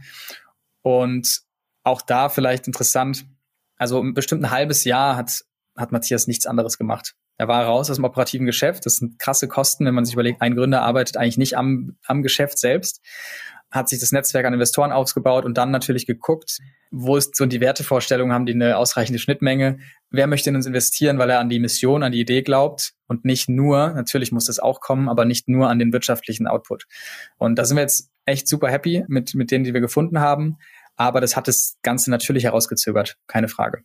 Und 0.83 1.41
auch 1.81 2.03
da 2.03 2.29
vielleicht 2.29 2.67
interessant, 2.67 3.25
also 3.75 4.03
bestimmt 4.13 4.43
ein 4.43 4.51
halbes 4.51 4.83
Jahr 4.83 5.15
hat, 5.15 5.45
hat 5.75 5.91
Matthias 5.91 6.27
nichts 6.27 6.45
anderes 6.45 6.77
gemacht. 6.77 7.15
Er 7.37 7.47
war 7.47 7.65
raus 7.65 7.89
aus 7.89 7.95
dem 7.95 8.05
operativen 8.05 8.45
Geschäft. 8.45 8.85
Das 8.85 8.97
sind 8.97 9.17
krasse 9.17 9.47
Kosten, 9.47 9.87
wenn 9.87 9.95
man 9.95 10.05
sich 10.05 10.13
überlegt, 10.13 10.43
ein 10.43 10.55
Gründer 10.55 10.83
arbeitet 10.83 11.17
eigentlich 11.17 11.39
nicht 11.39 11.57
am, 11.57 11.97
am 12.05 12.21
Geschäft 12.21 12.59
selbst 12.59 13.01
hat 13.73 13.89
sich 13.89 13.99
das 13.99 14.11
Netzwerk 14.11 14.45
an 14.45 14.53
Investoren 14.53 14.91
aufgebaut 14.91 15.45
und 15.45 15.57
dann 15.57 15.71
natürlich 15.71 16.05
geguckt, 16.05 16.59
wo 16.91 17.17
ist 17.17 17.35
so 17.35 17.45
die 17.47 17.59
Wertevorstellungen, 17.59 18.31
haben 18.31 18.45
die 18.45 18.53
eine 18.53 18.77
ausreichende 18.77 19.17
Schnittmenge, 19.17 19.79
wer 20.11 20.27
möchte 20.27 20.51
in 20.51 20.55
uns 20.55 20.67
investieren, 20.67 21.17
weil 21.17 21.31
er 21.31 21.39
an 21.39 21.49
die 21.49 21.59
Mission, 21.59 22.03
an 22.03 22.11
die 22.11 22.19
Idee 22.19 22.43
glaubt 22.43 22.93
und 23.07 23.25
nicht 23.25 23.49
nur, 23.49 23.89
natürlich 23.89 24.31
muss 24.31 24.45
das 24.45 24.59
auch 24.59 24.79
kommen, 24.79 25.09
aber 25.09 25.25
nicht 25.25 25.49
nur 25.49 25.69
an 25.69 25.79
den 25.79 25.91
wirtschaftlichen 25.91 26.45
Output. 26.45 26.85
Und 27.37 27.55
da 27.55 27.65
sind 27.65 27.77
wir 27.77 27.81
jetzt 27.81 28.11
echt 28.25 28.47
super 28.47 28.69
happy 28.69 29.03
mit, 29.07 29.33
mit 29.33 29.49
denen, 29.49 29.63
die 29.63 29.73
wir 29.73 29.81
gefunden 29.81 30.19
haben, 30.19 30.59
aber 30.95 31.19
das 31.19 31.35
hat 31.35 31.47
das 31.47 31.77
Ganze 31.81 32.11
natürlich 32.11 32.43
herausgezögert, 32.43 33.17
keine 33.25 33.47
Frage. 33.47 33.83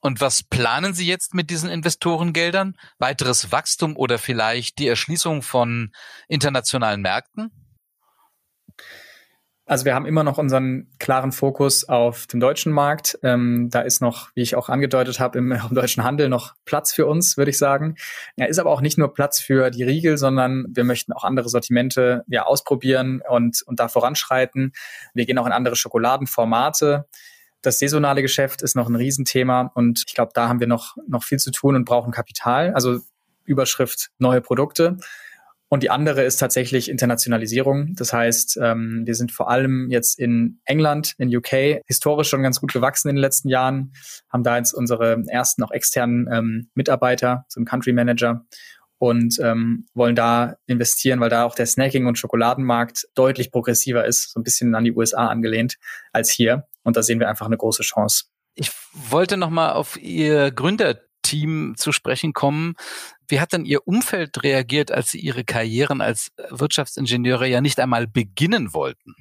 Und 0.00 0.20
was 0.20 0.42
planen 0.42 0.94
Sie 0.94 1.06
jetzt 1.06 1.32
mit 1.32 1.50
diesen 1.50 1.70
Investorengeldern? 1.70 2.76
Weiteres 2.98 3.52
Wachstum 3.52 3.96
oder 3.96 4.18
vielleicht 4.18 4.78
die 4.78 4.88
Erschließung 4.88 5.42
von 5.42 5.92
internationalen 6.28 7.02
Märkten? 7.02 7.50
Also 9.68 9.84
wir 9.84 9.96
haben 9.96 10.06
immer 10.06 10.22
noch 10.22 10.38
unseren 10.38 10.86
klaren 11.00 11.32
Fokus 11.32 11.88
auf 11.88 12.28
dem 12.28 12.38
deutschen 12.38 12.70
Markt. 12.70 13.18
Ähm, 13.24 13.68
da 13.68 13.80
ist 13.80 14.00
noch, 14.00 14.30
wie 14.36 14.42
ich 14.42 14.54
auch 14.54 14.68
angedeutet 14.68 15.18
habe, 15.18 15.38
im, 15.38 15.50
im, 15.70 15.74
deutschen 15.74 16.04
Handel 16.04 16.28
noch 16.28 16.54
Platz 16.64 16.94
für 16.94 17.06
uns, 17.06 17.36
würde 17.36 17.50
ich 17.50 17.58
sagen. 17.58 17.96
Er 18.36 18.48
ist 18.48 18.60
aber 18.60 18.70
auch 18.70 18.80
nicht 18.80 18.96
nur 18.96 19.12
Platz 19.12 19.40
für 19.40 19.70
die 19.70 19.82
Riegel, 19.82 20.18
sondern 20.18 20.66
wir 20.68 20.84
möchten 20.84 21.12
auch 21.12 21.24
andere 21.24 21.48
Sortimente 21.48 22.22
ja 22.28 22.44
ausprobieren 22.44 23.22
und, 23.28 23.62
und 23.66 23.80
da 23.80 23.88
voranschreiten. 23.88 24.72
Wir 25.14 25.26
gehen 25.26 25.36
auch 25.36 25.46
in 25.46 25.52
andere 25.52 25.74
Schokoladenformate. 25.74 27.06
Das 27.60 27.80
saisonale 27.80 28.22
Geschäft 28.22 28.62
ist 28.62 28.76
noch 28.76 28.88
ein 28.88 28.94
Riesenthema 28.94 29.72
und 29.74 30.04
ich 30.06 30.14
glaube, 30.14 30.30
da 30.32 30.48
haben 30.48 30.60
wir 30.60 30.68
noch, 30.68 30.96
noch 31.08 31.24
viel 31.24 31.38
zu 31.38 31.50
tun 31.50 31.74
und 31.74 31.84
brauchen 31.84 32.12
Kapital. 32.12 32.72
Also 32.72 33.00
Überschrift 33.44 34.10
neue 34.18 34.40
Produkte. 34.40 34.98
Und 35.68 35.82
die 35.82 35.90
andere 35.90 36.22
ist 36.22 36.36
tatsächlich 36.36 36.88
Internationalisierung. 36.88 37.94
Das 37.96 38.12
heißt, 38.12 38.58
ähm, 38.62 39.02
wir 39.04 39.14
sind 39.14 39.32
vor 39.32 39.50
allem 39.50 39.90
jetzt 39.90 40.18
in 40.18 40.60
England, 40.64 41.14
in 41.18 41.34
UK, 41.34 41.82
historisch 41.86 42.28
schon 42.28 42.42
ganz 42.42 42.60
gut 42.60 42.72
gewachsen 42.72 43.08
in 43.08 43.16
den 43.16 43.20
letzten 43.20 43.48
Jahren, 43.48 43.92
haben 44.30 44.44
da 44.44 44.56
jetzt 44.56 44.72
unsere 44.72 45.24
ersten 45.26 45.64
auch 45.64 45.72
externen 45.72 46.28
ähm, 46.30 46.70
Mitarbeiter 46.74 47.46
zum 47.48 47.64
Country 47.64 47.92
Manager 47.92 48.44
und 48.98 49.38
ähm, 49.40 49.86
wollen 49.92 50.14
da 50.14 50.56
investieren, 50.66 51.20
weil 51.20 51.30
da 51.30 51.44
auch 51.44 51.54
der 51.54 51.66
Snacking- 51.66 52.06
und 52.06 52.18
Schokoladenmarkt 52.18 53.08
deutlich 53.14 53.50
progressiver 53.50 54.04
ist, 54.06 54.32
so 54.32 54.40
ein 54.40 54.44
bisschen 54.44 54.74
an 54.74 54.84
die 54.84 54.92
USA 54.92 55.26
angelehnt 55.26 55.76
als 56.12 56.30
hier. 56.30 56.66
Und 56.82 56.96
da 56.96 57.02
sehen 57.02 57.20
wir 57.20 57.28
einfach 57.28 57.46
eine 57.46 57.56
große 57.56 57.82
Chance. 57.82 58.26
Ich 58.54 58.70
wollte 59.10 59.36
noch 59.36 59.50
mal 59.50 59.72
auf 59.72 60.00
Ihr 60.00 60.50
Gründer 60.50 60.98
Team 61.26 61.74
zu 61.76 61.90
sprechen 61.90 62.32
kommen. 62.32 62.74
Wie 63.28 63.40
hat 63.40 63.52
denn 63.52 63.64
Ihr 63.64 63.86
Umfeld 63.86 64.42
reagiert, 64.44 64.92
als 64.92 65.10
Sie 65.10 65.18
Ihre 65.18 65.44
Karrieren 65.44 66.00
als 66.00 66.30
Wirtschaftsingenieure 66.50 67.48
ja 67.48 67.60
nicht 67.60 67.80
einmal 67.80 68.06
beginnen 68.06 68.72
wollten? 68.72 69.14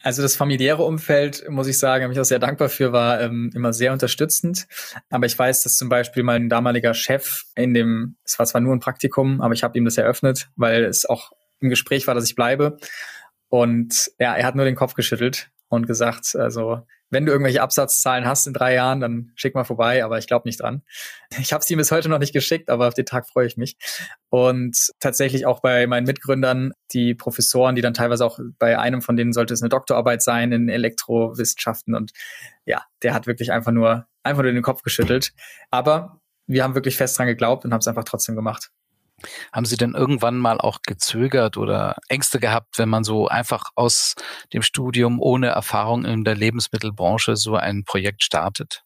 Also 0.00 0.22
das 0.22 0.34
familiäre 0.34 0.82
Umfeld, 0.82 1.48
muss 1.48 1.68
ich 1.68 1.78
sagen, 1.78 2.04
bin 2.04 2.12
ich 2.12 2.20
auch 2.20 2.24
sehr 2.24 2.40
dankbar 2.40 2.68
für, 2.68 2.92
war 2.92 3.20
ähm, 3.20 3.50
immer 3.54 3.72
sehr 3.72 3.92
unterstützend. 3.92 4.66
Aber 5.10 5.26
ich 5.26 5.38
weiß, 5.38 5.62
dass 5.62 5.76
zum 5.76 5.88
Beispiel 5.88 6.22
mein 6.22 6.48
damaliger 6.48 6.94
Chef 6.94 7.44
in 7.54 7.74
dem, 7.74 8.16
es 8.24 8.38
war 8.38 8.46
zwar 8.46 8.60
nur 8.60 8.74
ein 8.74 8.80
Praktikum, 8.80 9.40
aber 9.40 9.54
ich 9.54 9.62
habe 9.62 9.78
ihm 9.78 9.84
das 9.84 9.98
eröffnet, 9.98 10.48
weil 10.56 10.84
es 10.84 11.06
auch 11.06 11.32
im 11.60 11.68
Gespräch 11.68 12.06
war, 12.06 12.14
dass 12.14 12.24
ich 12.24 12.34
bleibe. 12.34 12.78
Und 13.48 14.10
ja, 14.18 14.34
er 14.34 14.46
hat 14.46 14.56
nur 14.56 14.64
den 14.64 14.74
Kopf 14.76 14.94
geschüttelt 14.94 15.50
und 15.72 15.86
gesagt, 15.86 16.36
also 16.36 16.82
wenn 17.10 17.26
du 17.26 17.32
irgendwelche 17.32 17.60
Absatzzahlen 17.60 18.26
hast 18.26 18.46
in 18.46 18.54
drei 18.54 18.74
Jahren, 18.74 19.00
dann 19.00 19.32
schick 19.34 19.54
mal 19.54 19.64
vorbei, 19.64 20.02
aber 20.02 20.18
ich 20.18 20.26
glaube 20.26 20.48
nicht 20.48 20.60
dran. 20.60 20.82
Ich 21.38 21.52
habe 21.52 21.62
sie 21.62 21.76
bis 21.76 21.92
heute 21.92 22.08
noch 22.08 22.18
nicht 22.18 22.32
geschickt, 22.32 22.70
aber 22.70 22.88
auf 22.88 22.94
den 22.94 23.04
Tag 23.04 23.28
freue 23.28 23.46
ich 23.46 23.56
mich. 23.56 23.76
Und 24.30 24.90
tatsächlich 24.98 25.44
auch 25.44 25.60
bei 25.60 25.86
meinen 25.86 26.06
Mitgründern, 26.06 26.72
die 26.92 27.14
Professoren, 27.14 27.74
die 27.74 27.82
dann 27.82 27.94
teilweise 27.94 28.24
auch 28.24 28.38
bei 28.58 28.78
einem 28.78 29.02
von 29.02 29.16
denen 29.16 29.32
sollte 29.32 29.52
es 29.52 29.62
eine 29.62 29.68
Doktorarbeit 29.68 30.22
sein 30.22 30.52
in 30.52 30.68
Elektrowissenschaften 30.68 31.94
und 31.94 32.12
ja, 32.64 32.82
der 33.02 33.12
hat 33.12 33.26
wirklich 33.26 33.52
einfach 33.52 33.72
nur 33.72 34.06
einfach 34.22 34.42
nur 34.42 34.52
den 34.52 34.62
Kopf 34.62 34.82
geschüttelt. 34.82 35.32
Aber 35.70 36.20
wir 36.46 36.64
haben 36.64 36.74
wirklich 36.74 36.96
fest 36.96 37.18
dran 37.18 37.26
geglaubt 37.26 37.64
und 37.64 37.72
haben 37.72 37.80
es 37.80 37.88
einfach 37.88 38.04
trotzdem 38.04 38.36
gemacht. 38.36 38.70
Haben 39.52 39.66
Sie 39.66 39.76
denn 39.76 39.94
irgendwann 39.94 40.38
mal 40.38 40.60
auch 40.60 40.80
gezögert 40.86 41.56
oder 41.56 41.96
Ängste 42.08 42.40
gehabt, 42.40 42.78
wenn 42.78 42.88
man 42.88 43.04
so 43.04 43.28
einfach 43.28 43.64
aus 43.74 44.14
dem 44.52 44.62
Studium 44.62 45.20
ohne 45.20 45.48
Erfahrung 45.48 46.04
in 46.04 46.24
der 46.24 46.34
Lebensmittelbranche 46.34 47.36
so 47.36 47.56
ein 47.56 47.84
Projekt 47.84 48.24
startet? 48.24 48.84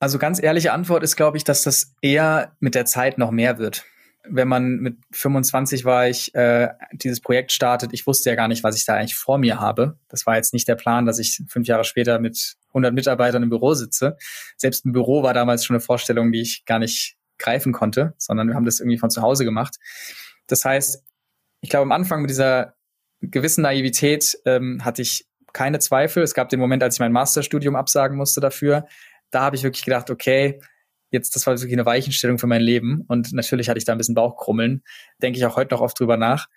Also 0.00 0.18
ganz 0.18 0.40
ehrliche 0.42 0.72
Antwort 0.72 1.02
ist, 1.02 1.16
glaube 1.16 1.36
ich, 1.36 1.44
dass 1.44 1.62
das 1.62 1.94
eher 2.02 2.56
mit 2.60 2.74
der 2.74 2.84
Zeit 2.84 3.18
noch 3.18 3.30
mehr 3.30 3.58
wird. 3.58 3.84
Wenn 4.30 4.46
man 4.46 4.76
mit 4.76 4.96
25 5.12 5.84
war, 5.84 6.06
ich 6.06 6.34
äh, 6.34 6.68
dieses 6.92 7.20
Projekt 7.20 7.50
startet, 7.50 7.92
ich 7.92 8.06
wusste 8.06 8.30
ja 8.30 8.36
gar 8.36 8.46
nicht, 8.46 8.62
was 8.62 8.76
ich 8.76 8.84
da 8.84 8.94
eigentlich 8.94 9.16
vor 9.16 9.38
mir 9.38 9.58
habe. 9.58 9.98
Das 10.08 10.26
war 10.26 10.36
jetzt 10.36 10.52
nicht 10.52 10.68
der 10.68 10.74
Plan, 10.74 11.06
dass 11.06 11.18
ich 11.18 11.40
fünf 11.48 11.66
Jahre 11.66 11.84
später 11.84 12.18
mit 12.18 12.56
100 12.68 12.94
Mitarbeitern 12.94 13.42
im 13.42 13.48
Büro 13.48 13.74
sitze. 13.74 14.16
Selbst 14.56 14.84
ein 14.84 14.92
Büro 14.92 15.22
war 15.22 15.34
damals 15.34 15.64
schon 15.64 15.74
eine 15.74 15.80
Vorstellung, 15.80 16.30
die 16.30 16.42
ich 16.42 16.64
gar 16.64 16.78
nicht 16.78 17.17
greifen 17.38 17.72
konnte, 17.72 18.14
sondern 18.18 18.48
wir 18.48 18.54
haben 18.54 18.64
das 18.64 18.80
irgendwie 18.80 18.98
von 18.98 19.10
zu 19.10 19.22
Hause 19.22 19.44
gemacht. 19.44 19.76
Das 20.46 20.64
heißt, 20.64 21.04
ich 21.60 21.70
glaube, 21.70 21.82
am 21.82 21.92
Anfang 21.92 22.22
mit 22.22 22.30
dieser 22.30 22.74
gewissen 23.20 23.62
Naivität 23.62 24.38
ähm, 24.44 24.84
hatte 24.84 25.02
ich 25.02 25.26
keine 25.52 25.78
Zweifel. 25.78 26.22
Es 26.22 26.34
gab 26.34 26.48
den 26.48 26.60
Moment, 26.60 26.82
als 26.82 26.96
ich 26.96 27.00
mein 27.00 27.12
Masterstudium 27.12 27.76
absagen 27.76 28.16
musste 28.16 28.40
dafür. 28.40 28.86
Da 29.30 29.42
habe 29.42 29.56
ich 29.56 29.62
wirklich 29.62 29.84
gedacht, 29.84 30.10
okay, 30.10 30.60
jetzt, 31.10 31.34
das 31.34 31.46
war 31.46 31.54
wirklich 31.54 31.72
eine 31.72 31.86
Weichenstellung 31.86 32.38
für 32.38 32.46
mein 32.46 32.60
Leben. 32.60 33.02
Und 33.08 33.32
natürlich 33.32 33.68
hatte 33.68 33.78
ich 33.78 33.84
da 33.84 33.92
ein 33.92 33.98
bisschen 33.98 34.14
Bauchkrummeln. 34.14 34.82
Denke 35.22 35.38
ich 35.38 35.46
auch 35.46 35.56
heute 35.56 35.74
noch 35.74 35.80
oft 35.80 35.98
drüber 35.98 36.16
nach. 36.16 36.48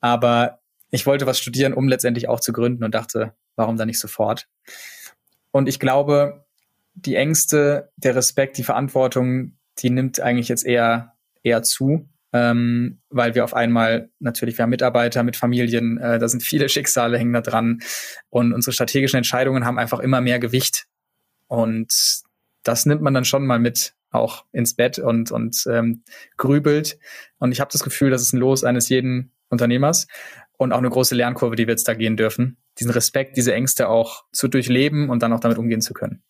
Aber 0.00 0.60
ich 0.90 1.06
wollte 1.06 1.26
was 1.26 1.38
studieren, 1.38 1.74
um 1.74 1.88
letztendlich 1.88 2.28
auch 2.28 2.40
zu 2.40 2.52
gründen 2.52 2.84
und 2.84 2.94
dachte, 2.94 3.34
warum 3.56 3.76
dann 3.76 3.88
nicht 3.88 3.98
sofort? 3.98 4.48
Und 5.50 5.68
ich 5.68 5.78
glaube, 5.78 6.46
die 6.94 7.16
Ängste, 7.16 7.92
der 7.96 8.16
Respekt, 8.16 8.58
die 8.58 8.64
Verantwortung, 8.64 9.57
die 9.78 9.90
nimmt 9.90 10.20
eigentlich 10.20 10.48
jetzt 10.48 10.64
eher, 10.64 11.14
eher 11.42 11.62
zu, 11.62 12.08
ähm, 12.32 13.00
weil 13.08 13.34
wir 13.34 13.44
auf 13.44 13.54
einmal 13.54 14.10
natürlich, 14.18 14.58
wir 14.58 14.64
haben 14.64 14.70
Mitarbeiter 14.70 15.22
mit 15.22 15.36
Familien, 15.36 15.98
äh, 15.98 16.18
da 16.18 16.28
sind 16.28 16.42
viele 16.42 16.68
Schicksale 16.68 17.18
hängen 17.18 17.32
da 17.32 17.40
dran. 17.40 17.80
Und 18.28 18.52
unsere 18.52 18.72
strategischen 18.72 19.16
Entscheidungen 19.16 19.64
haben 19.64 19.78
einfach 19.78 20.00
immer 20.00 20.20
mehr 20.20 20.38
Gewicht. 20.38 20.86
Und 21.46 22.22
das 22.64 22.86
nimmt 22.86 23.02
man 23.02 23.14
dann 23.14 23.24
schon 23.24 23.46
mal 23.46 23.58
mit 23.58 23.94
auch 24.10 24.44
ins 24.52 24.74
Bett 24.74 24.98
und 24.98 25.30
und 25.30 25.64
ähm, 25.70 26.02
grübelt. 26.36 26.98
Und 27.38 27.52
ich 27.52 27.60
habe 27.60 27.70
das 27.72 27.82
Gefühl, 27.82 28.10
das 28.10 28.22
ist 28.22 28.32
ein 28.32 28.38
Los 28.38 28.64
eines 28.64 28.88
jeden 28.88 29.32
Unternehmers 29.48 30.06
und 30.58 30.72
auch 30.72 30.78
eine 30.78 30.90
große 30.90 31.14
Lernkurve, 31.14 31.56
die 31.56 31.66
wir 31.66 31.72
jetzt 31.72 31.88
da 31.88 31.94
gehen 31.94 32.16
dürfen, 32.16 32.58
diesen 32.78 32.90
Respekt, 32.90 33.36
diese 33.36 33.54
Ängste 33.54 33.88
auch 33.88 34.24
zu 34.32 34.48
durchleben 34.48 35.08
und 35.08 35.22
dann 35.22 35.32
auch 35.32 35.40
damit 35.40 35.58
umgehen 35.58 35.80
zu 35.80 35.94
können. 35.94 36.22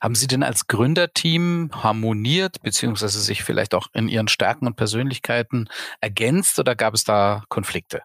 Haben 0.00 0.14
Sie 0.14 0.26
denn 0.26 0.42
als 0.42 0.66
Gründerteam 0.66 1.70
harmoniert, 1.72 2.62
beziehungsweise 2.62 3.20
sich 3.20 3.42
vielleicht 3.42 3.74
auch 3.74 3.88
in 3.94 4.08
Ihren 4.08 4.28
Stärken 4.28 4.66
und 4.66 4.76
Persönlichkeiten 4.76 5.68
ergänzt 6.00 6.58
oder 6.58 6.74
gab 6.74 6.94
es 6.94 7.04
da 7.04 7.44
Konflikte? 7.48 8.02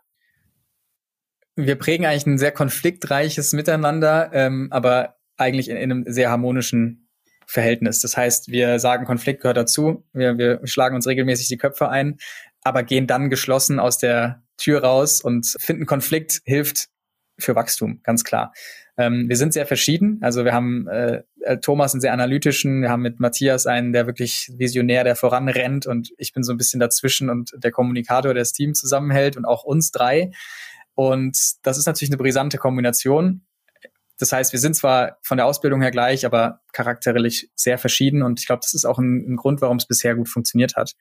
Wir 1.56 1.76
prägen 1.76 2.06
eigentlich 2.06 2.28
ein 2.28 2.38
sehr 2.38 2.52
konfliktreiches 2.52 3.54
Miteinander, 3.54 4.30
ähm, 4.34 4.68
aber 4.72 5.16
eigentlich 5.38 5.70
in, 5.70 5.78
in 5.78 5.92
einem 5.92 6.04
sehr 6.08 6.30
harmonischen 6.30 7.10
Verhältnis. 7.48 8.02
Das 8.02 8.16
heißt, 8.16 8.50
wir 8.50 8.80
sagen, 8.80 9.06
Konflikt 9.06 9.42
gehört 9.42 9.58
dazu. 9.58 10.06
Wir, 10.14 10.38
wir 10.38 10.60
schlagen 10.66 10.96
uns 10.96 11.08
regelmäßig 11.08 11.48
die 11.48 11.58
Köpfe 11.58 11.90
ein, 11.90 12.18
aber 12.64 12.84
gehen 12.84 13.08
dann 13.08 13.30
geschlossen 13.30 13.80
aus 13.80 13.98
der 13.98 14.44
Tür 14.58 14.84
raus 14.84 15.22
und 15.22 15.56
finden 15.60 15.86
Konflikt 15.86 16.42
hilft 16.44 16.90
für 17.40 17.56
Wachstum, 17.56 18.02
ganz 18.04 18.24
klar. 18.24 18.54
Ähm, 18.98 19.30
wir 19.30 19.38
sind 19.38 19.54
sehr 19.54 19.66
verschieden. 19.66 20.20
Also 20.22 20.44
wir 20.44 20.54
haben 20.54 20.88
äh, 20.88 21.24
äh, 21.48 21.60
Thomas 21.60 21.94
einen 21.94 22.02
sehr 22.02 22.14
analytischen, 22.14 22.82
wir 22.82 22.90
haben 22.90 23.02
mit 23.02 23.20
Matthias 23.20 23.66
einen, 23.66 23.94
der 23.94 24.06
wirklich 24.06 24.52
visionär, 24.58 25.04
der 25.04 25.16
voranrennt 25.16 25.88
und 25.88 26.12
ich 26.18 26.34
bin 26.34 26.44
so 26.44 26.52
ein 26.52 26.58
bisschen 26.58 26.80
dazwischen 26.80 27.30
und 27.30 27.52
der 27.56 27.72
Kommunikator, 27.72 28.34
der 28.34 28.42
das 28.42 28.52
Team 28.52 28.74
zusammenhält 28.74 29.38
und 29.38 29.46
auch 29.46 29.64
uns 29.64 29.92
drei. 29.92 30.32
Und 30.94 31.38
das 31.64 31.78
ist 31.78 31.86
natürlich 31.86 32.12
eine 32.12 32.18
brisante 32.18 32.58
Kombination. 32.58 33.46
Das 34.20 34.32
heißt, 34.32 34.52
wir 34.52 34.60
sind 34.60 34.76
zwar 34.76 35.18
von 35.22 35.38
der 35.38 35.46
Ausbildung 35.46 35.82
her 35.82 35.92
gleich, 35.92 36.26
aber 36.26 36.62
charakterlich 36.74 37.52
sehr 37.56 37.78
verschieden 37.78 38.24
und 38.24 38.40
ich 38.40 38.48
glaube, 38.48 38.62
das 38.64 38.74
ist 38.74 38.86
auch 38.86 38.98
ein, 38.98 39.34
ein 39.34 39.36
Grund, 39.36 39.62
warum 39.62 39.78
es 39.78 39.86
bisher 39.86 40.16
gut 40.16 40.28
funktioniert 40.30 40.76
hat. 40.76 40.96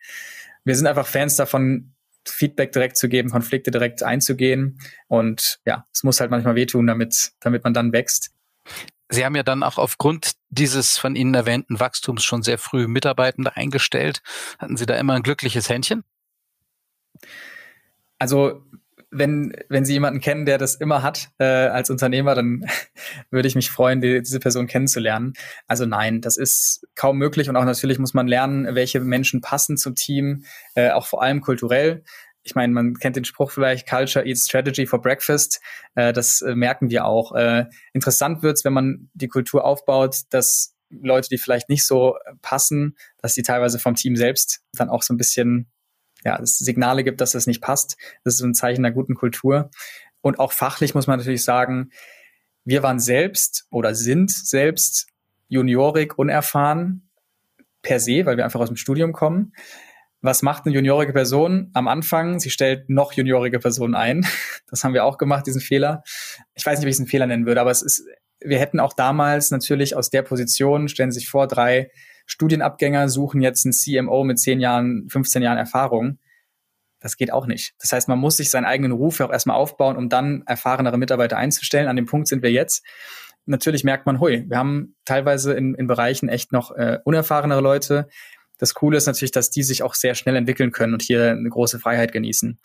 Wir 0.65 0.77
sind 0.77 0.87
einfach 0.87 1.07
Fans 1.07 1.37
davon, 1.37 1.95
Feedback 2.29 2.73
direkt 2.73 2.97
zu 2.97 3.09
geben, 3.09 3.31
Konflikte 3.31 3.71
direkt 3.71 4.03
einzugehen. 4.03 4.79
Und 5.09 5.61
ja, 5.65 5.87
es 5.93 6.03
muss 6.03 6.21
halt 6.21 6.31
manchmal 6.31 6.57
wehtun, 6.57 6.87
damit, 6.87 7.33
damit 7.41 7.65
man 7.65 7.75
dann 7.75 7.93
wächst. 7.93 8.33
Sie 9.09 9.25
haben 9.25 9.37
ja 9.37 9.42
dann 9.42 9.62
auch 9.62 9.79
aufgrund 9.79 10.33
dieses 10.49 10.99
von 10.99 11.14
Ihnen 11.14 11.35
erwähnten 11.35 11.79
Wachstums 11.79 12.25
schon 12.25 12.42
sehr 12.42 12.59
früh 12.59 12.88
Mitarbeitende 12.88 13.57
eingestellt. 13.57 14.21
Hatten 14.59 14.77
Sie 14.77 14.87
da 14.87 14.97
immer 14.97 15.14
ein 15.14 15.23
glückliches 15.23 15.69
Händchen? 15.69 16.05
Also 18.19 18.62
wenn, 19.11 19.57
wenn 19.69 19.85
Sie 19.85 19.92
jemanden 19.92 20.21
kennen, 20.21 20.47
der 20.47 20.59
das 20.59 20.75
immer 20.75 21.03
hat 21.03 21.31
äh, 21.38 21.45
als 21.45 21.90
Unternehmer, 21.90 22.35
dann 22.35 22.64
würde 23.31 23.49
ich 23.49 23.55
mich 23.55 23.71
freuen, 23.71 24.01
die, 24.01 24.21
diese 24.21 24.40
Person 24.40 24.66
kennenzulernen. 24.66 25.35
Also 25.66 25.87
nein, 25.87 26.21
das 26.21 26.37
ist 26.37 26.87
kaum 26.95 27.19
möglich 27.19 27.49
und 27.49 27.57
auch 27.57 27.64
natürlich 27.64 27.99
muss 27.99 28.14
man 28.14 28.27
lernen, 28.27 28.75
welche 28.75 29.01
Menschen 29.01 29.40
passen 29.40 29.77
zum 29.77 29.95
Team, 29.95 30.45
äh, 30.75 30.90
auch 30.90 31.07
vor 31.07 31.23
allem 31.23 31.40
kulturell. 31.40 32.03
Ich 32.47 32.55
meine, 32.55 32.73
man 32.73 32.95
kennt 32.95 33.17
den 33.17 33.25
Spruch 33.25 33.51
vielleicht, 33.51 33.89
Culture 33.89 34.25
eats 34.25 34.47
Strategy 34.47 34.87
for 34.87 35.03
Breakfast. 35.03 35.61
Äh, 35.97 36.13
das 36.13 36.43
äh, 36.43 36.55
merken 36.55 36.91
wir 36.91 37.05
auch. 37.05 37.35
Äh, 37.35 37.67
interessant 37.93 38.45
wird's, 38.45 38.65
wenn 38.65 38.73
man 38.73 39.11
die 39.15 39.27
Kultur 39.27 39.65
aufbaut, 39.65 40.21
dass 40.31 40.77
Leute, 40.89 41.29
die 41.29 41.39
vielleicht 41.39 41.69
nicht 41.69 41.85
so 41.85 42.17
passen, 42.43 42.97
dass 43.19 43.35
die 43.35 43.43
teilweise 43.43 43.81
vom 43.81 43.97
Team 43.97 44.15
selbst 44.15 44.61
dann 44.75 44.89
auch 44.91 45.03
so 45.03 45.13
ein 45.13 45.17
bisschen 45.17 45.67
ja, 46.25 46.39
Signale 46.43 47.03
gibt, 47.03 47.21
dass 47.21 47.33
das 47.33 47.49
nicht 47.49 47.61
passt. 47.61 47.97
Das 48.23 48.35
ist 48.35 48.43
ein 48.43 48.55
Zeichen 48.55 48.85
einer 48.85 48.95
guten 48.95 49.17
Kultur. 49.17 49.71
Und 50.21 50.39
auch 50.39 50.53
fachlich 50.53 50.95
muss 50.95 51.09
man 51.09 51.19
natürlich 51.19 51.43
sagen, 51.43 51.91
wir 52.65 52.85
waren 52.85 53.01
selbst 53.01 53.67
oder 53.71 53.97
sind 53.97 54.31
selbst 54.31 55.09
juniorig, 55.49 56.17
unerfahren 56.17 57.11
per 57.83 57.99
se, 57.99 58.25
weil 58.25 58.37
wir 58.37 58.45
einfach 58.45 58.61
aus 58.61 58.69
dem 58.69 58.77
Studium 58.77 59.13
kommen. 59.13 59.53
Was 60.27 60.43
macht 60.43 60.67
eine 60.67 60.75
juniorige 60.75 61.12
Person 61.12 61.71
am 61.73 61.87
Anfang? 61.87 62.41
Sie 62.41 62.51
stellt 62.51 62.91
noch 62.91 63.12
juniorige 63.12 63.61
Personen 63.61 63.95
ein. 63.95 64.27
Das 64.69 64.83
haben 64.83 64.95
wir 64.95 65.05
auch 65.05 65.17
gemacht, 65.17 65.47
diesen 65.47 65.61
Fehler. 65.61 66.03
Ich 66.55 66.67
weiß 66.67 66.81
nicht, 66.81 66.87
ob 66.87 66.89
ich 66.89 66.97
es 66.97 66.99
einen 66.99 67.07
Fehler 67.07 67.29
nennen 67.29 67.47
würde, 67.47 67.61
aber 67.61 67.71
es 67.71 67.83
ist, 67.83 68.05
wir 68.41 68.59
hätten 68.59 68.81
auch 68.81 68.93
damals 68.93 69.53
natürlich 69.53 69.95
aus 69.95 70.11
der 70.11 70.23
Position, 70.23 70.89
stellen 70.89 71.12
Sie 71.12 71.21
sich 71.21 71.29
vor, 71.29 71.47
drei 71.47 71.93
Studienabgänger 72.27 73.09
suchen 73.09 73.41
jetzt 73.41 73.65
einen 73.65 73.73
CMO 73.73 74.25
mit 74.25 74.41
10 74.41 74.59
Jahren, 74.59 75.09
15 75.09 75.41
Jahren 75.41 75.59
Erfahrung. 75.59 76.19
Das 76.99 77.17
geht 77.17 77.33
auch 77.33 77.47
nicht. 77.47 77.75
Das 77.79 77.93
heißt, 77.93 78.09
man 78.09 78.19
muss 78.19 78.39
sich 78.39 78.51
seinen 78.51 78.65
eigenen 78.65 78.91
Ruf 78.91 79.21
auch 79.21 79.31
erstmal 79.31 79.57
aufbauen, 79.57 79.97
um 79.97 80.09
dann 80.09 80.43
erfahrenere 80.47 80.99
Mitarbeiter 80.99 81.37
einzustellen. 81.37 81.87
An 81.87 81.95
dem 81.95 82.07
Punkt 82.07 82.27
sind 82.27 82.43
wir 82.43 82.51
jetzt. 82.51 82.85
Natürlich 83.45 83.85
merkt 83.85 84.07
man, 84.07 84.19
hui, 84.19 84.45
wir 84.49 84.59
haben 84.59 84.97
teilweise 85.05 85.55
in, 85.55 85.77
in 85.77 85.87
Bereichen 85.87 86.29
echt 86.29 86.51
noch 86.51 86.73
äh, 86.73 86.99
unerfahrenere 87.05 87.61
Leute. 87.61 88.09
Das 88.59 88.75
Coole 88.75 88.97
ist 88.97 89.07
natürlich, 89.07 89.33
dass 89.33 89.51
die 89.51 89.62
sich 89.62 89.83
auch 89.83 89.95
sehr 89.95 90.14
schnell 90.14 90.37
entwickeln 90.37 90.73
können 90.73 90.92
und 90.92 91.03
hier 91.03 91.33
eine 91.33 91.49
große 91.49 91.79
Freiheit 91.79 92.12
genießen. 92.12 92.59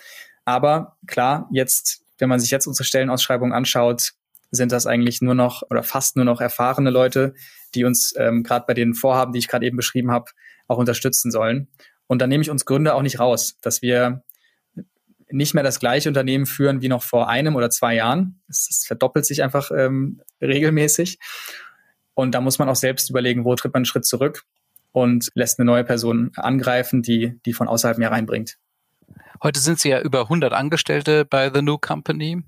Aber 0.45 0.97
klar, 1.07 1.47
jetzt, 1.51 2.03
wenn 2.17 2.29
man 2.29 2.39
sich 2.39 2.51
jetzt 2.51 2.67
unsere 2.67 2.85
Stellenausschreibung 2.85 3.53
anschaut, 3.53 4.13
sind 4.51 4.71
das 4.71 4.85
eigentlich 4.85 5.21
nur 5.21 5.35
noch 5.35 5.63
oder 5.69 5.83
fast 5.83 6.15
nur 6.15 6.25
noch 6.25 6.41
erfahrene 6.41 6.89
Leute, 6.89 7.33
die 7.73 7.85
uns 7.85 8.13
ähm, 8.17 8.43
gerade 8.43 8.65
bei 8.67 8.73
den 8.73 8.93
Vorhaben, 8.93 9.31
die 9.31 9.39
ich 9.39 9.47
gerade 9.47 9.65
eben 9.65 9.77
beschrieben 9.77 10.11
habe, 10.11 10.31
auch 10.67 10.77
unterstützen 10.77 11.31
sollen. 11.31 11.69
Und 12.07 12.21
dann 12.21 12.29
nehme 12.29 12.41
ich 12.41 12.49
uns 12.49 12.65
Gründer 12.65 12.95
auch 12.95 13.01
nicht 13.01 13.19
raus, 13.19 13.57
dass 13.61 13.81
wir 13.81 14.23
nicht 15.29 15.53
mehr 15.53 15.63
das 15.63 15.79
gleiche 15.79 16.09
Unternehmen 16.09 16.45
führen 16.45 16.81
wie 16.81 16.89
noch 16.89 17.03
vor 17.03 17.29
einem 17.29 17.55
oder 17.55 17.69
zwei 17.69 17.95
Jahren. 17.95 18.41
Es, 18.49 18.67
es 18.69 18.85
verdoppelt 18.85 19.25
sich 19.25 19.43
einfach 19.43 19.71
ähm, 19.71 20.21
regelmäßig. 20.41 21.19
Und 22.13 22.35
da 22.35 22.41
muss 22.41 22.59
man 22.59 22.67
auch 22.67 22.75
selbst 22.75 23.09
überlegen, 23.09 23.45
wo 23.45 23.55
tritt 23.55 23.73
man 23.73 23.79
einen 23.79 23.85
Schritt 23.85 24.05
zurück 24.05 24.43
und 24.91 25.29
lässt 25.35 25.59
eine 25.59 25.65
neue 25.65 25.83
Person 25.83 26.31
angreifen, 26.35 27.01
die, 27.01 27.39
die 27.45 27.53
von 27.53 27.67
außerhalb 27.67 27.97
mehr 27.97 28.11
reinbringt. 28.11 28.57
Heute 29.43 29.59
sind 29.59 29.79
Sie 29.79 29.89
ja 29.89 29.99
über 30.01 30.21
100 30.21 30.53
Angestellte 30.53 31.25
bei 31.25 31.51
The 31.51 31.61
New 31.61 31.77
Company. 31.77 32.43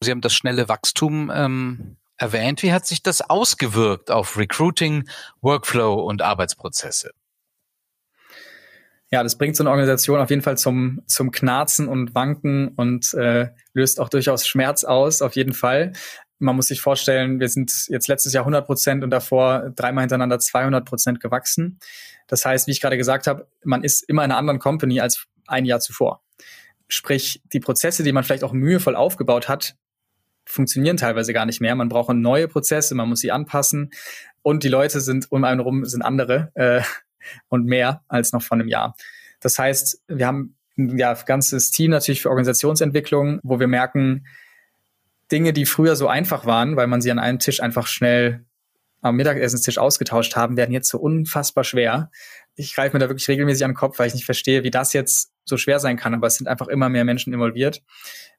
Sie 0.00 0.10
haben 0.10 0.20
das 0.20 0.34
schnelle 0.34 0.68
Wachstum 0.68 1.32
ähm, 1.34 1.96
erwähnt. 2.18 2.62
Wie 2.62 2.72
hat 2.72 2.86
sich 2.86 3.02
das 3.02 3.22
ausgewirkt 3.22 4.10
auf 4.10 4.36
Recruiting, 4.36 5.08
Workflow 5.40 5.94
und 5.94 6.20
Arbeitsprozesse? 6.20 7.12
Ja, 9.10 9.22
das 9.22 9.38
bringt 9.38 9.54
so 9.54 9.62
eine 9.62 9.70
Organisation 9.70 10.20
auf 10.20 10.30
jeden 10.30 10.42
Fall 10.42 10.58
zum, 10.58 11.00
zum 11.06 11.30
Knarzen 11.30 11.88
und 11.88 12.14
Wanken 12.14 12.68
und 12.68 13.14
äh, 13.14 13.50
löst 13.72 14.00
auch 14.00 14.08
durchaus 14.08 14.46
Schmerz 14.46 14.82
aus, 14.82 15.22
auf 15.22 15.36
jeden 15.36 15.52
Fall. 15.52 15.92
Man 16.38 16.56
muss 16.56 16.66
sich 16.66 16.80
vorstellen, 16.80 17.40
wir 17.40 17.48
sind 17.48 17.86
jetzt 17.88 18.08
letztes 18.08 18.32
Jahr 18.32 18.42
100 18.42 18.66
Prozent 18.66 19.04
und 19.04 19.10
davor 19.10 19.70
dreimal 19.74 20.02
hintereinander 20.02 20.38
200 20.38 20.84
Prozent 20.84 21.20
gewachsen. 21.20 21.78
Das 22.26 22.44
heißt, 22.44 22.66
wie 22.66 22.72
ich 22.72 22.80
gerade 22.80 22.96
gesagt 22.96 23.26
habe, 23.26 23.46
man 23.62 23.84
ist 23.84 24.02
immer 24.08 24.24
in 24.24 24.30
einer 24.30 24.38
anderen 24.38 24.58
Company 24.58 25.00
als 25.00 25.26
ein 25.46 25.64
Jahr 25.64 25.80
zuvor. 25.80 26.22
Sprich, 26.88 27.42
die 27.52 27.60
Prozesse, 27.60 28.02
die 28.02 28.12
man 28.12 28.24
vielleicht 28.24 28.44
auch 28.44 28.52
mühevoll 28.52 28.96
aufgebaut 28.96 29.48
hat, 29.48 29.76
funktionieren 30.46 30.96
teilweise 30.96 31.32
gar 31.32 31.46
nicht 31.46 31.60
mehr. 31.60 31.74
Man 31.74 31.88
braucht 31.88 32.14
neue 32.14 32.48
Prozesse, 32.48 32.94
man 32.94 33.08
muss 33.08 33.20
sie 33.20 33.32
anpassen 33.32 33.90
und 34.42 34.62
die 34.62 34.68
Leute 34.68 35.00
sind 35.00 35.30
um 35.32 35.44
einen 35.44 35.60
rum 35.60 35.84
sind 35.84 36.02
andere 36.02 36.52
äh, 36.54 36.82
und 37.48 37.64
mehr 37.64 38.02
als 38.08 38.32
noch 38.32 38.42
vor 38.42 38.56
einem 38.56 38.68
Jahr. 38.68 38.96
Das 39.40 39.58
heißt, 39.58 40.02
wir 40.08 40.26
haben 40.26 40.56
ein 40.76 40.98
ja, 40.98 41.14
ganzes 41.14 41.70
Team 41.70 41.90
natürlich 41.90 42.22
für 42.22 42.30
Organisationsentwicklung, 42.30 43.40
wo 43.42 43.60
wir 43.60 43.68
merken, 43.68 44.26
Dinge, 45.30 45.52
die 45.52 45.66
früher 45.66 45.96
so 45.96 46.08
einfach 46.08 46.46
waren, 46.46 46.76
weil 46.76 46.86
man 46.86 47.00
sie 47.00 47.10
an 47.10 47.18
einem 47.18 47.38
Tisch 47.38 47.60
einfach 47.60 47.86
schnell 47.86 48.44
am 49.00 49.16
Mittagessenstisch 49.16 49.78
ausgetauscht 49.78 50.34
haben, 50.34 50.56
werden 50.56 50.72
jetzt 50.72 50.88
so 50.88 50.98
unfassbar 50.98 51.64
schwer. 51.64 52.10
Ich 52.56 52.74
greife 52.74 52.96
mir 52.96 53.00
da 53.00 53.08
wirklich 53.10 53.28
regelmäßig 53.28 53.64
an 53.64 53.72
den 53.72 53.76
Kopf, 53.76 53.98
weil 53.98 54.06
ich 54.06 54.14
nicht 54.14 54.24
verstehe, 54.24 54.64
wie 54.64 54.70
das 54.70 54.94
jetzt 54.94 55.32
so 55.44 55.58
schwer 55.58 55.78
sein 55.78 55.98
kann, 55.98 56.14
aber 56.14 56.26
es 56.26 56.36
sind 56.36 56.48
einfach 56.48 56.68
immer 56.68 56.88
mehr 56.88 57.04
Menschen 57.04 57.32
involviert. 57.34 57.82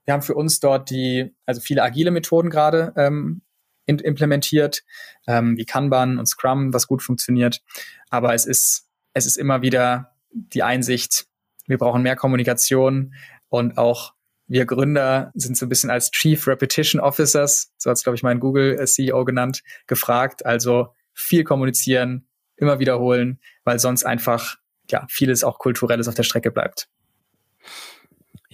Wir 0.05 0.13
haben 0.13 0.23
für 0.23 0.33
uns 0.33 0.59
dort 0.59 0.89
die, 0.89 1.36
also 1.45 1.61
viele 1.61 1.83
agile 1.83 2.09
Methoden 2.09 2.49
gerade 2.49 2.93
ähm, 2.97 3.41
implementiert, 3.86 4.83
ähm, 5.27 5.57
wie 5.57 5.65
Kanban 5.65 6.17
und 6.17 6.25
Scrum, 6.25 6.73
was 6.73 6.88
gut 6.88 7.03
funktioniert. 7.03 7.61
Aber 8.09 8.33
es 8.33 8.47
ist, 8.47 8.88
es 9.13 9.27
ist 9.27 9.38
immer 9.38 9.61
wieder 9.61 10.15
die 10.31 10.63
Einsicht, 10.63 11.27
wir 11.67 11.77
brauchen 11.77 12.01
mehr 12.01 12.15
Kommunikation 12.15 13.13
und 13.49 13.77
auch 13.77 14.13
wir 14.47 14.65
Gründer 14.65 15.31
sind 15.33 15.57
so 15.57 15.65
ein 15.65 15.69
bisschen 15.69 15.89
als 15.89 16.11
Chief 16.11 16.47
Repetition 16.47 17.01
Officers, 17.01 17.71
so 17.77 17.89
hat 17.89 17.97
es, 17.97 18.03
glaube 18.03 18.15
ich, 18.15 18.23
mein 18.23 18.39
Google-CEO 18.39 19.25
genannt, 19.25 19.63
gefragt. 19.87 20.45
Also 20.45 20.93
viel 21.13 21.43
kommunizieren, 21.43 22.27
immer 22.55 22.79
wiederholen, 22.79 23.39
weil 23.63 23.79
sonst 23.79 24.05
einfach 24.05 24.57
ja 24.89 25.05
vieles 25.09 25.43
auch 25.43 25.59
kulturelles 25.59 26.07
auf 26.07 26.15
der 26.15 26.23
Strecke 26.23 26.51
bleibt. 26.51 26.87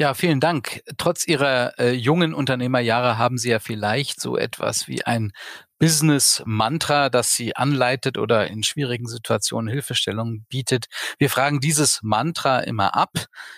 Ja, 0.02 0.16
vielen 0.16 0.40
Dank. 0.40 0.82
Trotz 0.98 1.28
Ihrer 1.28 1.78
äh, 1.78 1.92
jungen 1.92 2.34
Unternehmerjahre 2.34 3.20
haben 3.20 3.38
Sie 3.38 3.52
ja 3.52 3.60
vielleicht 3.60 4.20
so 4.20 4.36
etwas 4.36 4.88
wie 4.88 5.06
ein 5.06 5.32
Business-Mantra, 5.78 7.12
das 7.12 7.36
Sie 7.36 7.56
anleitet 7.56 8.18
oder 8.18 8.48
in 8.48 8.64
schwierigen 8.64 9.06
Situationen 9.06 9.72
Hilfestellung 9.72 10.44
bietet. 10.50 10.88
Wir 11.20 11.30
fragen 11.30 11.60
dieses 11.60 12.00
Mantra 12.02 12.62
immer 12.62 12.96
ab 12.96 13.12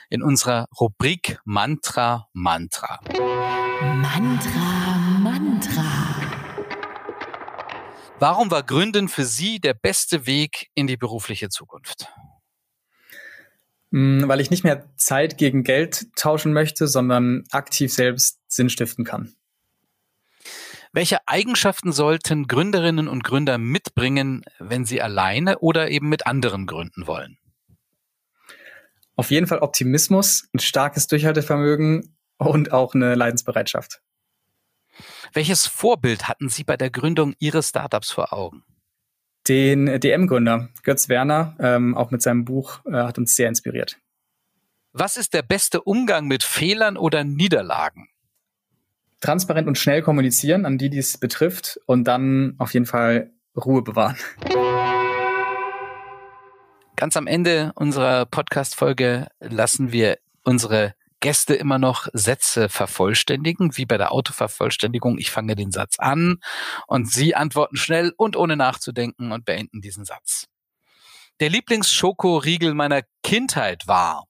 in 0.09 0.21
unserer 0.21 0.67
Rubrik 0.77 1.39
Mantra 1.45 2.27
Mantra. 2.33 2.99
Mantra 3.81 4.97
Mantra. 5.21 5.85
Warum 8.19 8.51
war 8.51 8.63
Gründen 8.63 9.07
für 9.07 9.23
Sie 9.23 9.61
der 9.61 9.75
beste 9.75 10.25
Weg 10.25 10.67
in 10.73 10.87
die 10.87 10.97
berufliche 10.97 11.47
Zukunft? 11.47 12.09
Hm, 13.93 14.27
weil 14.27 14.41
ich 14.41 14.49
nicht 14.49 14.63
mehr 14.63 14.89
Zeit 14.97 15.37
gegen 15.37 15.63
Geld 15.63 16.07
tauschen 16.15 16.51
möchte, 16.51 16.87
sondern 16.87 17.43
aktiv 17.51 17.93
selbst 17.93 18.39
Sinn 18.47 18.69
stiften 18.69 19.05
kann. 19.05 19.35
Welche 20.91 21.27
Eigenschaften 21.27 21.91
sollten 21.91 22.47
Gründerinnen 22.47 23.07
und 23.07 23.23
Gründer 23.23 23.59
mitbringen, 23.59 24.43
wenn 24.57 24.85
sie 24.85 25.01
alleine 25.01 25.59
oder 25.59 25.91
eben 25.91 26.09
mit 26.09 26.25
anderen 26.25 26.65
gründen 26.65 27.05
wollen? 27.05 27.37
Auf 29.15 29.29
jeden 29.29 29.45
Fall 29.45 29.59
Optimismus, 29.59 30.47
ein 30.53 30.59
starkes 30.59 31.05
Durchhaltevermögen 31.05 32.15
und 32.37 32.71
auch 32.71 32.95
eine 32.95 33.13
Leidensbereitschaft. 33.13 34.01
Welches 35.33 35.67
Vorbild 35.67 36.27
hatten 36.27 36.49
Sie 36.49 36.63
bei 36.63 36.77
der 36.77 36.89
Gründung 36.89 37.35
Ihres 37.37 37.69
Startups 37.69 38.11
vor 38.11 38.33
Augen? 38.33 38.63
Den 39.47 39.99
DM-Gründer 39.99 40.69
Götz 40.83 41.09
Werner, 41.09 41.55
ähm, 41.59 41.95
auch 41.95 42.11
mit 42.11 42.21
seinem 42.21 42.45
Buch, 42.45 42.79
äh, 42.85 42.93
hat 42.93 43.17
uns 43.17 43.35
sehr 43.35 43.49
inspiriert. 43.49 43.99
Was 44.93 45.17
ist 45.17 45.33
der 45.33 45.41
beste 45.41 45.81
Umgang 45.81 46.27
mit 46.27 46.43
Fehlern 46.43 46.97
oder 46.97 47.23
Niederlagen? 47.23 48.07
Transparent 49.19 49.67
und 49.67 49.77
schnell 49.77 50.01
kommunizieren 50.01 50.65
an 50.65 50.77
die, 50.77 50.89
die 50.89 50.99
es 50.99 51.17
betrifft 51.17 51.79
und 51.87 52.05
dann 52.05 52.55
auf 52.57 52.73
jeden 52.73 52.85
Fall 52.85 53.31
Ruhe 53.55 53.81
bewahren. 53.81 54.17
Ganz 56.95 57.17
am 57.17 57.27
Ende 57.27 57.71
unserer 57.75 58.25
Podcast-Folge 58.25 59.27
lassen 59.39 59.91
wir 59.91 60.19
unsere 60.43 60.93
Gäste 61.23 61.55
immer 61.55 61.79
noch 61.79 62.09
Sätze 62.11 62.67
vervollständigen, 62.67 63.77
wie 63.77 63.85
bei 63.85 63.97
der 63.97 64.11
Autovervollständigung. 64.11 65.17
Ich 65.17 65.31
fange 65.31 65.55
den 65.55 65.71
Satz 65.71 65.97
an 65.97 66.41
und 66.85 67.09
Sie 67.09 67.33
antworten 67.33 67.77
schnell 67.77 68.11
und 68.17 68.35
ohne 68.35 68.57
nachzudenken 68.57 69.31
und 69.31 69.45
beenden 69.45 69.79
diesen 69.79 70.03
Satz. 70.03 70.47
Der 71.39 71.49
Lieblingsschokoriegel 71.49 72.73
meiner 72.73 73.03
Kindheit 73.23 73.87
war 73.87 74.25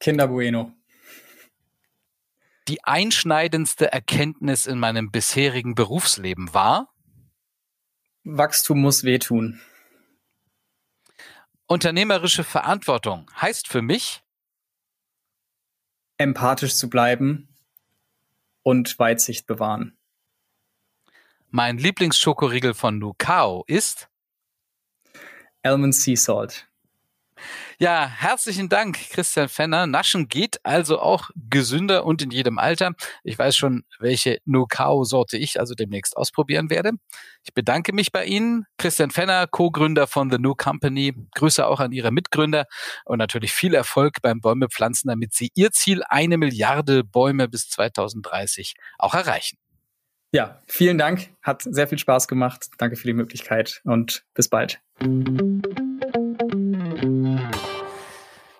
Kinder 0.00 0.26
Bueno. 0.26 0.72
Die 2.66 2.82
einschneidendste 2.82 3.92
Erkenntnis 3.92 4.66
in 4.66 4.80
meinem 4.80 5.12
bisherigen 5.12 5.76
Berufsleben 5.76 6.52
war 6.52 6.92
Wachstum 8.24 8.80
muss 8.80 9.04
wehtun. 9.04 9.60
Unternehmerische 11.66 12.42
Verantwortung 12.42 13.30
heißt 13.40 13.68
für 13.68 13.80
mich 13.80 14.23
empathisch 16.18 16.76
zu 16.76 16.88
bleiben 16.88 17.48
und 18.62 18.98
Weitsicht 18.98 19.46
bewahren. 19.46 19.96
Mein 21.50 21.78
Lieblingsschokoriegel 21.78 22.74
von 22.74 22.98
Lucao 22.98 23.64
ist 23.66 24.08
Almond 25.62 25.94
Sea 25.94 26.16
Salt. 26.16 26.68
Ja, 27.78 28.06
herzlichen 28.06 28.68
Dank, 28.68 28.96
Christian 29.10 29.48
Fenner. 29.48 29.86
Naschen 29.86 30.28
geht 30.28 30.64
also 30.64 31.00
auch 31.00 31.30
gesünder 31.50 32.04
und 32.04 32.22
in 32.22 32.30
jedem 32.30 32.58
Alter. 32.58 32.92
Ich 33.24 33.36
weiß 33.36 33.56
schon, 33.56 33.82
welche 33.98 34.38
No-Cow-Sorte 34.44 35.36
ich 35.36 35.58
also 35.58 35.74
demnächst 35.74 36.16
ausprobieren 36.16 36.70
werde. 36.70 36.92
Ich 37.42 37.52
bedanke 37.52 37.92
mich 37.92 38.12
bei 38.12 38.26
Ihnen, 38.26 38.66
Christian 38.78 39.10
Fenner, 39.10 39.48
Co-Gründer 39.48 40.06
von 40.06 40.30
The 40.30 40.38
New 40.38 40.54
Company. 40.54 41.14
Grüße 41.34 41.66
auch 41.66 41.80
an 41.80 41.90
Ihre 41.90 42.12
Mitgründer 42.12 42.66
und 43.04 43.18
natürlich 43.18 43.52
viel 43.52 43.74
Erfolg 43.74 44.22
beim 44.22 44.40
Bäume 44.40 44.68
pflanzen, 44.68 45.08
damit 45.08 45.34
Sie 45.34 45.50
Ihr 45.54 45.72
Ziel, 45.72 46.02
eine 46.08 46.38
Milliarde 46.38 47.02
Bäume 47.02 47.48
bis 47.48 47.68
2030 47.70 48.74
auch 48.98 49.14
erreichen. 49.14 49.58
Ja, 50.30 50.60
vielen 50.66 50.98
Dank. 50.98 51.30
Hat 51.42 51.62
sehr 51.62 51.88
viel 51.88 51.98
Spaß 51.98 52.28
gemacht. 52.28 52.66
Danke 52.78 52.96
für 52.96 53.06
die 53.06 53.12
Möglichkeit 53.12 53.80
und 53.84 54.24
bis 54.34 54.48
bald. 54.48 54.80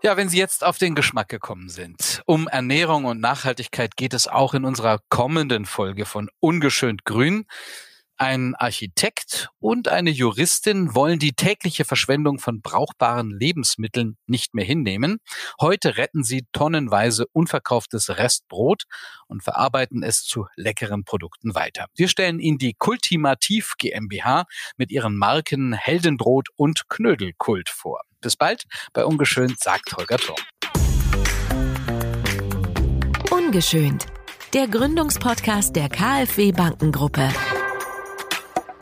Ja, 0.05 0.19
wenn 0.19 0.29
Sie 0.29 0.37
jetzt 0.37 0.65
auf 0.65 0.77
den 0.77 0.95
Geschmack 0.95 1.31
gekommen 1.31 1.71
sind. 1.71 2.23
Um 2.27 2.47
Ernährung 2.47 3.07
und 3.07 3.23
Nachhaltigkeit 3.23 3.97
geht 3.97 4.13
es 4.13 4.29
auch 4.29 4.53
in 4.53 4.67
unserer 4.67 5.01
kommenden 5.09 5.65
Folge 5.65 6.05
von 6.05 6.29
Ungeschönt 6.41 7.07
Grün. 7.07 7.47
Ein 8.17 8.55
Architekt 8.55 9.49
und 9.59 9.89
eine 9.89 10.11
Juristin 10.11 10.95
wollen 10.95 11.19
die 11.19 11.33
tägliche 11.33 11.85
Verschwendung 11.85 12.39
von 12.39 12.63
brauchbaren 12.63 13.31
Lebensmitteln 13.31 14.17
nicht 14.27 14.55
mehr 14.55 14.65
hinnehmen. 14.65 15.19
Heute 15.61 15.97
retten 15.97 16.23
sie 16.23 16.47
tonnenweise 16.53 17.27
unverkauftes 17.33 18.17
Restbrot 18.17 18.85
und 19.27 19.43
verarbeiten 19.43 20.05
es 20.05 20.23
zu 20.23 20.47
leckeren 20.55 21.03
Produkten 21.03 21.57
weiter. 21.57 21.87
Wir 21.97 22.07
stellen 22.07 22.39
Ihnen 22.39 22.59
die 22.59 22.75
Kultimativ 22.75 23.75
GmbH 23.79 24.45
mit 24.77 24.93
ihren 24.93 25.17
Marken 25.17 25.73
Heldenbrot 25.73 26.51
und 26.55 26.89
Knödelkult 26.89 27.69
vor. 27.69 28.03
Bis 28.21 28.37
bald 28.37 28.65
bei 28.93 29.05
Ungeschönt, 29.05 29.59
sagt 29.59 29.97
Holger 29.97 30.19
Thurm. 30.19 30.39
Ungeschönt, 33.33 34.07
der 34.53 34.69
Gründungspodcast 34.69 35.75
der 35.75 35.89
KfW 35.89 36.53
Bankengruppe. 36.53 37.29